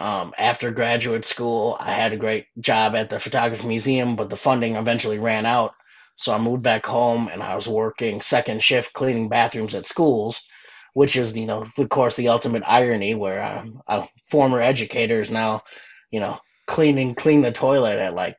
Um, 0.00 0.34
after 0.36 0.72
graduate 0.72 1.24
school, 1.24 1.76
I 1.78 1.92
had 1.92 2.12
a 2.12 2.16
great 2.18 2.46
job 2.58 2.96
at 2.96 3.08
the 3.08 3.20
photography 3.20 3.68
museum, 3.68 4.16
but 4.16 4.30
the 4.30 4.36
funding 4.36 4.74
eventually 4.74 5.20
ran 5.20 5.46
out. 5.46 5.74
So 6.16 6.32
I 6.34 6.38
moved 6.38 6.62
back 6.62 6.86
home 6.86 7.28
and 7.28 7.42
I 7.42 7.54
was 7.54 7.68
working 7.68 8.20
second 8.20 8.62
shift 8.62 8.92
cleaning 8.92 9.28
bathrooms 9.28 9.74
at 9.74 9.86
schools. 9.86 10.42
which 10.94 11.16
is 11.16 11.36
you 11.36 11.46
know 11.46 11.62
of 11.78 11.88
course 11.90 12.16
the 12.16 12.28
ultimate 12.28 12.62
irony 12.66 13.14
where 13.14 13.42
I'm 13.42 13.82
a 13.86 14.08
former 14.30 14.60
educator 14.60 15.20
is 15.20 15.30
now 15.30 15.62
you 16.10 16.20
know 16.20 16.38
cleaning 16.66 17.14
clean 17.14 17.42
the 17.42 17.52
toilet 17.52 17.98
at 17.98 18.14
like 18.14 18.36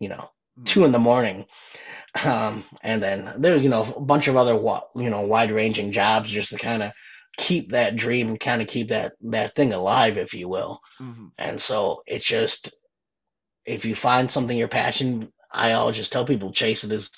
you 0.00 0.08
know 0.08 0.28
mm. 0.58 0.64
two 0.64 0.84
in 0.84 0.92
the 0.92 0.98
morning 0.98 1.46
um, 2.24 2.64
and 2.82 3.02
then 3.02 3.32
there's 3.38 3.62
you 3.62 3.68
know 3.68 3.82
a 3.82 4.00
bunch 4.00 4.28
of 4.28 4.36
other 4.36 4.54
you 4.96 5.10
know 5.10 5.22
wide 5.22 5.50
ranging 5.50 5.92
jobs 5.92 6.28
just 6.30 6.50
to 6.50 6.58
kind 6.58 6.82
of 6.82 6.92
keep 7.36 7.70
that 7.70 7.96
dream 7.96 8.36
kind 8.36 8.60
of 8.60 8.68
keep 8.68 8.88
that 8.88 9.12
that 9.20 9.54
thing 9.54 9.72
alive 9.72 10.18
if 10.18 10.34
you 10.34 10.48
will 10.48 10.80
mm-hmm. 11.00 11.28
and 11.38 11.60
so 11.60 12.02
it's 12.06 12.26
just 12.26 12.74
if 13.64 13.84
you 13.84 13.94
find 13.94 14.30
something 14.30 14.56
you're 14.56 14.68
passionate 14.68 15.30
i 15.52 15.72
always 15.72 15.96
just 15.96 16.12
tell 16.12 16.24
people 16.24 16.52
chase 16.52 16.84
it 16.84 16.92
as 16.92 17.10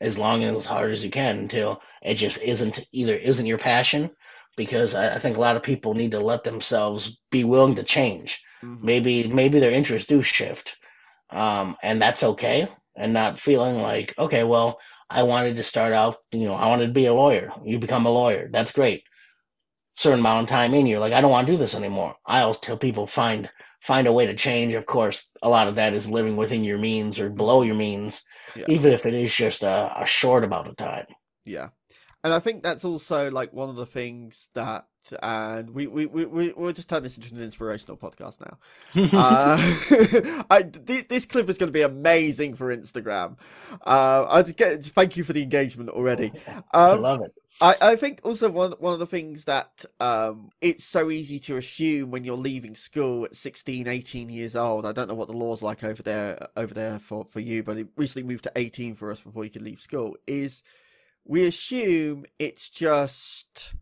as 0.00 0.18
long 0.18 0.42
and 0.42 0.56
as 0.56 0.64
hard 0.64 0.90
as 0.90 1.04
you 1.04 1.10
can 1.10 1.38
until 1.38 1.82
it 2.02 2.14
just 2.14 2.40
isn't 2.42 2.80
either 2.92 3.14
isn't 3.14 3.46
your 3.46 3.58
passion 3.58 4.10
because 4.56 4.94
I, 4.94 5.14
I 5.14 5.18
think 5.18 5.36
a 5.36 5.40
lot 5.40 5.56
of 5.56 5.62
people 5.62 5.94
need 5.94 6.10
to 6.12 6.20
let 6.20 6.42
themselves 6.42 7.20
be 7.30 7.44
willing 7.44 7.76
to 7.76 7.82
change 7.82 8.42
mm-hmm. 8.62 8.84
maybe 8.84 9.28
maybe 9.28 9.60
their 9.60 9.70
interests 9.70 10.08
do 10.08 10.22
shift 10.22 10.76
um, 11.30 11.76
and 11.82 12.00
that's 12.00 12.22
okay 12.22 12.68
and 12.96 13.12
not 13.12 13.38
feeling 13.38 13.80
like 13.80 14.14
okay 14.18 14.44
well 14.44 14.80
i 15.08 15.22
wanted 15.22 15.56
to 15.56 15.62
start 15.62 15.92
out 15.92 16.16
you 16.32 16.46
know 16.46 16.54
i 16.54 16.66
wanted 16.66 16.86
to 16.86 16.92
be 16.92 17.06
a 17.06 17.14
lawyer 17.14 17.52
you 17.64 17.78
become 17.78 18.06
a 18.06 18.10
lawyer 18.10 18.48
that's 18.50 18.72
great 18.72 19.04
certain 19.94 20.20
amount 20.20 20.44
of 20.44 20.48
time 20.48 20.74
in, 20.74 20.86
you're 20.86 21.00
like, 21.00 21.12
I 21.12 21.20
don't 21.20 21.30
want 21.30 21.46
to 21.46 21.52
do 21.52 21.58
this 21.58 21.74
anymore. 21.74 22.16
I 22.26 22.40
always 22.40 22.58
tell 22.58 22.76
people 22.76 23.06
find 23.06 23.50
find 23.80 24.06
a 24.06 24.12
way 24.12 24.26
to 24.26 24.34
change. 24.34 24.74
Of 24.74 24.86
course, 24.86 25.30
a 25.42 25.48
lot 25.48 25.68
of 25.68 25.76
that 25.76 25.94
is 25.94 26.10
living 26.10 26.36
within 26.36 26.64
your 26.64 26.78
means 26.78 27.18
or 27.18 27.30
below 27.30 27.62
your 27.62 27.74
means, 27.74 28.22
yeah. 28.54 28.64
even 28.68 28.92
if 28.92 29.06
it 29.06 29.14
is 29.14 29.34
just 29.34 29.62
a, 29.62 29.92
a 29.96 30.06
short 30.06 30.44
amount 30.44 30.68
of 30.68 30.76
time. 30.76 31.06
Yeah. 31.44 31.68
And 32.22 32.34
I 32.34 32.38
think 32.38 32.62
that's 32.62 32.84
also 32.84 33.30
like 33.30 33.52
one 33.54 33.70
of 33.70 33.76
the 33.76 33.86
things 33.86 34.50
that, 34.52 34.86
and 35.22 35.70
we 35.70 35.86
we 35.86 36.04
we 36.04 36.26
we 36.26 36.52
we'll 36.54 36.74
just 36.74 36.90
turn 36.90 37.02
this 37.02 37.16
into 37.16 37.34
an 37.34 37.42
inspirational 37.42 37.96
podcast 37.96 38.40
now. 38.40 38.58
uh, 39.18 40.44
I 40.50 40.62
th- 40.64 41.08
this 41.08 41.24
clip 41.24 41.48
is 41.48 41.56
going 41.56 41.68
to 41.68 41.72
be 41.72 41.80
amazing 41.80 42.56
for 42.56 42.76
Instagram. 42.76 43.38
Uh, 43.86 44.26
I 44.28 44.42
get 44.42 44.84
thank 44.84 45.16
you 45.16 45.24
for 45.24 45.32
the 45.32 45.42
engagement 45.42 45.88
already. 45.88 46.30
Um, 46.46 46.62
I 46.74 46.92
love 46.92 47.22
it. 47.22 47.32
I, 47.60 47.76
I 47.80 47.96
think 47.96 48.20
also 48.24 48.50
one 48.50 48.72
one 48.78 48.94
of 48.94 49.00
the 49.00 49.06
things 49.06 49.44
that 49.44 49.84
um, 50.00 50.50
it's 50.60 50.82
so 50.82 51.10
easy 51.10 51.38
to 51.40 51.56
assume 51.58 52.10
when 52.10 52.24
you're 52.24 52.36
leaving 52.36 52.74
school 52.74 53.26
at 53.26 53.36
16, 53.36 53.86
18 53.86 54.30
years 54.30 54.56
old. 54.56 54.86
I 54.86 54.92
don't 54.92 55.08
know 55.08 55.14
what 55.14 55.28
the 55.28 55.36
law's 55.36 55.62
like 55.62 55.84
over 55.84 56.02
there 56.02 56.48
over 56.56 56.72
there 56.72 56.98
for, 56.98 57.26
for 57.26 57.40
you, 57.40 57.62
but 57.62 57.76
it 57.76 57.88
recently 57.96 58.26
moved 58.26 58.44
to 58.44 58.52
18 58.56 58.94
for 58.94 59.10
us 59.10 59.20
before 59.20 59.44
you 59.44 59.50
could 59.50 59.62
leave 59.62 59.80
school. 59.80 60.16
Is 60.26 60.62
we 61.24 61.46
assume 61.46 62.24
it's 62.38 62.70
just 62.70 63.74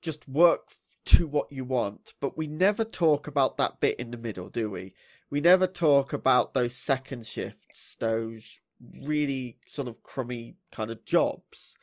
just 0.00 0.26
work 0.26 0.68
to 1.06 1.26
what 1.26 1.52
you 1.52 1.64
want, 1.64 2.14
but 2.20 2.38
we 2.38 2.46
never 2.46 2.84
talk 2.84 3.26
about 3.26 3.58
that 3.58 3.80
bit 3.80 4.00
in 4.00 4.12
the 4.12 4.16
middle, 4.16 4.48
do 4.48 4.70
we? 4.70 4.94
We 5.30 5.40
never 5.40 5.66
talk 5.66 6.12
about 6.12 6.54
those 6.54 6.74
second 6.74 7.26
shifts, 7.26 7.96
those 8.00 8.60
really 9.04 9.58
sort 9.66 9.88
of 9.88 10.02
crummy 10.02 10.56
kind 10.72 10.90
of 10.90 11.04
jobs 11.04 11.76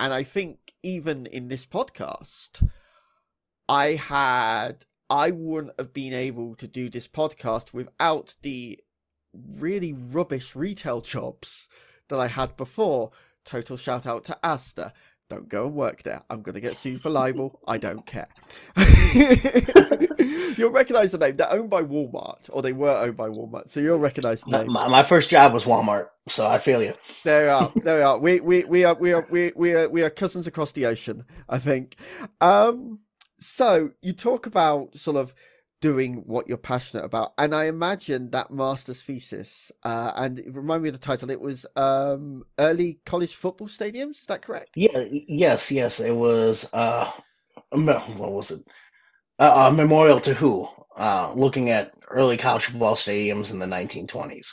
and 0.00 0.12
I 0.12 0.22
think 0.22 0.63
even 0.84 1.26
in 1.26 1.48
this 1.48 1.66
podcast, 1.66 2.68
I 3.68 3.94
had 3.94 4.84
I 5.10 5.30
wouldn't 5.30 5.74
have 5.78 5.92
been 5.92 6.12
able 6.12 6.54
to 6.56 6.68
do 6.68 6.88
this 6.88 7.08
podcast 7.08 7.72
without 7.72 8.36
the 8.42 8.78
really 9.32 9.92
rubbish 9.92 10.54
retail 10.54 11.00
jobs 11.14 11.68
that 12.08 12.18
I 12.18 12.28
had 12.28 12.56
before. 12.56 13.10
Total 13.44 13.76
shout 13.76 14.06
out 14.06 14.24
to 14.24 14.38
Asda. 14.44 14.92
Don't 15.30 15.48
go 15.48 15.66
and 15.66 15.74
work 15.74 16.02
there. 16.02 16.22
I'm 16.28 16.42
going 16.42 16.54
to 16.54 16.60
get 16.60 16.76
sued 16.76 17.00
for 17.00 17.08
libel. 17.08 17.58
I 17.66 17.78
don't 17.78 18.04
care. 18.04 18.28
you'll 20.58 20.70
recognize 20.70 21.12
the 21.12 21.18
name. 21.18 21.36
They're 21.36 21.50
owned 21.50 21.70
by 21.70 21.82
Walmart, 21.82 22.50
or 22.52 22.60
they 22.60 22.74
were 22.74 22.90
owned 22.90 23.16
by 23.16 23.28
Walmart. 23.28 23.70
So 23.70 23.80
you'll 23.80 23.98
recognize 23.98 24.42
the 24.42 24.50
name. 24.50 24.72
My, 24.72 24.88
my 24.88 25.02
first 25.02 25.30
job 25.30 25.54
was 25.54 25.64
Walmart, 25.64 26.08
so 26.28 26.46
I 26.46 26.58
feel 26.58 26.82
you. 26.82 26.92
There 27.24 27.44
we 27.44 27.48
are. 27.48 27.72
There 27.82 27.96
we 27.96 28.02
are. 28.02 28.18
We 28.18 28.40
we 28.40 28.64
we 28.64 28.84
are 28.84 28.94
we 28.94 29.12
are 29.12 29.26
we 29.30 29.52
we 29.56 29.72
are 29.72 29.88
we 29.88 30.02
are 30.02 30.10
cousins 30.10 30.46
across 30.46 30.72
the 30.72 30.86
ocean. 30.86 31.24
I 31.48 31.58
think. 31.58 31.96
Um. 32.40 33.00
So 33.40 33.90
you 34.02 34.12
talk 34.12 34.46
about 34.46 34.94
sort 34.94 35.16
of 35.16 35.34
doing 35.84 36.22
what 36.26 36.48
you're 36.48 36.56
passionate 36.56 37.04
about, 37.04 37.34
and 37.36 37.54
I 37.54 37.66
imagine 37.66 38.30
that 38.30 38.50
master's 38.50 39.02
thesis. 39.02 39.70
Uh, 39.82 40.12
and 40.16 40.42
remind 40.46 40.82
me 40.82 40.88
of 40.88 40.94
the 40.94 40.98
title. 40.98 41.30
It 41.30 41.40
was 41.42 41.66
um 41.76 42.44
early 42.58 43.00
college 43.04 43.34
football 43.34 43.68
stadiums. 43.68 44.20
Is 44.20 44.26
that 44.28 44.42
correct? 44.42 44.70
Yeah. 44.76 45.04
Yes. 45.10 45.70
Yes. 45.70 46.00
It 46.00 46.16
was. 46.16 46.70
Uh, 46.72 47.10
what 47.70 48.32
was 48.32 48.50
it? 48.50 48.64
uh, 49.38 49.70
a 49.70 49.74
memorial 49.74 50.20
to 50.20 50.34
who? 50.34 50.68
Uh, 50.96 51.32
looking 51.34 51.70
at 51.70 51.92
early 52.08 52.36
college 52.36 52.66
football 52.66 52.94
stadiums 52.94 53.52
in 53.52 53.58
the 53.58 53.66
1920s. 53.66 54.52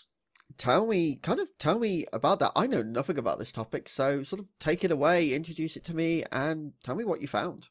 Tell 0.57 0.85
me, 0.85 1.15
kind 1.15 1.39
of 1.39 1.47
tell 1.59 1.79
me 1.79 2.05
about 2.11 2.39
that. 2.39 2.51
I 2.55 2.67
know 2.67 2.81
nothing 2.81 3.17
about 3.17 3.39
this 3.39 3.51
topic, 3.51 3.87
so 3.87 4.23
sort 4.23 4.41
of 4.41 4.47
take 4.59 4.83
it 4.83 4.91
away, 4.91 5.33
introduce 5.33 5.77
it 5.77 5.83
to 5.85 5.95
me, 5.95 6.23
and 6.31 6.73
tell 6.83 6.95
me 6.95 7.05
what 7.05 7.21
you 7.21 7.27
found. 7.27 7.69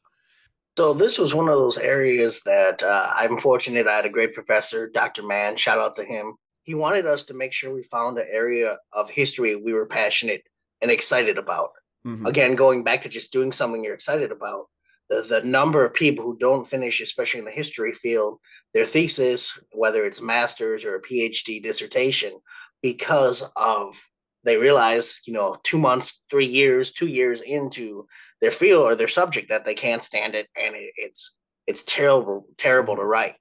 So 0.81 0.95
this 0.95 1.19
was 1.19 1.35
one 1.35 1.47
of 1.47 1.59
those 1.59 1.77
areas 1.77 2.41
that 2.41 2.81
uh, 2.81 3.05
I'm 3.13 3.37
fortunate. 3.37 3.85
I 3.85 3.97
had 3.97 4.07
a 4.07 4.09
great 4.09 4.33
professor, 4.33 4.89
Dr. 4.89 5.21
Mann. 5.21 5.55
Shout 5.55 5.77
out 5.77 5.95
to 5.97 6.03
him. 6.03 6.33
He 6.63 6.73
wanted 6.73 7.05
us 7.05 7.23
to 7.25 7.35
make 7.35 7.53
sure 7.53 7.71
we 7.71 7.83
found 7.83 8.17
an 8.17 8.25
area 8.27 8.79
of 8.91 9.11
history 9.11 9.55
we 9.55 9.73
were 9.73 9.85
passionate 9.85 10.41
and 10.81 10.89
excited 10.89 11.37
about. 11.37 11.69
Mm-hmm. 12.03 12.25
Again, 12.25 12.55
going 12.55 12.83
back 12.83 13.03
to 13.03 13.09
just 13.09 13.31
doing 13.31 13.51
something 13.51 13.83
you're 13.83 13.93
excited 13.93 14.31
about 14.31 14.69
the, 15.11 15.21
the 15.21 15.47
number 15.47 15.85
of 15.85 15.93
people 15.93 16.25
who 16.25 16.35
don't 16.39 16.67
finish, 16.67 16.99
especially 16.99 17.41
in 17.41 17.45
the 17.45 17.51
history 17.51 17.93
field, 17.93 18.39
their 18.73 18.83
thesis, 18.83 19.59
whether 19.73 20.03
it's 20.03 20.19
master's 20.19 20.83
or 20.83 20.95
a 20.95 21.01
PhD 21.03 21.61
dissertation, 21.61 22.39
because 22.81 23.47
of 23.55 24.01
they 24.43 24.57
realize, 24.57 25.21
you 25.27 25.33
know, 25.33 25.57
two 25.61 25.77
months, 25.77 26.23
three 26.31 26.47
years, 26.47 26.91
two 26.91 27.05
years 27.05 27.41
into 27.41 28.07
their 28.41 28.51
field 28.51 28.83
or 28.83 28.95
their 28.95 29.07
subject 29.07 29.49
that 29.49 29.65
they 29.65 29.75
can't 29.75 30.03
stand 30.03 30.35
it, 30.35 30.47
and 30.55 30.75
it, 30.75 30.91
it's 30.97 31.37
it's 31.67 31.83
terrible, 31.83 32.45
terrible 32.57 32.95
to 32.95 33.03
write. 33.03 33.35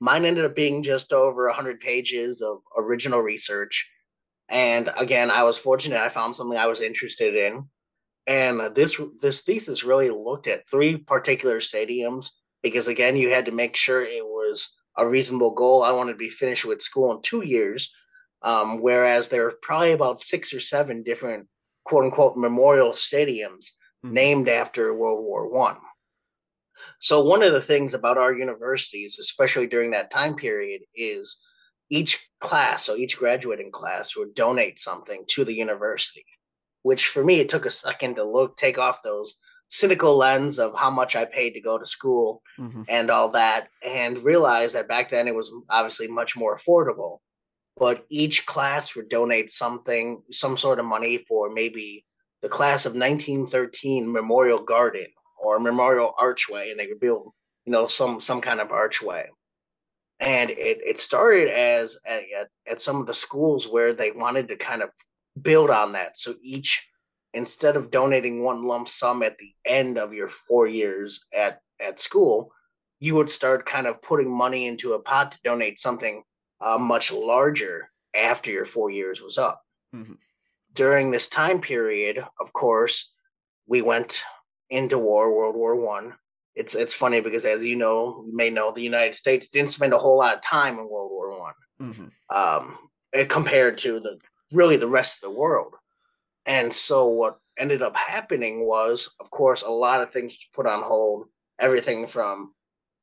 Mine 0.00 0.24
ended 0.24 0.44
up 0.44 0.54
being 0.54 0.82
just 0.82 1.12
over 1.12 1.48
hundred 1.50 1.80
pages 1.80 2.42
of 2.42 2.58
original 2.76 3.20
research, 3.20 3.90
and 4.48 4.90
again, 4.96 5.30
I 5.30 5.42
was 5.44 5.58
fortunate. 5.58 6.00
I 6.00 6.08
found 6.08 6.34
something 6.34 6.58
I 6.58 6.66
was 6.66 6.80
interested 6.80 7.34
in 7.34 7.68
and 8.26 8.74
this 8.74 9.00
this 9.20 9.42
thesis 9.42 9.84
really 9.84 10.10
looked 10.10 10.46
at 10.46 10.68
three 10.68 10.96
particular 10.96 11.58
stadiums 11.58 12.26
because 12.62 12.88
again 12.88 13.16
you 13.16 13.30
had 13.30 13.46
to 13.46 13.52
make 13.52 13.76
sure 13.76 14.02
it 14.02 14.24
was 14.24 14.76
a 14.96 15.06
reasonable 15.06 15.52
goal 15.52 15.82
i 15.82 15.90
wanted 15.90 16.12
to 16.12 16.18
be 16.18 16.28
finished 16.28 16.64
with 16.64 16.80
school 16.80 17.12
in 17.12 17.20
two 17.22 17.42
years 17.42 17.90
um, 18.44 18.80
whereas 18.80 19.28
there 19.28 19.46
are 19.46 19.54
probably 19.62 19.92
about 19.92 20.20
six 20.20 20.52
or 20.52 20.60
seven 20.60 21.02
different 21.02 21.46
quote 21.84 22.04
unquote 22.04 22.36
memorial 22.36 22.92
stadiums 22.92 23.70
mm-hmm. 24.04 24.14
named 24.14 24.48
after 24.48 24.94
world 24.94 25.24
war 25.24 25.48
one 25.48 25.76
so 26.98 27.22
one 27.22 27.42
of 27.42 27.52
the 27.52 27.62
things 27.62 27.94
about 27.94 28.18
our 28.18 28.32
universities 28.32 29.18
especially 29.18 29.66
during 29.66 29.90
that 29.90 30.10
time 30.10 30.34
period 30.34 30.82
is 30.94 31.38
each 31.90 32.28
class 32.40 32.84
so 32.84 32.96
each 32.96 33.18
graduating 33.18 33.70
class 33.70 34.16
would 34.16 34.34
donate 34.34 34.78
something 34.78 35.24
to 35.28 35.44
the 35.44 35.54
university 35.54 36.24
which 36.82 37.06
for 37.06 37.24
me 37.24 37.40
it 37.40 37.48
took 37.48 37.66
a 37.66 37.70
second 37.70 38.16
to 38.16 38.24
look 38.24 38.56
take 38.56 38.78
off 38.78 39.02
those 39.02 39.36
cynical 39.72 40.18
lens 40.18 40.58
of 40.58 40.78
how 40.78 40.90
much 40.90 41.16
I 41.16 41.24
paid 41.24 41.52
to 41.52 41.60
go 41.60 41.78
to 41.78 41.86
school 41.86 42.42
mm-hmm. 42.60 42.82
and 42.90 43.10
all 43.10 43.30
that, 43.30 43.68
and 43.84 44.22
realize 44.22 44.74
that 44.74 44.86
back 44.86 45.10
then 45.10 45.26
it 45.26 45.34
was 45.34 45.50
obviously 45.70 46.08
much 46.08 46.36
more 46.36 46.56
affordable. 46.56 47.18
But 47.78 48.04
each 48.10 48.44
class 48.44 48.94
would 48.94 49.08
donate 49.08 49.50
something, 49.50 50.22
some 50.30 50.58
sort 50.58 50.78
of 50.78 50.84
money 50.84 51.24
for 51.26 51.50
maybe 51.50 52.04
the 52.42 52.48
class 52.48 52.86
of 52.86 52.92
1913 52.92 54.12
Memorial 54.12 54.62
Garden 54.62 55.06
or 55.38 55.58
Memorial 55.58 56.12
Archway, 56.18 56.70
and 56.70 56.78
they 56.78 56.86
would 56.86 57.00
build, 57.00 57.32
you 57.64 57.72
know, 57.72 57.86
some 57.86 58.20
some 58.20 58.40
kind 58.40 58.60
of 58.60 58.70
archway. 58.70 59.28
And 60.20 60.50
it, 60.50 60.78
it 60.84 61.00
started 61.00 61.48
as 61.48 61.98
at, 62.06 62.22
at 62.70 62.80
some 62.80 63.00
of 63.00 63.06
the 63.06 63.14
schools 63.14 63.66
where 63.68 63.92
they 63.92 64.12
wanted 64.12 64.48
to 64.48 64.56
kind 64.56 64.82
of 64.82 64.90
build 65.40 65.70
on 65.70 65.92
that. 65.92 66.16
So 66.16 66.34
each, 66.42 66.86
instead 67.34 67.76
of 67.76 67.90
donating 67.90 68.44
one 68.44 68.64
lump 68.64 68.88
sum 68.88 69.24
at 69.24 69.38
the 69.38 69.52
end 69.66 69.98
of 69.98 70.14
your 70.14 70.28
four 70.28 70.68
years 70.68 71.26
at, 71.36 71.60
at 71.84 71.98
school, 71.98 72.52
you 73.00 73.16
would 73.16 73.30
start 73.30 73.66
kind 73.66 73.88
of 73.88 74.00
putting 74.00 74.30
money 74.30 74.66
into 74.66 74.92
a 74.92 75.02
pot 75.02 75.32
to 75.32 75.40
donate 75.42 75.80
something 75.80 76.22
uh, 76.60 76.78
much 76.78 77.10
larger 77.12 77.90
after 78.14 78.52
your 78.52 78.64
four 78.64 78.90
years 78.90 79.20
was 79.20 79.38
up. 79.38 79.60
Mm-hmm. 79.92 80.12
During 80.74 81.10
this 81.10 81.28
time 81.28 81.60
period, 81.60 82.24
of 82.40 82.52
course, 82.52 83.12
we 83.66 83.82
went 83.82 84.24
into 84.70 84.98
war, 84.98 85.34
World 85.34 85.56
War 85.56 85.76
One. 85.76 86.14
It's 86.54 86.74
it's 86.74 86.94
funny 86.94 87.20
because, 87.20 87.44
as 87.44 87.64
you 87.64 87.76
know, 87.76 88.24
you 88.26 88.36
may 88.36 88.50
know, 88.50 88.72
the 88.72 88.82
United 88.82 89.14
States 89.14 89.48
didn't 89.48 89.70
spend 89.70 89.92
a 89.92 89.98
whole 89.98 90.18
lot 90.18 90.36
of 90.36 90.42
time 90.42 90.78
in 90.78 90.88
World 90.88 91.10
War 91.10 91.40
One, 91.40 91.54
mm-hmm. 91.80 92.36
um, 92.36 92.78
compared 93.28 93.78
to 93.78 94.00
the 94.00 94.18
really 94.52 94.76
the 94.76 94.88
rest 94.88 95.16
of 95.22 95.30
the 95.30 95.38
world. 95.38 95.74
And 96.46 96.72
so 96.72 97.06
what 97.08 97.38
ended 97.58 97.82
up 97.82 97.96
happening 97.96 98.66
was, 98.66 99.14
of 99.20 99.30
course, 99.30 99.62
a 99.62 99.70
lot 99.70 100.00
of 100.00 100.10
things 100.10 100.38
put 100.54 100.66
on 100.66 100.82
hold. 100.82 101.26
everything 101.58 102.06
from 102.06 102.52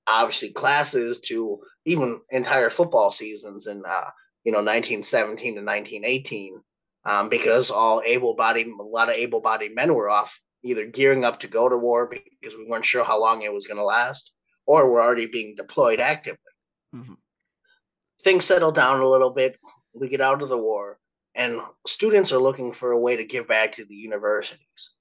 obviously 0.08 0.50
classes 0.50 1.20
to 1.20 1.60
even 1.86 2.20
entire 2.32 2.70
football 2.70 3.12
seasons 3.12 3.68
in 3.68 3.84
uh, 3.88 4.10
you 4.44 4.52
know 4.52 4.58
1917 4.58 5.56
to 5.56 5.62
1918 5.62 6.62
um, 7.10 7.30
because 7.30 7.72
all 7.72 8.02
able-bodied 8.06 8.68
a 8.68 8.84
lot 8.84 9.10
of 9.10 9.16
able-bodied 9.16 9.76
men 9.76 9.94
were 9.94 10.10
off 10.10 10.40
either 10.64 10.86
gearing 10.86 11.24
up 11.24 11.40
to 11.40 11.48
go 11.48 11.70
to 11.70 11.78
war 11.78 12.08
because 12.08 12.58
we 12.58 12.66
weren't 12.68 12.86
sure 12.86 13.04
how 13.04 13.20
long 13.20 13.42
it 13.42 13.54
was 13.54 13.66
going 13.66 13.78
to 13.78 13.84
last 13.84 14.34
or 14.66 14.90
were 14.90 15.02
already 15.02 15.26
being 15.26 15.56
deployed 15.56 16.00
actively 16.00 16.40
mm-hmm. 16.96 17.14
things 18.22 18.46
settle 18.46 18.72
down 18.72 19.00
a 19.00 19.10
little 19.10 19.32
bit 19.32 19.58
we 19.94 20.08
get 20.08 20.22
out 20.22 20.42
of 20.42 20.50
the 20.50 20.58
war 20.58 21.00
and 21.36 21.62
students 21.88 22.32
are 22.32 22.40
looking 22.40 22.72
for 22.74 22.92
a 22.92 23.00
way 23.00 23.16
to 23.16 23.24
give 23.24 23.48
back 23.48 23.72
to 23.72 23.86
the 23.86 23.96
universities 23.96 24.96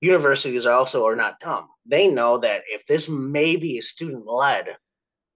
universities 0.00 0.66
also 0.66 1.06
are 1.06 1.16
not 1.16 1.40
dumb. 1.40 1.68
They 1.86 2.08
know 2.08 2.38
that 2.38 2.62
if 2.66 2.86
this 2.86 3.08
may 3.08 3.56
be 3.56 3.80
student 3.80 4.26
led, 4.26 4.76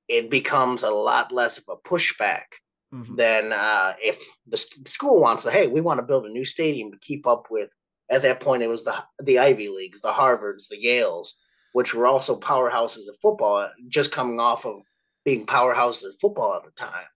it 0.08 0.30
becomes 0.30 0.82
a 0.82 0.90
lot 0.90 1.32
less 1.32 1.58
of 1.58 1.64
a 1.68 1.76
pushback 1.76 2.44
mm-hmm. 2.92 3.14
than 3.16 3.52
uh, 3.52 3.94
if 4.02 4.24
the 4.46 4.56
school 4.56 5.20
wants 5.20 5.44
to. 5.44 5.50
Hey, 5.50 5.66
we 5.66 5.80
want 5.80 5.98
to 5.98 6.06
build 6.06 6.26
a 6.26 6.30
new 6.30 6.44
stadium 6.44 6.90
to 6.92 6.98
keep 6.98 7.26
up 7.26 7.46
with. 7.50 7.72
At 8.10 8.22
that 8.22 8.40
point, 8.40 8.62
it 8.62 8.68
was 8.68 8.84
the 8.84 8.94
the 9.22 9.38
Ivy 9.38 9.68
Leagues, 9.68 10.02
the 10.02 10.12
Harvards, 10.12 10.68
the 10.68 10.82
Yales, 10.84 11.32
which 11.72 11.94
were 11.94 12.06
also 12.06 12.38
powerhouses 12.38 13.08
of 13.08 13.16
football, 13.22 13.68
just 13.88 14.12
coming 14.12 14.38
off 14.38 14.66
of 14.66 14.82
being 15.24 15.46
powerhouses 15.46 16.04
of 16.04 16.16
football 16.20 16.54
at 16.56 16.64
the 16.64 16.72
time. 16.72 17.06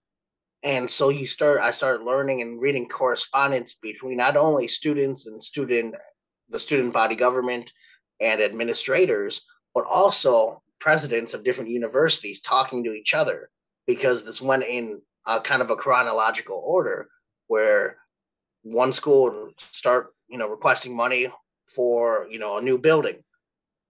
And 0.63 0.89
so 0.89 1.09
you 1.09 1.27
start, 1.27 1.61
I 1.61 1.71
started 1.71 2.03
learning 2.03 2.41
and 2.41 2.61
reading 2.61 2.87
correspondence 2.87 3.75
between 3.75 4.17
not 4.17 4.35
only 4.35 4.67
students 4.67 5.27
and 5.27 5.41
student 5.41 5.95
the 6.49 6.59
student 6.59 6.93
body 6.93 7.15
government 7.15 7.71
and 8.21 8.41
administrators, 8.41 9.45
but 9.75 9.85
also 9.85 10.63
presidents 10.79 11.33
of 11.33 11.43
different 11.43 11.69
universities 11.69 12.41
talking 12.41 12.83
to 12.83 12.93
each 12.93 13.13
other 13.13 13.49
because 13.85 14.23
this 14.23 14.41
went 14.41 14.63
in 14.63 15.01
a 15.27 15.39
kind 15.39 15.61
of 15.61 15.69
a 15.69 15.75
chronological 15.75 16.61
order 16.65 17.07
where 17.47 17.97
one 18.63 18.91
school 18.91 19.23
would 19.23 19.59
start, 19.59 20.07
you 20.27 20.37
know, 20.37 20.49
requesting 20.49 20.95
money 20.95 21.27
for, 21.67 22.27
you 22.29 22.39
know, 22.39 22.57
a 22.57 22.61
new 22.61 22.77
building. 22.77 23.23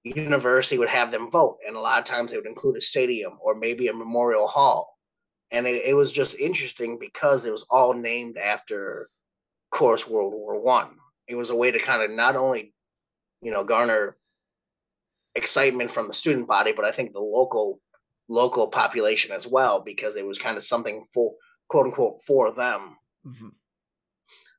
university 0.04 0.78
would 0.78 0.90
have 0.90 1.12
them 1.12 1.30
vote, 1.30 1.58
and 1.66 1.76
a 1.76 1.80
lot 1.80 2.00
of 2.00 2.06
times 2.06 2.32
they 2.32 2.38
would 2.38 2.46
include 2.46 2.78
a 2.78 2.82
stadium 2.82 3.38
or 3.42 3.56
maybe 3.56 3.88
a 3.88 3.94
memorial 3.94 4.48
hall. 4.48 4.98
And 5.52 5.66
it, 5.66 5.84
it 5.86 5.94
was 5.94 6.12
just 6.12 6.38
interesting 6.40 6.98
because 7.00 7.46
it 7.46 7.52
was 7.52 7.66
all 7.70 7.94
named 7.94 8.38
after, 8.38 9.10
of 9.72 9.78
course, 9.78 10.08
World 10.08 10.34
War 10.34 10.60
One 10.60 10.98
it 11.28 11.36
was 11.36 11.50
a 11.50 11.56
way 11.56 11.72
to 11.72 11.80
kind 11.80 12.02
of 12.02 12.12
not 12.12 12.36
only 12.36 12.74
you 13.42 13.52
know 13.52 13.64
garner 13.64 14.18
excitement 15.36 15.92
from 15.92 16.08
the 16.08 16.14
student 16.14 16.48
body 16.48 16.72
but 16.72 16.86
i 16.86 16.92
think 16.92 17.14
the 17.14 17.20
local 17.20 17.80
local 18.30 18.68
population 18.68 19.32
as 19.32 19.48
well 19.48 19.82
because 19.82 20.16
it 20.16 20.26
was 20.26 20.38
kind 20.38 20.58
of 20.58 20.64
something 20.64 21.06
for 21.14 21.34
quote 21.70 21.86
unquote 21.88 22.24
for 22.26 22.52
them 22.52 22.98
mm-hmm. 23.26 23.50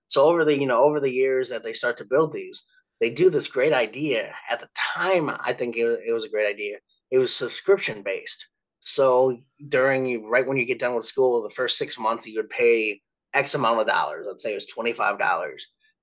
so 0.07 0.25
over 0.25 0.45
the 0.45 0.57
you 0.57 0.67
know 0.67 0.85
over 0.85 1.01
the 1.01 1.11
years 1.11 1.49
that 1.49 1.63
they 1.63 1.73
start 1.73 1.97
to 1.97 2.05
build 2.05 2.33
these 2.33 2.65
they 3.01 3.11
do 3.11 3.31
this 3.31 3.47
great 3.47 3.73
idea 3.73 4.33
at 4.51 4.61
the 4.61 4.69
time 4.77 5.31
i 5.45 5.53
think 5.53 5.77
it, 5.77 6.01
it 6.07 6.13
was 6.13 6.25
a 6.25 6.31
great 6.31 6.49
idea 6.49 6.77
it 7.11 7.19
was 7.19 7.35
subscription 7.35 8.03
based 8.03 8.49
so 8.81 9.37
during 9.69 10.29
right 10.29 10.47
when 10.47 10.57
you 10.57 10.65
get 10.65 10.79
done 10.79 10.95
with 10.95 11.05
school 11.05 11.43
the 11.43 11.51
first 11.51 11.77
six 11.77 11.99
months 11.99 12.27
you 12.27 12.37
would 12.37 12.51
pay 12.51 13.01
x 13.35 13.55
amount 13.55 13.81
of 13.81 13.87
dollars 13.87 14.27
let's 14.27 14.43
say 14.43 14.53
it 14.53 14.55
was 14.55 14.67
$25 14.75 15.19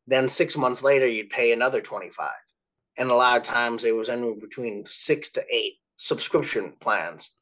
then 0.08 0.30
six 0.30 0.56
months 0.56 0.84
later, 0.84 1.08
you'd 1.08 1.30
pay 1.30 1.52
another 1.52 1.82
25. 1.82 2.30
And 2.98 3.10
a 3.10 3.16
lot 3.16 3.38
of 3.38 3.44
times 3.44 3.84
it 3.84 3.96
was 3.96 4.10
anywhere 4.10 4.36
between 4.40 4.86
six 4.86 5.32
to 5.32 5.44
eight 5.52 5.74
subscription 5.96 6.74
plans. 6.80 7.34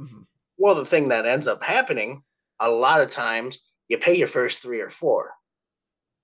Mm-hmm. 0.00 0.22
Well, 0.58 0.74
the 0.74 0.84
thing 0.84 1.08
that 1.08 1.26
ends 1.26 1.46
up 1.46 1.62
happening, 1.62 2.22
a 2.58 2.70
lot 2.70 3.00
of 3.00 3.10
times 3.10 3.58
you 3.88 3.98
pay 3.98 4.14
your 4.14 4.28
first 4.28 4.62
three 4.62 4.80
or 4.80 4.90
four. 4.90 5.32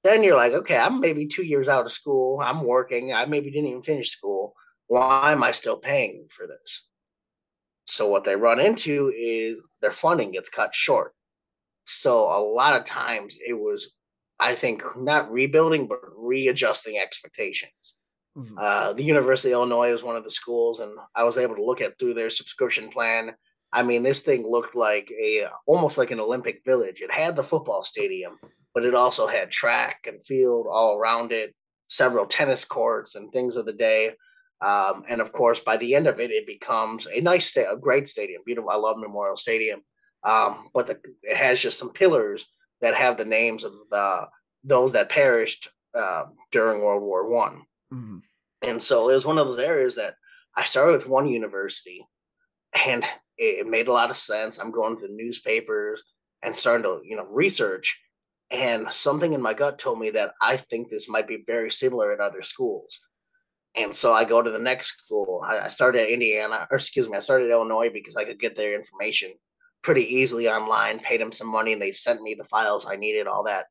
Then 0.04 0.24
you're 0.24 0.36
like, 0.36 0.52
okay, 0.52 0.76
I'm 0.76 1.00
maybe 1.00 1.26
two 1.26 1.44
years 1.44 1.68
out 1.68 1.84
of 1.84 1.92
school. 1.92 2.40
I'm 2.42 2.64
working. 2.64 3.12
I 3.12 3.24
maybe 3.26 3.50
didn't 3.50 3.68
even 3.68 3.82
finish 3.82 4.10
school. 4.10 4.54
Why 4.88 5.32
am 5.32 5.44
I 5.44 5.52
still 5.52 5.76
paying 5.76 6.26
for 6.28 6.46
this? 6.46 6.88
So 7.86 8.08
what 8.08 8.24
they 8.24 8.34
run 8.34 8.58
into 8.58 9.12
is 9.16 9.58
their 9.80 9.92
funding 9.92 10.32
gets 10.32 10.48
cut 10.48 10.74
short. 10.74 11.14
So 11.84 12.24
a 12.24 12.40
lot 12.42 12.78
of 12.78 12.84
times 12.84 13.38
it 13.46 13.54
was 13.54 13.96
I 14.42 14.56
think 14.56 14.82
not 14.96 15.30
rebuilding, 15.30 15.86
but 15.86 16.00
readjusting 16.16 16.98
expectations. 16.98 17.94
Mm-hmm. 18.36 18.56
Uh, 18.58 18.92
the 18.92 19.04
University 19.04 19.52
of 19.52 19.58
Illinois 19.58 19.92
was 19.92 20.02
one 20.02 20.16
of 20.16 20.24
the 20.24 20.30
schools, 20.30 20.80
and 20.80 20.92
I 21.14 21.22
was 21.22 21.38
able 21.38 21.54
to 21.54 21.64
look 21.64 21.80
at 21.80 21.98
through 21.98 22.14
their 22.14 22.30
subscription 22.30 22.88
plan. 22.88 23.36
I 23.72 23.82
mean, 23.82 24.02
this 24.02 24.20
thing 24.20 24.46
looked 24.46 24.76
like 24.76 25.10
a 25.10 25.46
almost 25.66 25.96
like 25.96 26.10
an 26.10 26.20
Olympic 26.20 26.62
village. 26.64 27.00
It 27.00 27.12
had 27.12 27.36
the 27.36 27.42
football 27.42 27.82
stadium, 27.84 28.38
but 28.74 28.84
it 28.84 28.94
also 28.94 29.26
had 29.26 29.50
track 29.50 30.04
and 30.06 30.24
field 30.26 30.66
all 30.70 30.96
around 30.96 31.32
it, 31.32 31.54
several 31.88 32.26
tennis 32.26 32.64
courts 32.64 33.14
and 33.14 33.32
things 33.32 33.56
of 33.56 33.66
the 33.66 33.72
day. 33.72 34.12
Um, 34.60 35.04
and 35.08 35.20
of 35.20 35.32
course, 35.32 35.58
by 35.58 35.76
the 35.76 35.94
end 35.94 36.06
of 36.06 36.20
it, 36.20 36.30
it 36.30 36.46
becomes 36.46 37.06
a 37.06 37.20
nice, 37.20 37.46
sta- 37.46 37.72
a 37.72 37.76
great 37.76 38.08
stadium. 38.08 38.42
Beautiful. 38.46 38.70
I 38.70 38.76
love 38.76 38.96
Memorial 38.96 39.36
Stadium, 39.36 39.80
um, 40.22 40.68
but 40.72 40.86
the, 40.86 41.00
it 41.22 41.36
has 41.36 41.60
just 41.60 41.78
some 41.78 41.92
pillars 41.92 42.48
that 42.80 42.94
have 42.94 43.16
the 43.16 43.24
names 43.24 43.64
of 43.64 43.72
the 43.90 44.28
those 44.64 44.92
that 44.92 45.08
perished 45.08 45.68
uh, 45.98 46.24
during 46.52 46.80
World 46.80 47.02
War 47.02 47.28
One. 47.28 47.62
Mm-hmm. 47.92 48.18
And 48.62 48.80
so 48.80 49.08
it 49.08 49.14
was 49.14 49.26
one 49.26 49.38
of 49.38 49.48
those 49.48 49.58
areas 49.58 49.96
that 49.96 50.14
I 50.56 50.64
started 50.64 50.92
with 50.92 51.08
one 51.08 51.26
university, 51.26 52.06
and 52.86 53.04
it, 53.42 53.66
made 53.66 53.88
a 53.88 53.92
lot 53.92 54.10
of 54.10 54.16
sense. 54.16 54.58
I'm 54.58 54.70
going 54.70 54.96
to 54.96 55.06
the 55.06 55.14
newspapers 55.14 56.02
and 56.42 56.54
starting 56.54 56.84
to 56.84 57.00
you 57.04 57.16
know 57.16 57.26
research, 57.26 58.00
and 58.50 58.92
something 58.92 59.32
in 59.32 59.42
my 59.42 59.54
gut 59.54 59.78
told 59.78 59.98
me 59.98 60.10
that 60.10 60.32
I 60.40 60.56
think 60.56 60.88
this 60.88 61.08
might 61.08 61.28
be 61.28 61.44
very 61.46 61.70
similar 61.70 62.12
at 62.12 62.20
other 62.20 62.42
schools. 62.42 63.00
And 63.74 63.94
so 63.94 64.12
I 64.12 64.24
go 64.24 64.42
to 64.42 64.50
the 64.50 64.58
next 64.58 64.98
school. 64.98 65.42
I, 65.44 65.60
I 65.60 65.68
started 65.68 66.02
at 66.02 66.10
Indiana, 66.10 66.66
or 66.70 66.76
excuse 66.76 67.08
me, 67.08 67.16
I 67.16 67.20
started 67.20 67.46
at 67.46 67.52
Illinois 67.52 67.90
because 67.90 68.16
I 68.16 68.24
could 68.24 68.38
get 68.38 68.54
their 68.54 68.74
information 68.74 69.32
pretty 69.82 70.14
easily 70.14 70.48
online, 70.48 71.00
paid 71.00 71.20
them 71.20 71.32
some 71.32 71.48
money, 71.48 71.72
and 71.72 71.82
they 71.82 71.90
sent 71.90 72.22
me 72.22 72.34
the 72.34 72.44
files 72.44 72.86
I 72.86 72.96
needed, 72.96 73.26
all 73.26 73.44
that 73.44 73.66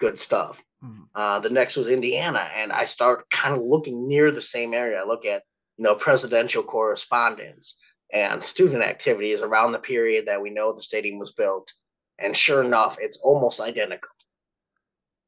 good 0.00 0.18
stuff. 0.18 0.62
Mm-hmm. 0.82 1.02
Uh, 1.14 1.38
the 1.38 1.50
next 1.50 1.76
was 1.76 1.88
Indiana, 1.88 2.48
and 2.56 2.72
I 2.72 2.86
start 2.86 3.30
kind 3.30 3.54
of 3.54 3.62
looking 3.62 4.08
near 4.08 4.32
the 4.32 4.40
same 4.40 4.74
area. 4.74 5.00
I 5.00 5.06
look 5.06 5.24
at 5.24 5.42
you 5.76 5.84
know 5.84 5.94
presidential 5.94 6.62
correspondence 6.62 7.78
and 8.12 8.44
student 8.44 8.82
activities 8.82 9.40
around 9.40 9.72
the 9.72 9.78
period 9.78 10.26
that 10.26 10.42
we 10.42 10.50
know 10.50 10.72
the 10.72 10.82
stadium 10.82 11.18
was 11.18 11.32
built, 11.32 11.72
and 12.18 12.36
sure 12.36 12.62
enough, 12.62 12.98
it's 13.00 13.18
almost 13.18 13.60
identical. 13.60 14.10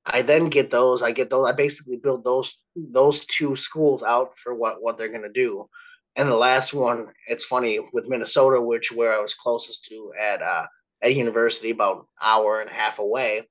I 0.07 0.23
then 0.23 0.49
get 0.49 0.71
those. 0.71 1.03
I 1.03 1.13
get 1.13 1.31
those. 1.31 1.49
I 1.49 1.53
basically 1.53 1.97
build 1.97 2.25
those 2.25 2.59
those 2.77 3.25
two 3.25 3.57
schools 3.57 4.03
out 4.03 4.39
for 4.39 4.55
what 4.55 4.83
what 4.83 4.99
they're 4.99 5.09
going 5.09 5.23
to 5.23 5.33
do, 5.33 5.69
and 6.17 6.31
the 6.31 6.37
last 6.37 6.75
one, 6.75 7.09
it's 7.27 7.45
funny 7.45 7.81
with 7.93 8.09
Minnesota, 8.09 8.61
which 8.61 8.93
where 8.93 9.15
I 9.15 9.21
was 9.21 9.35
closest 9.35 9.87
to 9.87 10.13
at 10.21 10.43
uh, 10.43 10.67
at 11.03 11.15
university, 11.15 11.71
about 11.71 11.97
an 11.97 12.05
hour 12.23 12.61
and 12.61 12.71
a 12.71 12.75
half 12.75 12.99
away. 12.99 13.43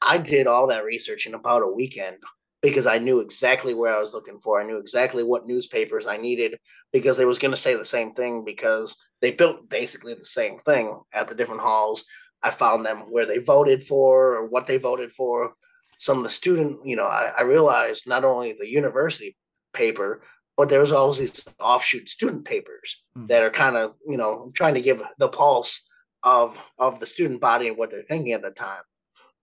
I 0.00 0.18
did 0.18 0.46
all 0.46 0.68
that 0.68 0.84
research 0.84 1.26
in 1.26 1.34
about 1.34 1.62
a 1.62 1.68
weekend 1.68 2.18
because 2.62 2.86
I 2.86 2.98
knew 2.98 3.20
exactly 3.20 3.74
where 3.74 3.94
I 3.94 4.00
was 4.00 4.14
looking 4.14 4.38
for. 4.38 4.60
I 4.60 4.64
knew 4.64 4.78
exactly 4.78 5.24
what 5.24 5.46
newspapers 5.46 6.06
I 6.06 6.16
needed 6.16 6.58
because 6.92 7.16
they 7.16 7.24
was 7.24 7.38
going 7.38 7.50
to 7.50 7.56
say 7.56 7.74
the 7.74 7.84
same 7.84 8.14
thing 8.14 8.44
because 8.44 8.96
they 9.20 9.32
built 9.32 9.68
basically 9.68 10.14
the 10.14 10.24
same 10.24 10.60
thing 10.60 11.00
at 11.12 11.28
the 11.28 11.34
different 11.34 11.60
halls. 11.60 12.04
I 12.42 12.50
found 12.50 12.86
them 12.86 13.10
where 13.10 13.26
they 13.26 13.38
voted 13.38 13.84
for 13.84 14.34
or 14.34 14.46
what 14.46 14.66
they 14.66 14.78
voted 14.78 15.12
for. 15.12 15.54
Some 15.98 16.18
of 16.18 16.24
the 16.24 16.30
student, 16.30 16.86
you 16.86 16.96
know, 16.96 17.06
I, 17.06 17.32
I 17.38 17.42
realized 17.42 18.08
not 18.08 18.24
only 18.24 18.54
the 18.58 18.68
university 18.68 19.36
paper, 19.72 20.22
but 20.56 20.68
there's 20.68 20.92
always 20.92 21.18
these 21.18 21.44
offshoot 21.60 22.08
student 22.08 22.44
papers 22.44 23.04
mm-hmm. 23.16 23.26
that 23.26 23.42
are 23.42 23.50
kind 23.50 23.76
of 23.76 23.94
you 24.06 24.16
know 24.16 24.50
trying 24.54 24.74
to 24.74 24.80
give 24.80 25.02
the 25.18 25.28
pulse 25.28 25.88
of 26.22 26.58
of 26.78 27.00
the 27.00 27.06
student 27.06 27.40
body 27.40 27.68
and 27.68 27.76
what 27.76 27.90
they're 27.90 28.04
thinking 28.08 28.32
at 28.32 28.42
the 28.42 28.50
time 28.50 28.82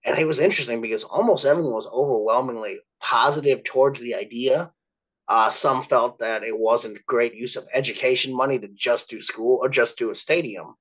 and 0.06 0.18
it 0.18 0.26
was 0.26 0.40
interesting 0.40 0.82
because 0.82 1.04
almost 1.04 1.46
everyone 1.46 1.74
was 1.74 1.88
overwhelmingly 1.88 2.80
positive 3.02 3.64
towards 3.64 4.00
the 4.00 4.16
idea 4.16 4.72
uh, 5.28 5.52
some 5.52 5.84
felt 5.84 6.18
that 6.18 6.44
it 6.44 6.58
wasn't 6.58 7.06
great 7.06 7.36
use 7.36 7.56
of 7.56 7.68
education 7.72 8.36
money 8.36 8.58
to 8.58 8.68
just 8.70 9.10
do 9.10 9.20
school 9.20 9.60
or 9.62 9.70
just 9.70 9.98
do 9.98 10.12
a 10.12 10.16
stadium 10.16 10.76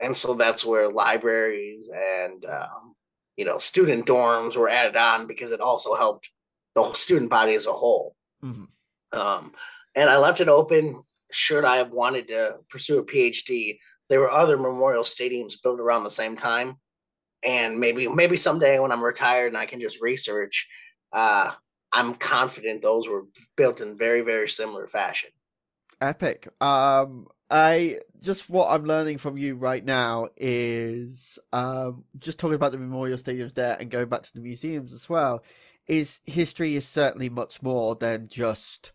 and 0.00 0.16
so 0.16 0.34
that's 0.34 0.64
where 0.64 0.92
libraries 0.92 1.90
and 1.94 2.44
um, 2.44 2.94
you 3.36 3.44
know 3.44 3.58
student 3.58 4.06
dorms 4.06 4.56
were 4.56 4.68
added 4.68 4.96
on 4.96 5.26
because 5.26 5.52
it 5.52 5.60
also 5.60 5.94
helped 5.94 6.30
the 6.74 6.92
student 6.92 7.30
body 7.30 7.54
as 7.54 7.66
a 7.66 7.72
whole 7.72 8.14
mm-hmm. 8.44 9.18
um, 9.18 9.52
and 9.94 10.10
I 10.10 10.18
left 10.18 10.40
it 10.40 10.48
open. 10.48 11.02
Should 11.30 11.64
I 11.64 11.76
have 11.76 11.90
wanted 11.90 12.28
to 12.28 12.56
pursue 12.68 12.98
a 12.98 13.04
PhD, 13.04 13.78
there 14.08 14.20
were 14.20 14.30
other 14.30 14.56
memorial 14.56 15.04
stadiums 15.04 15.60
built 15.62 15.80
around 15.80 16.04
the 16.04 16.10
same 16.10 16.36
time, 16.36 16.76
and 17.44 17.78
maybe 17.78 18.08
maybe 18.08 18.36
someday 18.36 18.78
when 18.78 18.92
I'm 18.92 19.02
retired 19.02 19.48
and 19.48 19.56
I 19.56 19.66
can 19.66 19.80
just 19.80 20.00
research, 20.00 20.68
uh, 21.12 21.52
I'm 21.92 22.14
confident 22.14 22.82
those 22.82 23.08
were 23.08 23.24
built 23.56 23.80
in 23.80 23.96
very 23.96 24.22
very 24.22 24.48
similar 24.48 24.86
fashion. 24.86 25.30
Epic. 26.00 26.48
Um, 26.60 27.28
I 27.50 28.00
just 28.20 28.48
what 28.48 28.70
I'm 28.70 28.84
learning 28.84 29.18
from 29.18 29.36
you 29.36 29.54
right 29.56 29.84
now 29.84 30.28
is 30.36 31.38
um, 31.52 32.04
just 32.18 32.38
talking 32.38 32.54
about 32.56 32.72
the 32.72 32.78
memorial 32.78 33.18
stadiums 33.18 33.54
there 33.54 33.76
and 33.78 33.90
going 33.90 34.08
back 34.08 34.22
to 34.22 34.34
the 34.34 34.40
museums 34.40 34.92
as 34.92 35.08
well. 35.08 35.42
Is 35.86 36.20
history 36.24 36.76
is 36.76 36.88
certainly 36.88 37.28
much 37.28 37.62
more 37.62 37.94
than 37.94 38.28
just 38.28 38.92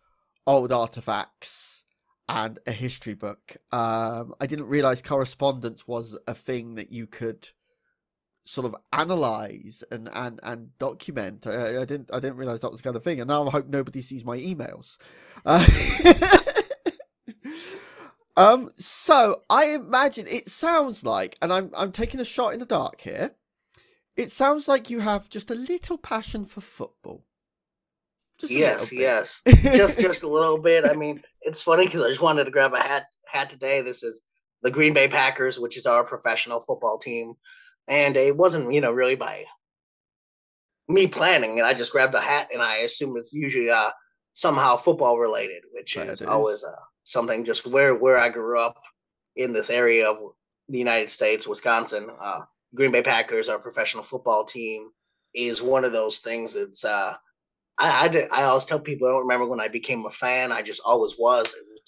old 0.47 0.71
artifacts 0.71 1.83
and 2.27 2.59
a 2.65 2.71
history 2.71 3.13
book. 3.13 3.57
Um, 3.71 4.33
I 4.39 4.47
didn't 4.47 4.67
realize 4.67 5.01
correspondence 5.01 5.87
was 5.87 6.17
a 6.27 6.33
thing 6.33 6.75
that 6.75 6.91
you 6.91 7.05
could 7.05 7.49
sort 8.49 8.65
of 8.65 8.75
analyze 8.91 9.83
and 9.91 10.09
and 10.11 10.39
and 10.41 10.77
document. 10.79 11.45
I, 11.45 11.81
I, 11.81 11.85
didn't 11.85 12.09
I 12.11 12.19
didn't 12.19 12.37
realize 12.37 12.61
that 12.61 12.71
was 12.71 12.79
the 12.79 12.83
kind 12.83 12.95
of 12.95 13.03
thing, 13.03 13.21
and 13.21 13.27
now 13.27 13.47
I 13.47 13.51
hope 13.51 13.67
nobody 13.67 14.01
sees 14.01 14.25
my 14.25 14.37
emails. 14.37 14.97
Uh, 15.45 15.65
um, 18.37 18.71
so 18.77 19.43
I 19.49 19.67
imagine 19.67 20.25
it 20.27 20.49
sounds 20.49 21.05
like, 21.05 21.37
and 21.41 21.53
I'm 21.53 21.69
I'm 21.75 21.91
taking 21.91 22.19
a 22.19 22.25
shot 22.25 22.53
in 22.53 22.59
the 22.59 22.65
dark 22.65 23.01
here. 23.01 23.35
It 24.15 24.31
sounds 24.31 24.67
like 24.67 24.89
you 24.89 24.99
have 24.99 25.29
just 25.29 25.51
a 25.51 25.55
little 25.55 25.97
passion 25.97 26.45
for 26.45 26.61
football. 26.61 27.25
Just 28.39 28.51
yes, 28.51 28.91
yes, 28.91 29.43
just 29.45 30.01
just 30.01 30.23
a 30.23 30.27
little 30.27 30.57
bit. 30.57 30.85
I 30.85 30.93
mean, 30.93 31.21
it's 31.41 31.61
funny 31.61 31.85
because 31.85 32.01
I 32.01 32.09
just 32.09 32.21
wanted 32.21 32.45
to 32.45 32.51
grab 32.51 32.73
a 32.73 32.79
hat 32.79 33.03
hat 33.31 33.51
today. 33.51 33.81
This 33.81 34.01
is 34.01 34.21
the 34.63 34.71
Green 34.71 34.93
Bay 34.93 35.07
Packers, 35.07 35.59
which 35.59 35.77
is 35.77 35.85
our 35.85 36.03
professional 36.03 36.61
football 36.61 36.97
team 36.97 37.35
and 37.89 38.15
it 38.15 38.37
wasn't 38.37 38.71
you 38.71 38.79
know 38.79 38.91
really 38.91 39.15
by 39.15 39.43
me 40.87 41.07
planning 41.07 41.59
and 41.59 41.67
i 41.67 41.73
just 41.73 41.91
grabbed 41.91 42.13
the 42.13 42.21
hat 42.21 42.47
and 42.53 42.61
i 42.61 42.77
assume 42.77 43.17
it's 43.17 43.33
usually 43.33 43.69
uh 43.69 43.89
somehow 44.31 44.77
football 44.77 45.17
related 45.17 45.63
which 45.73 45.97
is, 45.97 46.21
is, 46.21 46.27
always 46.27 46.63
uh, 46.63 46.81
something 47.03 47.43
just 47.43 47.67
where 47.67 47.95
where 47.95 48.17
i 48.17 48.29
grew 48.29 48.59
up 48.59 48.77
in 49.35 49.51
this 49.51 49.69
area 49.69 50.09
of 50.09 50.17
the 50.69 50.77
united 50.77 51.09
states 51.09 51.47
wisconsin 51.47 52.09
uh 52.21 52.39
green 52.75 52.91
bay 52.91 53.01
packers 53.01 53.49
our 53.49 53.59
professional 53.59 54.03
football 54.03 54.45
team 54.45 54.89
is 55.33 55.61
one 55.61 55.83
of 55.83 55.91
those 55.91 56.19
things 56.19 56.53
that's 56.53 56.85
uh 56.85 57.13
I, 57.79 58.27
I, 58.33 58.41
I 58.41 58.43
always 58.43 58.65
tell 58.65 58.79
people 58.79 59.07
I 59.07 59.11
don't 59.11 59.21
remember 59.21 59.45
when 59.45 59.61
I 59.61 59.69
became 59.69 60.05
a 60.05 60.09
fan. 60.09 60.51
I 60.51 60.61
just 60.61 60.81
always 60.85 61.15
was. 61.17 61.53
It, 61.53 61.63
was, 61.65 61.81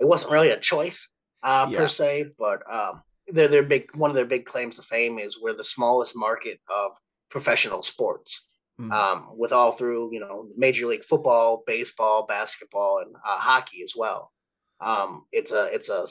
it 0.00 0.04
wasn't 0.06 0.32
really 0.32 0.50
a 0.50 0.60
choice 0.60 1.08
uh, 1.42 1.66
yeah. 1.70 1.78
per 1.78 1.88
se, 1.88 2.32
but 2.38 2.62
um, 2.70 3.02
their 3.32 3.48
their 3.48 3.62
big 3.62 3.94
one 3.94 4.10
of 4.10 4.16
their 4.16 4.24
big 4.24 4.44
claims 4.44 4.76
to 4.76 4.82
fame 4.82 5.18
is 5.18 5.40
we're 5.40 5.54
the 5.54 5.64
smallest 5.64 6.16
market 6.16 6.60
of 6.68 6.92
professional 7.30 7.82
sports. 7.82 8.46
Mm-hmm. 8.80 8.92
Um, 8.92 9.28
with 9.36 9.52
all 9.52 9.72
through 9.72 10.12
you 10.12 10.20
know 10.20 10.48
Major 10.56 10.86
League 10.86 11.04
Football, 11.04 11.62
baseball, 11.66 12.24
basketball, 12.26 13.02
and 13.04 13.14
uh, 13.14 13.38
hockey 13.38 13.82
as 13.82 13.92
well. 13.94 14.32
Um, 14.80 15.26
it's 15.32 15.52
a 15.52 15.64
it's 15.66 15.90
a 15.90 16.06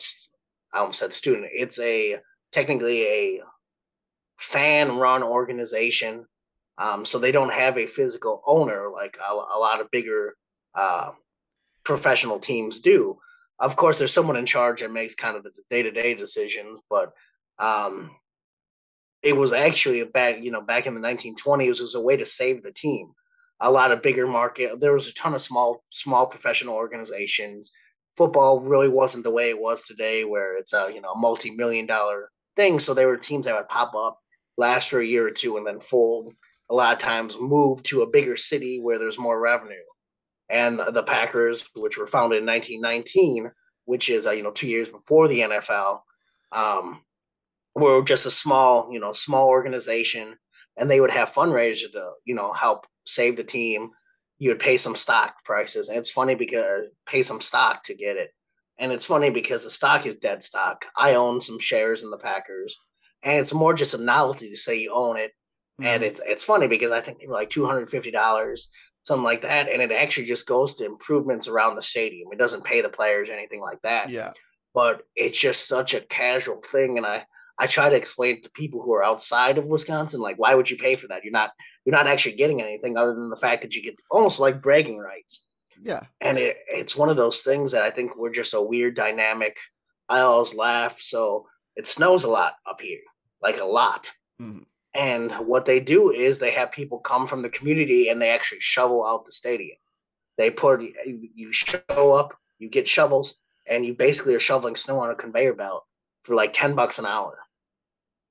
I 0.71 0.79
almost 0.79 0.99
said 0.99 1.13
student. 1.13 1.47
It's 1.51 1.79
a 1.79 2.19
technically 2.51 3.03
a 3.03 3.41
fan 4.37 4.97
run 4.97 5.23
organization. 5.23 6.25
Um, 6.77 7.03
so 7.05 7.19
they 7.19 7.31
don't 7.31 7.51
have 7.51 7.77
a 7.77 7.87
physical 7.87 8.41
owner 8.45 8.89
like 8.89 9.17
a, 9.17 9.33
a 9.33 9.59
lot 9.59 9.81
of 9.81 9.91
bigger 9.91 10.35
uh, 10.75 11.11
professional 11.83 12.39
teams 12.39 12.79
do 12.79 13.17
of 13.59 13.75
course 13.75 13.97
there's 13.97 14.13
someone 14.13 14.37
in 14.37 14.45
charge 14.45 14.81
that 14.81 14.91
makes 14.91 15.15
kind 15.15 15.35
of 15.35 15.43
the 15.43 15.51
day-to-day 15.69 16.13
decisions 16.13 16.79
but 16.89 17.13
um 17.59 18.11
it 19.21 19.35
was 19.35 19.51
actually 19.51 20.03
back 20.03 20.41
you 20.41 20.51
know 20.51 20.61
back 20.61 20.85
in 20.85 20.95
the 20.95 21.01
1920s 21.01 21.81
was 21.81 21.95
a 21.95 22.01
way 22.01 22.17
to 22.17 22.25
save 22.25 22.63
the 22.63 22.71
team. 22.71 23.11
A 23.61 23.71
lot 23.71 23.91
of 23.91 24.01
bigger 24.01 24.27
market 24.27 24.79
there 24.79 24.93
was 24.93 25.07
a 25.07 25.13
ton 25.13 25.33
of 25.33 25.41
small 25.41 25.83
small 25.89 26.25
professional 26.25 26.75
organizations. 26.75 27.71
Football 28.17 28.61
really 28.61 28.89
wasn't 28.89 29.23
the 29.23 29.31
way 29.31 29.49
it 29.49 29.59
was 29.59 29.83
today 29.83 30.23
where 30.23 30.57
it's 30.57 30.73
a 30.73 30.91
you 30.93 31.01
know 31.01 31.13
multi-million 31.15 31.85
dollar 31.85 32.31
thing 32.55 32.79
so 32.79 32.93
there 32.93 33.07
were 33.07 33.17
teams 33.17 33.45
that 33.45 33.55
would 33.55 33.69
pop 33.69 33.93
up 33.95 34.19
last 34.57 34.89
for 34.89 34.99
a 34.99 35.05
year 35.05 35.27
or 35.27 35.31
two 35.31 35.57
and 35.57 35.65
then 35.67 35.79
fold. 35.79 36.33
A 36.69 36.75
lot 36.75 36.93
of 36.93 36.99
times 36.99 37.35
move 37.39 37.81
to 37.83 38.01
a 38.01 38.09
bigger 38.09 38.37
city 38.37 38.79
where 38.79 38.99
there's 38.99 39.17
more 39.17 39.39
revenue 39.39 39.75
and 40.49 40.79
the 40.79 41.03
Packers, 41.03 41.69
which 41.75 41.97
were 41.97 42.07
founded 42.07 42.39
in 42.39 42.45
1919, 42.45 43.51
which 43.85 44.09
is 44.09 44.25
uh, 44.25 44.31
you 44.31 44.43
know 44.43 44.51
two 44.51 44.67
years 44.67 44.89
before 44.89 45.27
the 45.27 45.41
NFL, 45.41 46.01
um, 46.51 47.01
were 47.75 48.03
just 48.03 48.25
a 48.25 48.31
small 48.31 48.89
you 48.91 48.99
know 48.99 49.13
small 49.13 49.47
organization, 49.47 50.37
and 50.77 50.89
they 50.89 50.99
would 50.99 51.11
have 51.11 51.31
fundraisers 51.31 51.91
to 51.91 52.11
you 52.25 52.35
know 52.35 52.51
help 52.53 52.85
save 53.05 53.37
the 53.37 53.43
team. 53.43 53.91
You 54.39 54.51
would 54.51 54.59
pay 54.59 54.77
some 54.77 54.95
stock 54.95 55.43
prices, 55.45 55.89
and 55.89 55.97
it's 55.97 56.09
funny 56.09 56.35
because 56.35 56.85
pay 57.05 57.23
some 57.23 57.41
stock 57.41 57.83
to 57.83 57.95
get 57.95 58.17
it, 58.17 58.31
and 58.77 58.91
it's 58.91 59.05
funny 59.05 59.29
because 59.29 59.63
the 59.63 59.71
stock 59.71 60.05
is 60.05 60.15
dead 60.15 60.41
stock. 60.41 60.85
I 60.97 61.15
own 61.15 61.41
some 61.41 61.59
shares 61.59 62.03
in 62.03 62.09
the 62.09 62.17
Packers, 62.17 62.75
and 63.21 63.39
it's 63.39 63.53
more 63.53 63.73
just 63.73 63.93
a 63.93 63.97
novelty 63.97 64.49
to 64.49 64.57
say 64.57 64.79
you 64.79 64.93
own 64.93 65.17
it. 65.17 65.31
Mm-hmm. 65.79 65.85
And 65.85 66.03
it's 66.03 66.21
it's 66.25 66.43
funny 66.43 66.67
because 66.67 66.91
I 66.91 67.01
think 67.01 67.19
they 67.19 67.27
were 67.27 67.33
like 67.33 67.49
two 67.49 67.65
hundred 67.65 67.89
fifty 67.89 68.11
dollars 68.11 68.69
something 69.09 69.23
like 69.23 69.41
that, 69.41 69.67
and 69.67 69.81
it 69.81 69.91
actually 69.91 70.27
just 70.27 70.47
goes 70.47 70.75
to 70.75 70.85
improvements 70.85 71.47
around 71.47 71.75
the 71.75 71.81
stadium. 71.81 72.29
It 72.31 72.37
doesn't 72.37 72.63
pay 72.63 72.81
the 72.81 72.89
players 72.89 73.29
or 73.29 73.33
anything 73.33 73.59
like 73.59 73.81
that. 73.81 74.09
Yeah. 74.09 74.31
But 74.73 75.01
it's 75.15 75.39
just 75.39 75.67
such 75.67 75.93
a 75.93 76.01
casual 76.01 76.61
thing, 76.71 76.97
and 76.97 77.05
I 77.05 77.25
I 77.57 77.67
try 77.67 77.89
to 77.89 77.95
explain 77.95 78.41
to 78.41 78.51
people 78.51 78.81
who 78.81 78.93
are 78.93 79.03
outside 79.03 79.57
of 79.57 79.65
Wisconsin, 79.65 80.21
like, 80.21 80.37
why 80.37 80.55
would 80.55 80.71
you 80.71 80.77
pay 80.77 80.95
for 80.95 81.07
that? 81.07 81.25
You're 81.25 81.33
not 81.33 81.51
you're 81.85 81.95
not 81.95 82.07
actually 82.07 82.35
getting 82.35 82.61
anything 82.61 82.95
other 82.95 83.13
than 83.13 83.29
the 83.29 83.35
fact 83.35 83.63
that 83.63 83.75
you 83.75 83.83
get 83.83 83.95
almost 84.09 84.39
like 84.39 84.61
bragging 84.61 84.99
rights. 84.99 85.45
Yeah. 85.81 86.03
And 86.21 86.37
it, 86.37 86.57
it's 86.67 86.95
one 86.95 87.09
of 87.09 87.17
those 87.17 87.41
things 87.41 87.71
that 87.71 87.83
I 87.83 87.89
think 87.89 88.15
we're 88.15 88.31
just 88.31 88.53
a 88.53 88.61
weird 88.61 88.95
dynamic. 88.95 89.57
I 90.07 90.19
always 90.19 90.53
laugh. 90.53 90.99
So 90.99 91.47
it 91.75 91.87
snows 91.87 92.23
a 92.23 92.29
lot 92.29 92.53
up 92.69 92.79
here, 92.81 93.01
like 93.41 93.59
a 93.59 93.65
lot. 93.65 94.11
Mm-hmm. 94.41 94.63
And 94.99 95.31
what 95.47 95.63
they 95.63 95.79
do 95.79 96.11
is 96.11 96.39
they 96.39 96.51
have 96.51 96.73
people 96.73 96.99
come 96.99 97.25
from 97.25 97.41
the 97.41 97.49
community 97.49 98.09
and 98.09 98.21
they 98.21 98.31
actually 98.31 98.59
shovel 98.59 99.05
out 99.05 99.25
the 99.25 99.31
stadium. 99.31 99.77
They 100.37 100.51
put 100.51 100.81
you 101.05 101.53
show 101.53 102.11
up, 102.11 102.37
you 102.57 102.67
get 102.69 102.85
shovels, 102.85 103.35
and 103.65 103.85
you 103.85 103.93
basically 103.93 104.35
are 104.35 104.41
shoveling 104.41 104.75
snow 104.75 104.99
on 104.99 105.09
a 105.09 105.15
conveyor 105.15 105.53
belt 105.53 105.85
for 106.23 106.35
like 106.35 106.51
10 106.51 106.75
bucks 106.75 106.99
an 106.99 107.05
hour. 107.05 107.39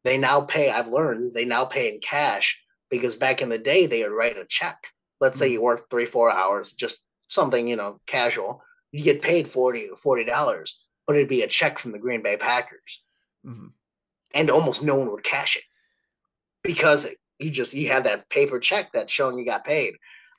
They 0.04 0.18
now 0.18 0.42
pay, 0.42 0.70
I've 0.70 0.88
learned, 0.88 1.32
they 1.32 1.46
now 1.46 1.64
pay 1.64 1.90
in 1.90 2.00
cash 2.00 2.62
because 2.90 3.16
back 3.16 3.40
in 3.40 3.48
the 3.48 3.58
day 3.58 3.86
they 3.86 4.02
would 4.02 4.12
write 4.12 4.36
a 4.36 4.44
check. 4.44 4.88
Let's 5.22 5.38
say 5.38 5.46
mm-hmm. 5.46 5.54
you 5.54 5.62
work 5.62 5.88
three, 5.88 6.06
four 6.06 6.30
hours, 6.30 6.72
just 6.72 7.02
something, 7.28 7.66
you 7.66 7.76
know, 7.76 7.98
casual. 8.06 8.62
You 8.92 9.02
get 9.02 9.22
paid 9.22 9.48
40 9.48 9.88
$40, 9.96 10.72
but 11.06 11.16
it'd 11.16 11.28
be 11.30 11.42
a 11.42 11.48
check 11.48 11.78
from 11.78 11.92
the 11.92 11.98
Green 11.98 12.22
Bay 12.22 12.36
Packers. 12.36 13.02
Mm-hmm. 13.46 13.68
And 14.34 14.50
almost 14.50 14.82
no 14.82 14.96
one 14.96 15.10
would 15.10 15.24
cash 15.24 15.56
it 15.56 15.62
because 16.62 17.08
you 17.38 17.50
just 17.50 17.74
you 17.74 17.88
had 17.88 18.04
that 18.04 18.28
paper 18.30 18.58
check 18.58 18.90
that's 18.92 19.12
showing 19.12 19.38
you 19.38 19.44
got 19.44 19.64
paid, 19.64 19.94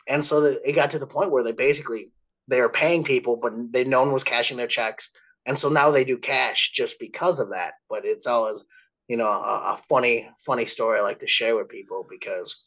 and 0.08 0.24
so 0.24 0.42
the, 0.42 0.70
it 0.70 0.74
got 0.74 0.92
to 0.92 1.00
the 1.00 1.08
point 1.08 1.32
where 1.32 1.44
they 1.44 1.52
basically 1.52 2.12
they 2.48 2.62
were 2.62 2.70
paying 2.70 3.04
people, 3.04 3.38
but 3.38 3.54
they 3.72 3.84
no 3.84 4.02
one 4.02 4.14
was 4.14 4.24
cashing 4.24 4.58
their 4.58 4.68
checks, 4.68 5.12
and 5.46 5.58
so 5.58 5.70
now 5.70 5.92
they 5.92 6.04
do 6.04 6.18
cash 6.18 6.72
just 6.72 7.00
because 7.00 7.40
of 7.40 7.52
that. 7.52 7.74
But 7.90 8.06
it's 8.06 8.28
always 8.28 8.64
you 9.08 9.18
know 9.18 9.28
a, 9.28 9.74
a 9.74 9.80
funny 9.90 10.30
funny 10.46 10.66
story 10.66 11.00
I 11.00 11.04
like 11.04 11.20
to 11.20 11.28
share 11.28 11.56
with 11.56 11.70
people 11.70 12.06
because 12.10 12.58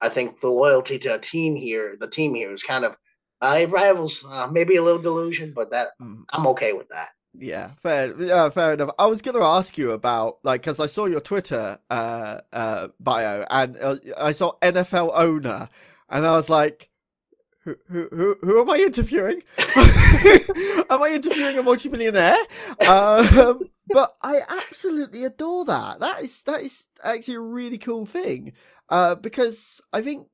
I 0.00 0.08
think 0.08 0.40
the 0.40 0.48
loyalty 0.48 0.98
to 1.00 1.14
a 1.14 1.18
team 1.18 1.54
here, 1.54 1.96
the 1.98 2.08
team 2.08 2.34
here 2.34 2.52
is 2.52 2.62
kind 2.62 2.84
of 2.84 2.96
uh, 3.40 3.56
it 3.60 3.70
rivals 3.70 4.24
uh, 4.30 4.48
maybe 4.50 4.76
a 4.76 4.82
little 4.82 5.02
delusion, 5.02 5.52
but 5.54 5.70
that 5.70 5.88
mm. 6.00 6.22
I'm 6.30 6.46
okay 6.48 6.72
with 6.72 6.88
that. 6.88 7.08
Yeah, 7.34 7.68
fair, 7.80 8.14
uh, 8.30 8.50
fair 8.50 8.74
enough. 8.74 8.90
I 8.98 9.06
was 9.06 9.22
going 9.22 9.36
to 9.36 9.42
ask 9.42 9.78
you 9.78 9.92
about 9.92 10.38
like 10.42 10.62
because 10.62 10.78
I 10.78 10.86
saw 10.86 11.06
your 11.06 11.20
Twitter 11.20 11.78
uh, 11.88 12.40
uh, 12.52 12.88
bio 13.00 13.46
and 13.48 13.76
uh, 13.80 13.96
I 14.18 14.32
saw 14.32 14.52
NFL 14.60 15.12
owner, 15.14 15.68
and 16.10 16.26
I 16.26 16.32
was 16.32 16.50
like, 16.50 16.90
who 17.64 17.76
who 17.88 18.08
who, 18.12 18.36
who 18.42 18.60
am 18.60 18.70
I 18.70 18.76
interviewing? 18.76 19.42
am 19.58 21.02
I 21.02 21.12
interviewing 21.14 21.58
a 21.58 21.62
multimillionaire? 21.62 22.36
Um, 22.86 23.70
but 23.88 24.14
I 24.22 24.42
absolutely 24.48 25.24
adore 25.24 25.64
that. 25.64 26.00
That 26.00 26.22
is 26.22 26.42
that 26.44 26.60
is 26.60 26.88
actually 27.02 27.36
a 27.36 27.40
really 27.40 27.78
cool 27.78 28.04
thing 28.04 28.52
uh, 28.90 29.14
because 29.14 29.80
I 29.92 30.02
think 30.02 30.26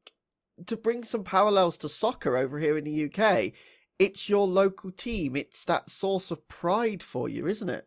to 0.66 0.76
bring 0.76 1.04
some 1.04 1.22
parallels 1.22 1.78
to 1.78 1.88
soccer 1.88 2.36
over 2.36 2.58
here 2.58 2.76
in 2.76 2.84
the 2.84 3.04
UK 3.04 3.52
it's 3.98 4.28
your 4.28 4.46
local 4.46 4.90
team. 4.90 5.36
It's 5.36 5.64
that 5.64 5.90
source 5.90 6.30
of 6.30 6.46
pride 6.48 7.02
for 7.02 7.28
you, 7.28 7.46
isn't 7.46 7.68
it? 7.68 7.86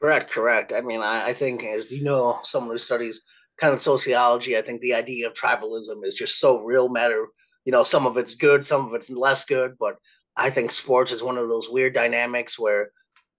Correct, 0.00 0.30
correct. 0.30 0.72
I 0.72 0.80
mean, 0.80 1.00
I, 1.00 1.28
I 1.28 1.32
think, 1.32 1.62
as 1.64 1.92
you 1.92 2.02
know, 2.02 2.40
someone 2.42 2.72
who 2.72 2.78
studies 2.78 3.22
kind 3.60 3.72
of 3.72 3.80
sociology, 3.80 4.56
I 4.56 4.62
think 4.62 4.80
the 4.80 4.94
idea 4.94 5.28
of 5.28 5.34
tribalism 5.34 6.04
is 6.04 6.16
just 6.16 6.40
so 6.40 6.58
real 6.64 6.88
matter. 6.88 7.26
You 7.64 7.72
know, 7.72 7.84
some 7.84 8.06
of 8.06 8.16
it's 8.16 8.34
good, 8.34 8.64
some 8.64 8.86
of 8.86 8.94
it's 8.94 9.10
less 9.10 9.44
good, 9.44 9.76
but 9.78 9.96
I 10.36 10.50
think 10.50 10.70
sports 10.70 11.12
is 11.12 11.22
one 11.22 11.38
of 11.38 11.48
those 11.48 11.68
weird 11.70 11.94
dynamics 11.94 12.58
where 12.58 12.90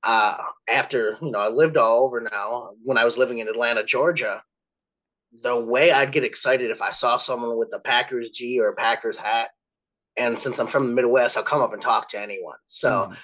uh, 0.04 0.36
after, 0.70 1.18
you 1.22 1.32
know, 1.32 1.39
I 1.39 1.49
lived 1.49 1.78
all 1.78 2.06
over 2.06 2.22
now, 2.22 2.72
when 2.84 2.97
I 2.97 3.06
was 3.06 3.18
living 3.18 3.39
in 3.39 3.47
Atlanta, 3.47 3.84
Georgia, 3.84 4.43
the 5.41 5.60
way 5.60 5.91
I'd 5.91 6.12
get 6.12 6.24
excited 6.24 6.70
if 6.70 6.82
I 6.82 6.91
saw 6.91 7.18
someone 7.18 7.58
with 7.58 7.72
the 7.72 7.80
Packers 7.80 8.30
G 8.30 8.60
or 8.60 8.70
a 8.70 8.76
Packers 8.76 9.18
hat 9.18 9.49
and 10.18 10.38
since 10.38 10.59
I'm 10.59 10.68
from 10.68 10.88
the 10.88 10.93
Midwest, 10.93 11.38
I'll 11.38 11.43
come 11.43 11.61
up 11.61 11.74
and 11.74 11.82
talk 11.82 12.09
to 12.09 12.20
anyone. 12.20 12.57
So 12.68 13.11
mm. 13.11 13.18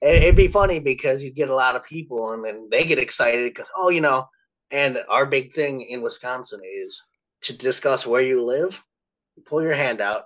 it'd 0.00 0.36
be 0.36 0.48
funny 0.48 0.80
because 0.80 1.22
you 1.22 1.32
get 1.32 1.50
a 1.50 1.54
lot 1.54 1.76
of 1.76 1.84
people 1.84 2.32
and 2.32 2.44
then 2.44 2.68
they 2.70 2.84
get 2.84 2.98
excited 2.98 3.52
because 3.52 3.68
oh 3.76 3.90
you 3.90 4.00
know 4.00 4.28
and 4.70 4.98
our 5.08 5.26
big 5.26 5.52
thing 5.52 5.82
in 5.82 6.02
wisconsin 6.02 6.60
is 6.64 7.02
to 7.42 7.52
discuss 7.52 8.06
where 8.06 8.22
you 8.22 8.42
live 8.42 8.82
you 9.36 9.42
pull 9.42 9.62
your 9.62 9.74
hand 9.74 10.00
out 10.00 10.22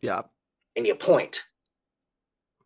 yeah 0.00 0.22
and 0.76 0.86
you 0.86 0.94
point 0.94 1.42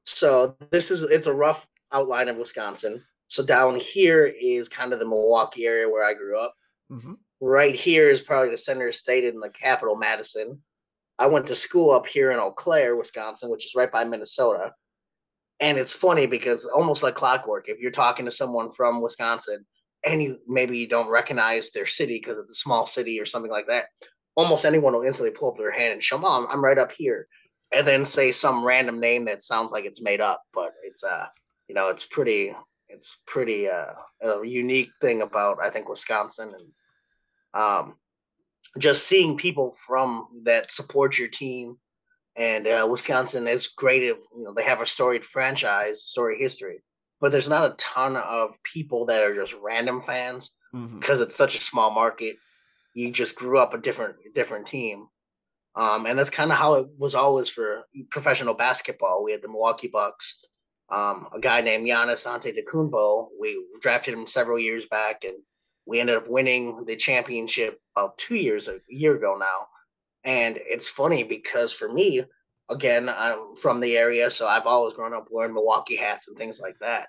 so 0.05 0.57
this 0.71 0.91
is 0.91 1.03
it's 1.03 1.27
a 1.27 1.35
rough 1.35 1.67
outline 1.93 2.29
of 2.29 2.37
wisconsin 2.37 3.03
so 3.29 3.45
down 3.45 3.81
here 3.81 4.33
is 4.41 4.69
kind 4.69 4.93
of 4.93 4.99
the 4.99 5.07
milwaukee 5.07 5.67
area 5.67 5.89
where 5.89 6.05
i 6.05 6.15
grew 6.15 6.39
up 6.39 6.55
mm-hmm. 6.91 7.15
right 7.41 7.75
here 7.75 8.09
is 8.09 8.21
probably 8.21 8.51
the 8.51 8.57
center 8.57 8.89
of 8.89 8.95
state 8.95 9.25
in 9.25 9.41
the 9.41 9.51
capital 9.51 9.97
madison 9.97 10.61
i 11.23 11.27
went 11.27 11.47
to 11.47 11.55
school 11.55 11.91
up 11.93 12.07
here 12.07 12.31
in 12.33 12.39
eau 12.39 12.51
claire 12.51 12.97
wisconsin 12.97 13.51
which 13.51 13.65
is 13.65 13.75
right 13.77 13.93
by 13.93 14.05
minnesota. 14.05 14.73
And 15.61 15.79
it's 15.79 15.93
funny 15.93 16.27
because 16.27 16.67
almost 16.67 17.05
like 17.05 17.15
clockwork 17.15 17.69
if 17.69 17.79
you're 17.79 17.93
talking 17.93 18.25
to 18.25 18.33
someone 18.33 18.73
from 18.73 19.01
wisconsin 19.01 19.65
and 20.05 20.21
you 20.21 20.39
maybe 20.49 20.77
you 20.77 20.89
don't 20.89 21.09
recognize 21.09 21.71
their 21.71 21.87
city 21.87 22.19
because 22.19 22.39
it's 22.39 22.51
a 22.51 22.63
small 22.65 22.85
city 22.85 23.21
or 23.21 23.27
something 23.27 23.51
like 23.51 23.69
that 23.69 23.85
almost 24.35 24.65
anyone 24.65 24.93
will 24.93 25.05
instantly 25.05 25.31
pull 25.31 25.53
up 25.53 25.59
their 25.59 25.71
hand 25.71 25.93
and 25.93 26.03
show 26.03 26.19
mom 26.19 26.47
i'm 26.51 26.65
right 26.65 26.79
up 26.79 26.93
here. 26.93 27.29
And 27.75 27.87
then 27.87 28.05
say 28.05 28.33
some 28.33 28.65
random 28.65 29.01
name 29.01 29.25
that 29.27 29.43
sounds 29.43 29.71
like 29.73 29.85
it's 29.85 30.03
made 30.03 30.21
up 30.21 30.43
but 30.53 30.73
it's 30.83 31.05
uh 31.05 31.27
you 31.69 31.75
know 31.77 31.89
it's 31.89 32.05
pretty 32.05 32.53
it's 32.89 33.19
pretty 33.27 33.69
uh 33.69 33.93
a 34.23 34.45
unique 34.45 34.91
thing 35.01 35.23
about 35.23 35.59
i 35.63 35.71
think 35.71 35.89
wisconsin. 35.89 36.53
And 36.59 37.63
um 37.63 37.95
just 38.79 39.07
seeing 39.07 39.37
people 39.37 39.75
from 39.87 40.27
that 40.45 40.71
support 40.71 41.19
your 41.19 41.29
team 41.29 41.79
and 42.37 42.67
uh, 42.67 42.87
Wisconsin 42.91 43.47
is 43.47 43.69
great. 43.69 44.03
If 44.03 44.19
you 44.37 44.45
know 44.45 44.55
they 44.55 44.65
have 44.65 44.81
a 44.81 44.87
storied 44.87 45.25
franchise, 45.25 46.03
storied 46.05 46.41
history, 46.41 46.83
but 47.21 47.33
there's 47.33 47.49
not 47.49 47.71
a 47.71 47.77
ton 47.77 48.17
of 48.17 48.63
people 48.63 49.07
that 49.07 49.23
are 49.23 49.35
just 49.35 49.55
random 49.63 50.03
fans 50.03 50.55
because 50.73 51.19
mm-hmm. 51.19 51.23
it's 51.25 51.37
such 51.37 51.55
a 51.55 51.61
small 51.61 51.91
market. 51.91 52.37
You 52.95 53.11
just 53.11 53.37
grew 53.37 53.59
up 53.59 53.75
a 53.75 53.79
different 53.79 54.17
different 54.35 54.67
team, 54.67 55.09
um, 55.77 56.07
and 56.07 56.19
that's 56.19 56.31
kind 56.31 56.51
of 56.51 56.59
how 56.59 56.75
it 56.75 56.87
was 56.99 57.15
always 57.15 57.49
for 57.49 57.85
professional 58.11 58.55
basketball. 58.55 59.23
We 59.23 59.33
had 59.33 59.43
the 59.43 59.49
Milwaukee 59.49 59.89
Bucks, 59.89 60.43
um, 60.91 61.29
a 61.35 61.41
guy 61.41 61.61
named 61.61 61.87
Giannis 61.87 62.27
Antetokounmpo. 62.27 63.29
We 63.39 63.63
drafted 63.83 64.15
him 64.15 64.27
several 64.27 64.59
years 64.59 64.87
back, 64.87 65.25
and 65.25 65.37
we 65.87 66.01
ended 66.01 66.17
up 66.17 66.29
winning 66.29 66.85
the 66.87 66.97
championship 66.97 67.81
about 67.97 68.17
two 68.19 68.37
years 68.37 68.69
a 68.69 68.79
year 68.89 69.17
ago 69.17 69.37
now 69.39 69.67
and 70.25 70.59
it's 70.59 70.89
funny 70.89 71.25
because 71.25 71.73
for 71.73 71.93
me, 71.93 72.23
again, 72.71 73.09
I'm 73.09 73.57
from 73.57 73.81
the 73.81 73.97
area, 73.97 74.31
so 74.31 74.47
I've 74.47 74.67
always 74.67 74.95
grown 74.95 75.15
up 75.15 75.27
wearing 75.31 75.55
Milwaukee 75.55 75.97
hats 75.97 76.29
and 76.29 76.37
things 76.37 76.61
like 76.61 76.77
that. 76.81 77.09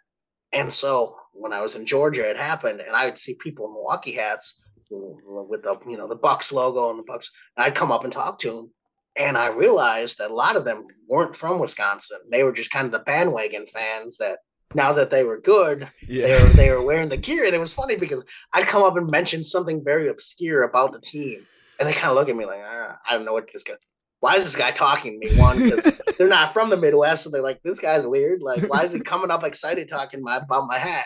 And 0.51 0.71
so 0.71 1.15
when 1.33 1.53
I 1.53 1.61
was 1.61 1.75
in 1.75 1.85
Georgia, 1.85 2.29
it 2.29 2.37
happened, 2.37 2.81
and 2.81 2.95
I 2.95 3.05
would 3.05 3.17
see 3.17 3.35
people 3.35 3.67
in 3.67 3.73
Milwaukee 3.73 4.13
hats 4.13 4.59
with 4.89 5.63
the 5.63 5.77
you 5.87 5.97
know 5.97 6.07
the 6.07 6.15
Bucks 6.15 6.51
logo 6.51 6.89
and 6.89 6.99
the 6.99 7.03
Bucks. 7.03 7.31
And 7.55 7.65
I'd 7.65 7.75
come 7.75 7.91
up 7.91 8.03
and 8.03 8.13
talk 8.13 8.39
to 8.39 8.51
them, 8.51 8.71
and 9.15 9.37
I 9.37 9.49
realized 9.49 10.17
that 10.17 10.31
a 10.31 10.35
lot 10.35 10.55
of 10.55 10.65
them 10.65 10.87
weren't 11.07 11.35
from 11.35 11.59
Wisconsin. 11.59 12.19
They 12.31 12.43
were 12.43 12.51
just 12.51 12.71
kind 12.71 12.85
of 12.85 12.91
the 12.91 12.99
bandwagon 12.99 13.67
fans 13.67 14.17
that 14.17 14.39
now 14.75 14.93
that 14.93 15.09
they 15.09 15.23
were 15.23 15.39
good, 15.39 15.89
yeah. 16.07 16.27
they 16.27 16.43
were 16.43 16.49
they 16.49 16.71
were 16.71 16.83
wearing 16.83 17.09
the 17.09 17.17
gear. 17.17 17.45
And 17.45 17.55
it 17.55 17.59
was 17.59 17.73
funny 17.73 17.95
because 17.95 18.23
I'd 18.53 18.67
come 18.67 18.83
up 18.83 18.97
and 18.97 19.09
mention 19.09 19.43
something 19.43 19.83
very 19.83 20.07
obscure 20.07 20.63
about 20.63 20.93
the 20.93 20.99
team 20.99 21.45
and 21.79 21.87
they 21.87 21.93
kind 21.93 22.11
of 22.11 22.15
look 22.15 22.29
at 22.29 22.35
me 22.35 22.45
like, 22.45 22.61
ah, 22.63 22.97
I 23.07 23.15
don't 23.15 23.25
know 23.25 23.33
what 23.33 23.49
this 23.51 23.63
guy. 23.63 23.73
Why 24.19 24.35
is 24.37 24.45
this 24.45 24.55
guy 24.55 24.71
talking 24.71 25.19
to 25.19 25.29
me? 25.29 25.37
One, 25.37 25.61
because 25.61 25.99
they're 26.17 26.27
not 26.27 26.53
from 26.53 26.69
the 26.69 26.77
Midwest, 26.77 27.23
so 27.23 27.29
they're 27.29 27.41
like, 27.41 27.61
this 27.61 27.79
guy's 27.79 28.07
weird. 28.07 28.41
Like, 28.41 28.63
why 28.69 28.83
is 28.83 28.93
he 28.93 29.01
coming 29.01 29.31
up 29.31 29.43
excited 29.43 29.89
talking 29.89 30.21
my, 30.23 30.37
about 30.37 30.67
my 30.67 30.77
hat? 30.77 31.05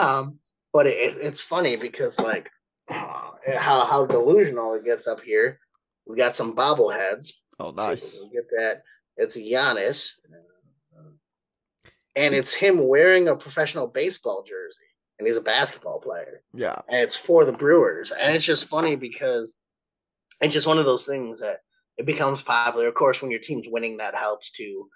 Um, 0.00 0.38
but 0.72 0.86
it, 0.86 1.16
it's 1.20 1.42
funny 1.42 1.76
because 1.76 2.18
like 2.18 2.50
uh, 2.90 3.30
how 3.58 3.84
how 3.84 4.06
delusional 4.06 4.74
it 4.74 4.84
gets 4.84 5.06
up 5.06 5.20
here. 5.20 5.58
We 6.06 6.16
got 6.16 6.36
some 6.36 6.56
bobbleheads. 6.56 7.32
Oh, 7.58 7.72
nice. 7.72 8.14
So 8.14 8.30
get 8.32 8.48
that. 8.56 8.82
It's 9.18 9.36
Giannis, 9.36 10.12
and 12.16 12.34
it's 12.34 12.54
him 12.54 12.86
wearing 12.86 13.28
a 13.28 13.36
professional 13.36 13.86
baseball 13.86 14.42
jersey, 14.42 14.78
and 15.18 15.26
he's 15.26 15.36
a 15.36 15.42
basketball 15.42 16.00
player. 16.00 16.42
Yeah, 16.54 16.80
and 16.88 17.00
it's 17.02 17.16
for 17.16 17.44
the 17.44 17.52
Brewers, 17.52 18.12
and 18.12 18.34
it's 18.34 18.44
just 18.44 18.68
funny 18.68 18.96
because 18.96 19.56
it's 20.40 20.54
just 20.54 20.66
one 20.66 20.78
of 20.78 20.84
those 20.84 21.06
things 21.06 21.40
that 21.40 21.58
it 21.96 22.06
becomes 22.06 22.42
popular. 22.42 22.88
Of 22.88 22.94
course, 22.94 23.20
when 23.20 23.30
your 23.30 23.40
team's 23.40 23.66
winning, 23.68 23.96
that 23.98 24.14
helps 24.14 24.50
too. 24.50 24.88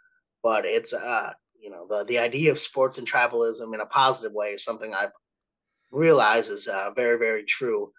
But 0.43 0.65
it's 0.65 0.93
uh, 0.93 1.33
you 1.63 1.71
know, 1.71 1.87
the 1.89 2.05
the 2.05 2.19
idea 2.19 2.51
of 2.51 2.59
sports 2.59 2.99
and 2.99 3.07
tribalism 3.07 3.73
in 3.73 3.81
a 3.81 3.87
positive 3.87 4.33
way 4.33 4.49
is 4.49 4.65
something 4.65 4.93
I've 4.93 5.13
realized 5.93 6.51
is 6.51 6.67
uh, 6.67 6.91
very 6.95 7.19
very 7.19 7.45
true. 7.45 7.93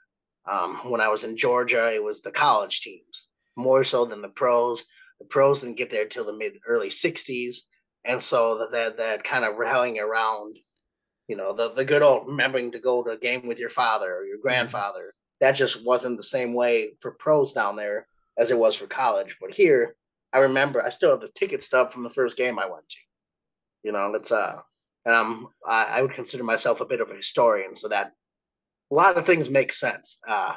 Um, 0.49 0.91
when 0.91 0.99
I 0.99 1.07
was 1.07 1.23
in 1.23 1.37
Georgia, 1.37 1.93
it 1.93 2.03
was 2.03 2.21
the 2.21 2.31
college 2.31 2.81
teams 2.81 3.29
more 3.55 3.83
so 3.83 4.05
than 4.05 4.21
the 4.21 4.29
pros. 4.29 4.83
The 5.19 5.25
pros 5.25 5.61
didn't 5.61 5.77
get 5.77 5.89
there 5.89 6.05
till 6.05 6.25
the 6.25 6.33
mid 6.33 6.53
early 6.67 6.89
'60s, 6.89 7.57
and 8.05 8.21
so 8.21 8.57
that 8.59 8.71
that, 8.71 8.97
that 8.97 9.23
kind 9.23 9.45
of 9.45 9.57
rallying 9.57 9.99
around, 9.99 10.57
you 11.27 11.35
know, 11.35 11.53
the 11.53 11.69
the 11.69 11.85
good 11.85 12.01
old 12.01 12.27
remembering 12.27 12.71
to 12.71 12.79
go 12.79 13.03
to 13.03 13.11
a 13.11 13.17
game 13.17 13.47
with 13.47 13.59
your 13.59 13.69
father 13.69 14.13
or 14.13 14.25
your 14.25 14.37
mm-hmm. 14.37 14.47
grandfather 14.47 15.13
that 15.43 15.55
just 15.55 15.85
wasn't 15.85 16.15
the 16.15 16.23
same 16.23 16.53
way 16.53 16.93
for 17.01 17.11
pros 17.11 17.51
down 17.51 17.75
there 17.75 18.07
as 18.37 18.49
it 18.49 18.57
was 18.57 18.77
for 18.77 18.87
college. 18.87 19.35
But 19.41 19.53
here, 19.53 19.95
I 20.31 20.37
remember 20.39 20.81
I 20.81 20.89
still 20.89 21.11
have 21.11 21.19
the 21.19 21.27
ticket 21.27 21.61
stub 21.61 21.91
from 21.91 22.03
the 22.03 22.09
first 22.09 22.37
game 22.37 22.57
I 22.57 22.65
went 22.65 22.87
to. 22.87 22.97
You 23.83 23.91
know, 23.91 24.13
it's 24.13 24.31
uh, 24.31 24.61
and 25.05 25.13
I'm 25.13 25.47
I, 25.67 25.85
I 25.85 26.01
would 26.01 26.13
consider 26.13 26.45
myself 26.45 26.79
a 26.79 26.85
bit 26.85 27.01
of 27.01 27.11
a 27.11 27.15
historian, 27.15 27.75
so 27.75 27.89
that 27.89 28.13
a 28.89 28.95
lot 28.95 29.17
of 29.17 29.25
things 29.25 29.49
make 29.49 29.73
sense 29.73 30.17
uh, 30.25 30.55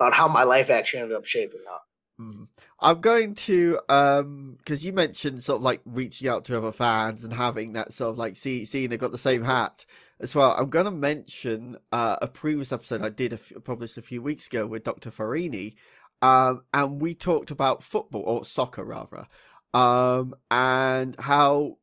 about 0.00 0.14
how 0.14 0.26
my 0.26 0.44
life 0.44 0.70
actually 0.70 1.02
ended 1.02 1.16
up 1.18 1.26
shaping 1.26 1.60
up. 1.70 1.82
Mm-hmm. 2.20 2.44
I'm 2.80 3.00
going 3.00 3.34
to 3.34 3.78
um 3.88 4.56
because 4.58 4.84
you 4.84 4.92
mentioned 4.92 5.42
sort 5.44 5.58
of 5.58 5.62
like 5.62 5.80
reaching 5.84 6.28
out 6.28 6.44
to 6.46 6.58
other 6.58 6.72
fans 6.72 7.22
and 7.22 7.32
having 7.32 7.74
that 7.74 7.92
sort 7.92 8.10
of 8.10 8.18
like 8.18 8.36
see 8.36 8.64
seeing 8.64 8.90
they've 8.90 8.98
got 8.98 9.12
the 9.12 9.18
same 9.18 9.44
hat 9.44 9.84
as 10.20 10.34
well. 10.34 10.54
I'm 10.58 10.70
going 10.70 10.86
to 10.86 10.90
mention 10.90 11.76
uh, 11.92 12.16
a 12.20 12.26
previous 12.28 12.72
episode 12.72 13.02
I 13.02 13.08
did 13.08 13.32
a 13.32 13.36
f- 13.36 13.52
published 13.64 13.98
a 13.98 14.02
few 14.02 14.20
weeks 14.20 14.46
ago 14.46 14.66
with 14.66 14.82
Dr. 14.82 15.10
Farini, 15.10 15.74
um, 16.22 16.62
and 16.74 17.00
we 17.00 17.14
talked 17.14 17.50
about 17.50 17.82
football 17.82 18.22
or 18.22 18.44
soccer 18.44 18.84
rather, 18.84 19.26
um, 19.74 20.34
and 20.50 21.18
how 21.20 21.78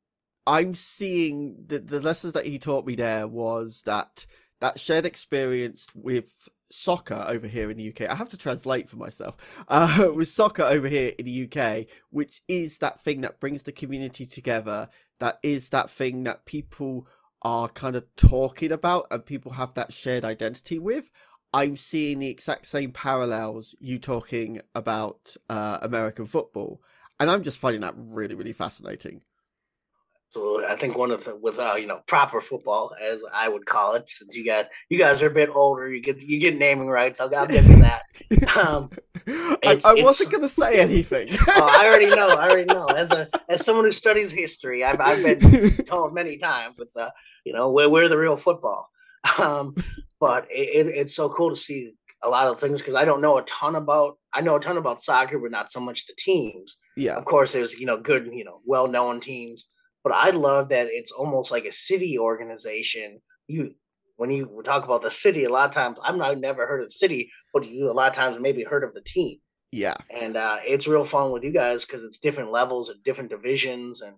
I'm 0.45 0.75
seeing 0.75 1.63
the 1.67 1.79
the 1.79 2.01
lessons 2.01 2.33
that 2.33 2.45
he 2.45 2.59
taught 2.59 2.85
me 2.85 2.95
there 2.95 3.27
was 3.27 3.83
that 3.85 4.25
that 4.59 4.79
shared 4.79 5.05
experience 5.05 5.87
with 5.93 6.49
soccer 6.75 7.25
over 7.27 7.47
here 7.47 7.71
in 7.71 7.77
the 7.77 7.89
UK. 7.89 8.09
I 8.09 8.15
have 8.15 8.29
to 8.29 8.37
translate 8.37 8.89
for 8.89 8.97
myself. 8.97 9.37
Uh, 9.67 10.11
with 10.15 10.27
soccer 10.27 10.63
over 10.63 10.87
here 10.87 11.13
in 11.17 11.25
the 11.25 11.49
UK, 11.49 11.87
which 12.09 12.41
is 12.47 12.79
that 12.79 12.99
thing 13.01 13.21
that 13.21 13.39
brings 13.39 13.63
the 13.63 13.71
community 13.71 14.25
together. 14.25 14.89
That 15.19 15.39
is 15.41 15.69
that 15.69 15.89
thing 15.89 16.23
that 16.23 16.45
people 16.45 17.07
are 17.41 17.69
kind 17.69 17.95
of 17.95 18.05
talking 18.15 18.71
about 18.71 19.07
and 19.11 19.25
people 19.25 19.53
have 19.53 19.73
that 19.75 19.93
shared 19.93 20.25
identity 20.25 20.79
with. 20.79 21.09
I'm 21.53 21.77
seeing 21.77 22.19
the 22.19 22.27
exact 22.27 22.65
same 22.65 22.91
parallels 22.91 23.75
you 23.79 23.97
talking 23.97 24.59
about 24.73 25.37
uh, 25.49 25.77
American 25.81 26.25
football, 26.25 26.81
and 27.17 27.29
I'm 27.29 27.43
just 27.43 27.59
finding 27.59 27.81
that 27.81 27.93
really, 27.95 28.35
really 28.35 28.51
fascinating. 28.51 29.21
Absolutely, 30.35 30.65
I 30.65 30.75
think 30.75 30.97
one 30.97 31.11
of 31.11 31.23
the 31.23 31.35
with 31.37 31.59
uh, 31.59 31.75
you 31.77 31.87
know 31.87 32.01
proper 32.07 32.41
football, 32.41 32.93
as 33.01 33.23
I 33.33 33.47
would 33.47 33.65
call 33.65 33.95
it, 33.95 34.09
since 34.09 34.35
you 34.35 34.43
guys 34.43 34.65
you 34.89 34.97
guys 34.97 35.21
are 35.21 35.27
a 35.27 35.33
bit 35.33 35.49
older, 35.49 35.89
you 35.93 36.01
get 36.01 36.21
you 36.21 36.39
get 36.39 36.57
naming 36.57 36.87
rights. 36.87 37.21
I'll, 37.21 37.33
I'll 37.35 37.47
give 37.47 37.65
you 37.65 37.77
that. 37.77 38.03
Um, 38.55 38.89
I, 39.27 39.77
I 39.83 39.93
wasn't 39.95 40.31
going 40.31 40.43
to 40.43 40.49
say 40.49 40.79
anything. 40.79 41.27
oh, 41.49 41.69
I 41.69 41.87
already 41.87 42.07
know. 42.07 42.29
I 42.29 42.47
already 42.47 42.65
know. 42.65 42.85
As 42.85 43.11
a 43.11 43.27
as 43.49 43.65
someone 43.65 43.83
who 43.83 43.91
studies 43.91 44.31
history, 44.31 44.83
I've 44.83 45.01
I've 45.01 45.21
been 45.21 45.75
told 45.85 46.13
many 46.13 46.37
times 46.37 46.79
it's 46.79 46.95
a 46.95 47.11
you 47.45 47.53
know, 47.53 47.69
we're, 47.69 47.87
we're 47.87 48.09
the 48.09 48.17
real 48.17 48.35
football. 48.35 48.89
Um, 49.39 49.75
but 50.19 50.49
it, 50.51 50.87
it, 50.87 50.87
it's 50.87 51.15
so 51.15 51.29
cool 51.29 51.51
to 51.51 51.55
see 51.55 51.93
a 52.23 52.29
lot 52.29 52.47
of 52.47 52.59
things 52.59 52.81
because 52.81 52.95
I 52.95 53.05
don't 53.05 53.21
know 53.21 53.37
a 53.37 53.43
ton 53.43 53.75
about. 53.75 54.17
I 54.33 54.41
know 54.41 54.55
a 54.55 54.59
ton 54.59 54.77
about 54.77 55.01
soccer, 55.01 55.39
but 55.39 55.51
not 55.51 55.71
so 55.71 55.79
much 55.79 56.07
the 56.07 56.13
teams. 56.17 56.77
Yeah, 56.97 57.15
of 57.15 57.25
course, 57.25 57.53
there's 57.53 57.79
you 57.79 57.85
know 57.85 57.97
good, 57.97 58.29
you 58.33 58.43
know, 58.43 58.61
well 58.65 58.87
known 58.87 59.21
teams. 59.21 59.65
But 60.05 60.13
I 60.13 60.29
love 60.29 60.69
that 60.69 60.87
it's 60.91 61.11
almost 61.11 61.51
like 61.51 61.65
a 61.65 61.71
city 61.71 62.19
organization. 62.19 63.21
You 63.47 63.73
when 64.17 64.29
you 64.29 64.61
talk 64.63 64.85
about 64.85 65.01
the 65.01 65.09
city, 65.09 65.45
a 65.45 65.49
lot 65.49 65.67
of 65.67 65.73
times 65.73 65.97
I'm 66.03 66.19
not 66.19 66.37
never 66.37 66.67
heard 66.67 66.81
of 66.81 66.87
the 66.87 66.91
city, 66.91 67.31
but 67.51 67.67
you 67.67 67.89
a 67.89 67.91
lot 67.91 68.11
of 68.11 68.15
times 68.15 68.37
maybe 68.39 68.63
heard 68.63 68.83
of 68.83 68.93
the 68.93 69.01
team. 69.01 69.39
Yeah, 69.71 69.95
and 70.11 70.37
uh, 70.37 70.57
it's 70.63 70.87
real 70.87 71.05
fun 71.05 71.31
with 71.31 71.43
you 71.43 71.51
guys 71.51 71.85
because 71.85 72.03
it's 72.03 72.19
different 72.19 72.51
levels 72.51 72.89
and 72.89 73.03
different 73.03 73.31
divisions, 73.31 74.03
and 74.03 74.15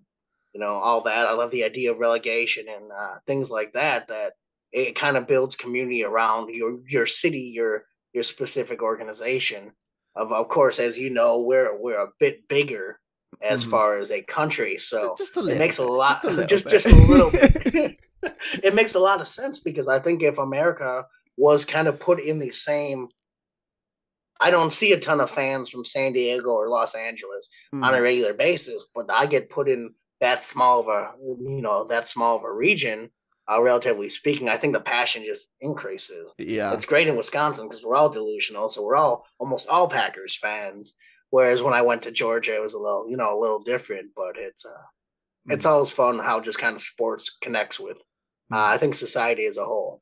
you 0.53 0.59
know 0.59 0.73
all 0.73 1.03
that. 1.03 1.25
I 1.25 1.31
love 1.31 1.51
the 1.51 1.63
idea 1.63 1.89
of 1.93 1.99
relegation 1.99 2.65
and 2.67 2.91
uh, 2.91 3.19
things 3.25 3.49
like 3.49 3.71
that. 3.71 4.09
That 4.09 4.33
it 4.73 4.93
kind 4.97 5.15
of 5.15 5.25
builds 5.25 5.55
community 5.55 6.03
around 6.03 6.53
your 6.53 6.81
your 6.85 7.05
city, 7.05 7.53
your 7.55 7.85
your 8.11 8.23
specific 8.23 8.83
organization. 8.83 9.71
Of 10.17 10.33
of 10.33 10.49
course, 10.49 10.81
as 10.81 10.99
you 10.99 11.09
know, 11.11 11.39
we're 11.39 11.81
we're 11.81 12.03
a 12.03 12.11
bit 12.19 12.49
bigger 12.49 12.99
as 13.41 13.61
mm-hmm. 13.61 13.71
far 13.71 13.99
as 13.99 14.11
a 14.11 14.21
country. 14.21 14.77
So 14.77 15.15
just 15.17 15.37
a 15.37 15.45
it 15.47 15.57
makes 15.57 15.77
a 15.77 15.85
lot, 15.85 16.21
just 16.23 16.37
a 16.37 16.45
just, 16.47 16.69
just 16.69 16.87
a 16.87 16.95
little. 16.95 17.31
it 18.63 18.73
makes 18.73 18.95
a 18.95 18.99
lot 18.99 19.21
of 19.21 19.27
sense 19.27 19.59
because 19.59 19.87
I 19.87 19.99
think 19.99 20.23
if 20.23 20.37
America 20.37 21.05
was 21.37 21.65
kind 21.65 21.87
of 21.87 21.99
put 21.99 22.19
in 22.19 22.39
the 22.39 22.51
same 22.51 23.09
I 24.39 24.51
don't 24.51 24.71
see 24.71 24.91
a 24.91 24.99
ton 24.99 25.19
of 25.19 25.31
fans 25.31 25.69
from 25.69 25.85
San 25.85 26.13
Diego 26.13 26.49
or 26.49 26.69
Los 26.69 26.95
Angeles 26.95 27.49
mm. 27.73 27.83
on 27.83 27.93
a 27.93 27.97
mm. 27.97 28.03
regular 28.03 28.33
basis, 28.33 28.85
but 28.93 29.09
I 29.09 29.25
get 29.25 29.49
put 29.49 29.69
in 29.69 29.93
that 30.19 30.43
small 30.43 30.79
of 30.79 30.87
a 30.87 31.11
you 31.21 31.61
know 31.61 31.85
that 31.85 32.07
small 32.07 32.37
of 32.37 32.43
a 32.43 32.51
region, 32.51 33.11
uh, 33.51 33.61
relatively 33.61 34.09
speaking. 34.09 34.49
I 34.49 34.57
think 34.57 34.73
the 34.73 34.79
passion 34.79 35.23
just 35.25 35.51
increases. 35.61 36.31
Yeah, 36.37 36.73
it's 36.73 36.85
great 36.85 37.07
in 37.07 37.15
Wisconsin 37.15 37.67
because 37.67 37.83
we're 37.83 37.95
all 37.95 38.09
delusional, 38.09 38.69
so 38.69 38.83
we're 38.83 38.95
all 38.95 39.25
almost 39.39 39.69
all 39.69 39.87
Packers 39.87 40.35
fans. 40.35 40.93
Whereas 41.29 41.61
when 41.61 41.73
I 41.73 41.81
went 41.81 42.03
to 42.03 42.11
Georgia, 42.11 42.55
it 42.55 42.61
was 42.61 42.73
a 42.73 42.79
little 42.79 43.05
you 43.09 43.17
know 43.17 43.37
a 43.37 43.41
little 43.41 43.59
different, 43.59 44.11
but 44.15 44.37
it's 44.37 44.65
uh, 44.65 45.49
mm. 45.49 45.53
it's 45.53 45.65
always 45.65 45.91
fun 45.91 46.19
how 46.19 46.39
just 46.39 46.59
kind 46.59 46.75
of 46.75 46.81
sports 46.81 47.35
connects 47.41 47.79
with. 47.79 47.97
Uh, 48.51 48.55
mm. 48.55 48.73
I 48.73 48.77
think 48.77 48.95
society 48.95 49.45
as 49.45 49.57
a 49.57 49.65
whole. 49.65 50.01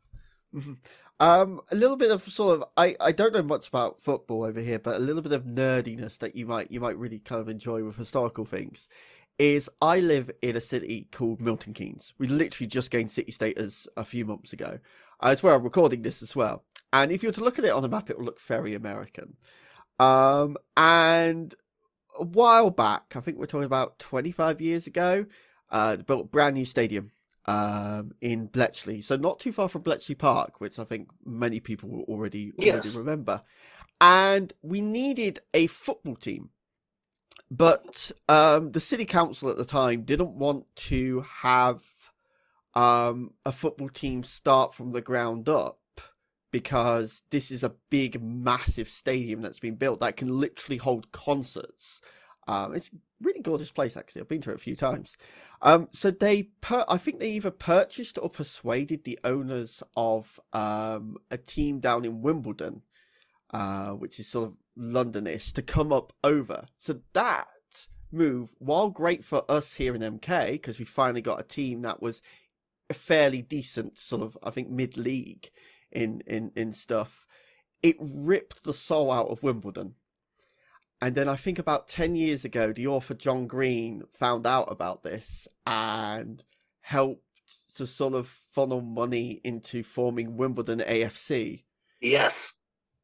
Mm-hmm. 0.54 0.74
Um, 1.20 1.62
a 1.72 1.76
little 1.76 1.96
bit 1.96 2.12
of 2.12 2.24
sort 2.30 2.60
of 2.60 2.66
I, 2.76 2.96
I 3.00 3.12
don't 3.12 3.34
know 3.34 3.42
much 3.42 3.68
about 3.70 4.02
football 4.02 4.44
over 4.44 4.60
here, 4.60 4.80
but 4.80 4.98
a 4.98 5.00
little 5.00 5.22
bit 5.22 5.32
of 5.32 5.46
nerdiness 5.46 6.18
that 6.20 6.36
you 6.36 6.46
might 6.46 6.72
you 6.72 6.80
might 6.80 6.98
really 6.98 7.20
kind 7.20 7.42
of 7.42 7.50
enjoy 7.50 7.84
with 7.84 7.96
historical 7.96 8.46
things 8.46 8.88
is 9.38 9.70
I 9.82 10.00
live 10.00 10.32
in 10.42 10.56
a 10.56 10.62
city 10.62 11.08
called 11.12 11.42
Milton 11.42 11.74
Keynes. 11.74 12.14
We 12.18 12.28
literally 12.28 12.68
just 12.68 12.92
gained 12.92 13.12
city 13.12 13.32
status 13.32 13.88
a 13.98 14.06
few 14.06 14.26
months 14.26 14.54
ago. 14.54 14.80
Uh, 15.20 15.30
it's 15.30 15.44
where 15.44 15.54
I'm 15.54 15.64
recording 15.64 16.02
this 16.02 16.22
as 16.22 16.36
well. 16.36 16.64
And 16.94 17.12
if 17.12 17.22
you 17.22 17.30
were 17.30 17.34
to 17.34 17.44
look 17.44 17.60
at 17.60 17.66
it 17.66 17.72
on 17.72 17.84
a 17.84 17.90
map, 17.90 18.10
it 18.10 18.18
will 18.18 18.26
look 18.26 18.40
very 18.40 18.74
American. 18.74 19.36
Um, 20.00 20.58
and 20.76 21.56
a 22.20 22.24
while 22.24 22.70
back, 22.70 23.14
I 23.16 23.20
think 23.20 23.38
we're 23.38 23.46
talking 23.46 23.66
about 23.66 24.00
25 24.00 24.62
years 24.62 24.88
ago, 24.88 25.26
uh, 25.70 25.98
built 25.98 26.26
a 26.26 26.28
brand 26.28 26.56
new 26.56 26.66
stadium 26.66 27.12
um, 27.46 28.14
in 28.22 28.48
Bletchley. 28.48 29.02
So 29.02 29.16
not 29.16 29.40
too 29.40 29.52
far 29.52 29.70
from 29.70 29.82
Bletchley 29.82 30.16
Park, 30.16 30.60
which 30.60 30.80
I 30.80 30.84
think 30.84 31.10
many 31.26 31.60
people 31.60 31.90
will 31.90 32.04
already, 32.04 32.54
yes. 32.58 32.74
already 32.74 32.98
remember. 32.98 33.42
And 34.02 34.52
we 34.62 34.82
needed 34.82 35.40
a 35.54 35.68
football 35.68 36.16
team. 36.16 36.50
But 37.52 38.12
um, 38.28 38.72
the 38.72 38.80
city 38.80 39.06
council 39.06 39.50
at 39.50 39.58
the 39.58 39.66
time 39.66 40.02
didn't 40.02 40.32
want 40.32 40.66
to 40.76 41.26
have 41.42 41.84
um, 42.74 43.34
a 43.46 43.52
football 43.52 43.90
team 43.90 44.24
start 44.24 44.74
from 44.74 44.92
the 44.92 45.02
ground 45.02 45.48
up 45.48 45.80
because 46.56 47.22
this 47.32 47.52
is 47.52 47.66
a 47.66 47.76
big, 47.90 48.24
massive 48.24 48.88
stadium 48.88 49.42
that's 49.42 49.60
been 49.60 49.76
built 49.76 50.00
that 50.00 50.16
can 50.16 50.40
literally 50.40 50.78
hold 50.78 51.12
concerts. 51.12 52.00
Um, 52.48 52.74
it's 52.74 52.88
a 52.88 52.98
really 53.22 53.42
gorgeous 53.42 53.74
place, 53.74 53.98
actually. 53.98 54.22
I've 54.22 54.30
been 54.30 54.40
to 54.40 54.52
it 54.52 54.56
a 54.56 54.60
few 54.60 54.78
times. 54.78 55.18
Um, 55.62 55.90
so 55.92 56.12
they, 56.12 56.44
per- 56.62 56.86
I 56.88 56.96
think 56.96 57.20
they 57.20 57.32
either 57.32 57.52
purchased 57.52 58.18
or 58.22 58.30
persuaded 58.30 59.04
the 59.04 59.20
owners 59.26 59.84
of 59.98 60.40
um, 60.54 61.18
a 61.30 61.38
team 61.38 61.82
down 61.82 62.06
in 62.06 62.22
Wimbledon, 62.22 62.84
uh, 63.54 63.90
which 63.90 64.18
is 64.18 64.30
sort 64.30 64.48
of 64.48 64.56
Londonish, 64.82 65.52
to 65.56 65.62
come 65.62 65.92
up 65.92 66.14
over. 66.24 66.68
So 66.78 67.02
that 67.12 67.48
move, 68.14 68.56
while 68.60 68.92
great 68.92 69.26
for 69.26 69.44
us 69.52 69.74
here 69.74 69.94
in 69.94 70.20
MK, 70.20 70.54
because 70.54 70.80
we 70.80 70.86
finally 70.86 71.22
got 71.22 71.42
a 71.42 71.44
team 71.44 71.82
that 71.82 72.02
was 72.02 72.22
a 72.90 72.94
fairly 72.94 73.42
decent, 73.42 73.98
sort 73.98 74.22
of, 74.22 74.38
I 74.42 74.52
think, 74.52 74.70
mid 74.70 74.96
league 74.96 75.50
in, 75.96 76.22
in, 76.28 76.52
in 76.56 76.72
stuff, 76.72 77.26
it 77.82 77.96
ripped 78.00 78.64
the 78.64 78.74
soul 78.74 79.12
out 79.12 79.28
of 79.28 79.44
Wimbledon 79.44 79.96
and 81.02 81.16
then 81.16 81.28
I 81.28 81.36
think 81.36 81.60
about 81.60 81.88
10 81.88 82.16
years 82.16 82.46
ago, 82.46 82.72
the 82.72 82.88
author 82.88 83.14
John 83.14 83.48
Green 83.48 84.04
found 84.12 84.48
out 84.48 84.72
about 84.72 85.04
this 85.04 85.48
and 85.68 86.44
helped 86.82 87.22
to 87.76 87.86
sort 87.86 88.14
of 88.14 88.28
funnel 88.28 88.82
money 88.82 89.42
into 89.44 89.84
forming 89.84 90.38
Wimbledon 90.38 90.80
AFC. 90.80 91.64
Yes. 92.02 92.54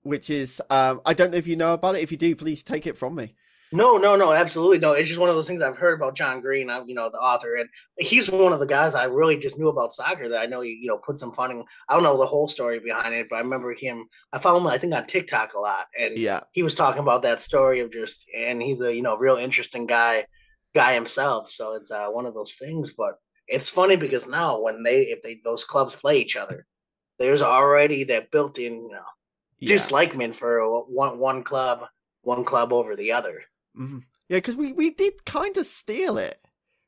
Which 0.04 0.30
is, 0.30 0.62
um, 0.70 1.02
I 1.06 1.14
don't 1.14 1.32
know 1.32 1.38
if 1.38 1.48
you 1.48 1.56
know 1.56 1.74
about 1.74 1.96
it. 1.96 2.02
If 2.02 2.12
you 2.12 2.18
do, 2.18 2.36
please 2.36 2.64
take 2.64 2.88
it 2.88 2.98
from 2.98 3.16
me. 3.16 3.36
No, 3.74 3.96
no, 3.98 4.18
no, 4.18 4.34
absolutely 4.34 4.80
no. 4.80 4.92
It's 4.92 5.08
just 5.08 5.20
one 5.20 5.30
of 5.30 5.36
those 5.36 5.48
things 5.48 5.62
I've 5.62 5.78
heard 5.78 5.94
about 5.94 6.16
John 6.16 6.42
Green, 6.42 6.70
I'm, 6.70 6.86
you 6.88 6.94
know, 6.94 7.10
the 7.10 7.18
author, 7.18 7.56
and 7.56 7.70
he's 7.98 8.30
one 8.30 8.52
of 8.52 8.60
the 8.60 8.66
guys 8.66 8.96
I 8.96 9.06
really 9.06 9.38
just 9.38 9.58
knew 9.58 9.70
about 9.70 9.94
soccer 9.94 10.28
that 10.28 10.42
I 10.42 10.46
know 10.46 10.60
he, 10.60 10.78
you 10.82 10.88
know, 10.88 10.98
put 10.98 11.18
some 11.18 11.32
funding. 11.32 11.64
I 11.88 11.94
don't 11.94 12.04
know 12.04 12.18
the 12.18 12.26
whole 12.26 12.50
story 12.50 12.80
behind 12.80 13.14
it, 13.14 13.28
but 13.30 13.38
I 13.38 13.40
remember 13.40 13.74
him. 13.74 14.08
I 14.34 14.40
follow 14.40 14.60
him, 14.60 14.68
I 14.68 14.78
think, 14.78 14.94
on 14.94 15.06
TikTok 15.06 15.54
a 15.54 15.60
lot, 15.60 15.86
and 15.98 16.18
yeah, 16.18 16.42
he 16.52 16.64
was 16.64 16.76
talking 16.76 17.02
about 17.02 17.24
that 17.24 17.40
story 17.40 17.80
of 17.80 17.92
just, 17.92 18.30
and 18.36 18.62
he's 18.62 18.82
a 18.82 18.94
you 18.94 19.02
know 19.02 19.18
real 19.18 19.38
interesting 19.38 19.86
guy, 19.86 20.26
guy 20.76 20.94
himself. 20.94 21.50
So 21.50 21.76
it's 21.76 21.92
uh, 21.92 22.08
one 22.08 22.26
of 22.26 22.34
those 22.34 22.56
things, 22.56 22.94
but 22.94 23.20
it's 23.48 23.70
funny 23.70 23.96
because 23.96 24.28
now 24.28 24.60
when 24.60 24.84
they 24.84 25.04
if 25.04 25.22
they 25.22 25.40
those 25.46 25.64
clubs 25.64 25.96
play 25.96 26.20
each 26.20 26.36
other, 26.36 26.66
there's 27.20 27.42
already 27.42 28.04
that 28.06 28.32
built-in 28.32 28.84
you 28.84 28.92
know 28.92 29.04
yeah. 29.60 29.70
dislikement 29.70 30.36
for 30.36 30.84
one 30.90 31.20
one 31.20 31.44
club, 31.44 31.86
one 32.22 32.44
club 32.44 32.74
over 32.74 32.98
the 32.98 33.14
other. 33.14 33.44
Mm-hmm. 33.78 34.00
Yeah, 34.30 34.38
because 34.38 34.56
we, 34.56 34.72
we 34.72 34.92
did 34.92 35.26
kind 35.26 35.58
of 35.58 35.66
steal 35.66 36.18
it. 36.18 36.40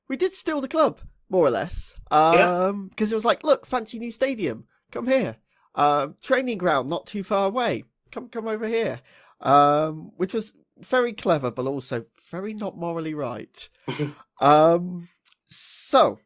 We 0.07 0.17
did 0.17 0.31
steal 0.31 0.61
the 0.61 0.67
club, 0.67 0.99
more 1.29 1.45
or 1.45 1.49
less. 1.49 1.95
Um, 2.11 2.33
yeah. 2.33 2.71
Because 2.89 3.11
it 3.11 3.15
was 3.15 3.25
like, 3.25 3.43
look, 3.43 3.65
fancy 3.65 3.99
new 3.99 4.11
stadium. 4.11 4.65
Come 4.91 5.07
here. 5.07 5.37
Um, 5.75 6.15
training 6.21 6.57
ground 6.57 6.89
not 6.89 7.07
too 7.07 7.23
far 7.23 7.47
away. 7.47 7.83
Come 8.11 8.29
come 8.29 8.47
over 8.47 8.67
here. 8.67 9.01
Um, 9.41 10.11
which 10.17 10.33
was 10.33 10.53
very 10.79 11.13
clever, 11.13 11.51
but 11.51 11.65
also 11.65 12.05
very 12.29 12.53
not 12.53 12.77
morally 12.77 13.13
right. 13.13 13.69
um, 14.41 15.09
so 15.45 16.19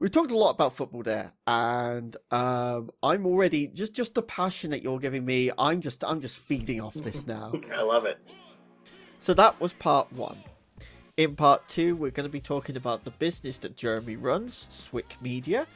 we've 0.00 0.10
talked 0.10 0.30
a 0.30 0.36
lot 0.36 0.50
about 0.50 0.74
football 0.74 1.02
there, 1.02 1.32
and 1.46 2.16
um, 2.30 2.90
I'm 3.02 3.26
already 3.26 3.68
just 3.68 3.94
just 3.94 4.14
the 4.14 4.22
passion 4.22 4.70
that 4.70 4.82
you're 4.82 4.98
giving 4.98 5.24
me. 5.24 5.50
I'm 5.58 5.80
just 5.80 6.02
I'm 6.04 6.20
just 6.20 6.38
feeding 6.38 6.80
off 6.80 6.94
this 6.94 7.26
now. 7.28 7.52
I 7.74 7.82
love 7.82 8.06
it. 8.06 8.18
So 9.18 9.34
that 9.34 9.60
was 9.60 9.72
part 9.72 10.12
one. 10.12 10.38
In 11.16 11.34
part 11.34 11.68
two, 11.68 11.96
we're 11.96 12.12
going 12.12 12.28
to 12.28 12.32
be 12.32 12.40
talking 12.40 12.76
about 12.76 13.04
the 13.04 13.10
business 13.10 13.58
that 13.58 13.76
Jeremy 13.76 14.16
runs, 14.16 14.68
Swick 14.70 15.16
Media. 15.20 15.66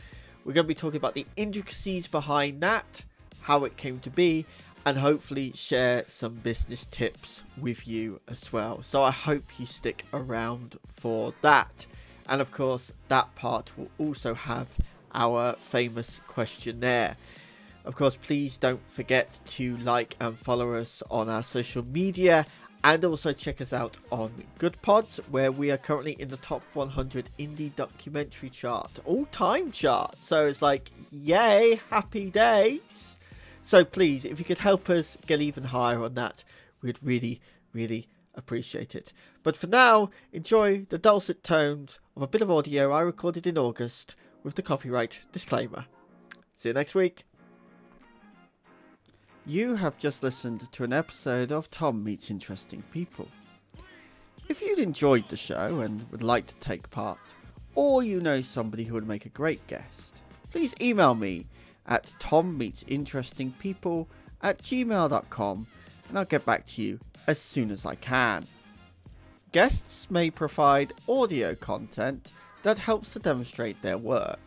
We're 0.45 0.53
going 0.53 0.65
to 0.65 0.69
be 0.69 0.75
talking 0.75 0.99
about 0.99 1.15
the 1.15 1.27
intricacies 1.37 2.07
behind 2.07 2.61
that, 2.61 3.05
how 3.43 3.65
it 3.65 3.77
came 3.77 3.99
to 4.01 4.11
be, 4.11 4.47
and 4.87 4.99
hopefully 4.99 5.53
share 5.55 6.05
some 6.07 6.35
business 6.35 6.87
tips 6.87 7.43
with 7.61 7.87
you 7.87 8.21
as 8.29 8.53
well. 8.53 8.83
So 8.83 9.03
I 9.03 9.11
hope 9.11 9.59
you 9.59 9.67
stick 9.67 10.05
around 10.13 10.79
for 10.95 11.35
that. 11.43 11.87
And 12.29 12.41
of 12.41 12.53
course, 12.53 12.93
that 13.09 13.35
part 13.35 13.77
will 13.77 13.91
also 13.99 14.35
have 14.35 14.69
our 15.13 15.55
famous 15.55 16.21
questionnaire. 16.27 17.17
Of 17.85 17.97
course, 17.97 18.15
please 18.15 18.59
don't 18.59 18.81
forget 18.91 19.41
to 19.47 19.77
like 19.79 20.17
and 20.21 20.39
follow 20.39 20.75
us 20.75 21.03
on 21.11 21.29
our 21.29 21.43
social 21.43 21.85
media 21.85 22.47
and 22.85 23.05
also 23.05 23.33
check 23.33 23.61
us 23.61 23.73
out 23.73 23.97
on 24.11 24.45
Good 24.59 24.81
Pods, 24.83 25.21
where 25.31 25.53
we 25.53 25.71
are 25.71 25.77
currently 25.77 26.13
in 26.19 26.29
the 26.29 26.37
top 26.37 26.63
100 26.75 27.31
indie 27.39 27.75
documentary 27.75 28.51
chart, 28.51 28.99
all 29.05 29.27
time 29.27 29.71
chart. 29.71 30.21
So 30.21 30.47
it's 30.47 30.63
like, 30.63 30.91
yay, 31.11 31.81
happy 31.91 32.31
days. 32.31 33.19
So 33.63 33.85
please, 33.85 34.25
if 34.25 34.39
you 34.39 34.45
could 34.45 34.59
help 34.59 34.91
us 34.91 35.17
get 35.27 35.41
even 35.41 35.65
higher 35.65 36.03
on 36.03 36.15
that, 36.15 36.43
we'd 36.83 36.99
really, 37.03 37.41
really 37.73 38.09
appreciate 38.35 38.95
it. 38.95 39.13
But 39.43 39.57
for 39.57 39.69
now, 39.69 40.11
enjoy 40.33 40.87
the 40.89 40.99
dulcet 40.99 41.45
tones 41.45 42.01
of 42.17 42.23
a 42.23 42.29
bit 42.29 42.43
of 42.43 42.51
audio 42.51 42.91
I 42.91 43.03
recorded 43.03 43.47
in 43.47 43.59
August 43.59 44.17
with 44.43 44.57
the 44.57 44.63
copyright 44.63 45.21
disclaimer. 45.31 45.87
See 46.57 46.71
you 46.71 46.75
next 46.75 46.95
week. 46.95 47.25
You 49.45 49.75
have 49.75 49.99
just 49.99 50.23
listened 50.23 50.71
to 50.71 50.85
an 50.85 50.93
episode 50.93 51.51
of 51.51 51.69
Tom 51.69 52.05
Meets 52.05 52.31
Interesting 52.31 52.85
People. 52.93 53.27
If 54.49 54.63
you'd 54.63 54.79
enjoyed 54.79 55.29
the 55.29 55.37
show 55.37 55.81
and 55.81 56.09
would 56.13 56.23
like 56.23 56.47
to 56.47 56.55
take 56.57 56.89
part, 56.91 57.19
or 57.75 58.05
you 58.05 58.21
know 58.21 58.41
somebody 58.41 58.85
who 58.85 58.95
would 58.95 59.09
make 59.09 59.27
a 59.27 59.31
great 59.31 59.67
guest, 59.67 60.23
please 60.53 60.77
email 60.81 61.17
me 61.17 61.47
at 61.87 62.15
tommeetsinterestingpeople 62.21 64.07
at 64.43 64.63
gmail.com 64.63 65.67
and 66.09 66.19
I'll 66.19 66.25
get 66.25 66.47
back 66.47 66.65
to 66.67 66.83
you 66.83 67.01
as 67.27 67.41
soon 67.41 67.73
as 67.73 67.85
I 67.85 67.97
can. 67.97 68.47
Guests 69.51 70.09
may 70.09 70.31
provide 70.31 70.93
audio 71.09 71.57
content 71.57 72.31
that 72.63 72.79
helps 72.79 73.13
to 73.15 73.19
demonstrate 73.19 73.83
their 73.83 73.99
work. 73.99 74.39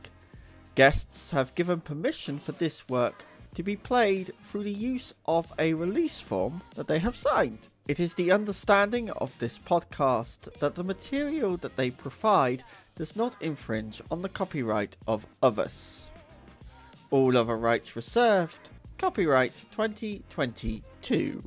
Guests 0.76 1.32
have 1.32 1.54
given 1.54 1.82
permission 1.82 2.40
for 2.40 2.54
this 2.54 2.88
work 2.88 3.26
to 3.56 3.64
be 3.64 3.76
played 3.76 4.32
through 4.46 4.64
the 4.64 4.72
use 4.72 5.14
of 5.26 5.52
a 5.58 5.74
release 5.74 6.22
form 6.22 6.62
that 6.76 6.88
they 6.88 7.00
have 7.00 7.18
signed. 7.18 7.68
It 7.88 8.00
is 8.00 8.14
the 8.14 8.32
understanding 8.32 9.10
of 9.12 9.38
this 9.40 9.58
podcast 9.58 10.54
that 10.60 10.76
the 10.76 10.84
material 10.84 11.58
that 11.58 11.76
they 11.76 11.92
provide 11.92 12.64
does 12.96 13.16
not 13.16 13.42
infringe 13.42 14.02
on 14.12 14.22
the 14.22 14.30
copyright 14.30 14.98
of 15.08 15.26
others. 15.42 16.08
All 17.12 17.38
other 17.38 17.58
rights 17.58 17.96
reserved. 17.96 18.70
Copyright 18.98 19.56
2022. 19.72 21.44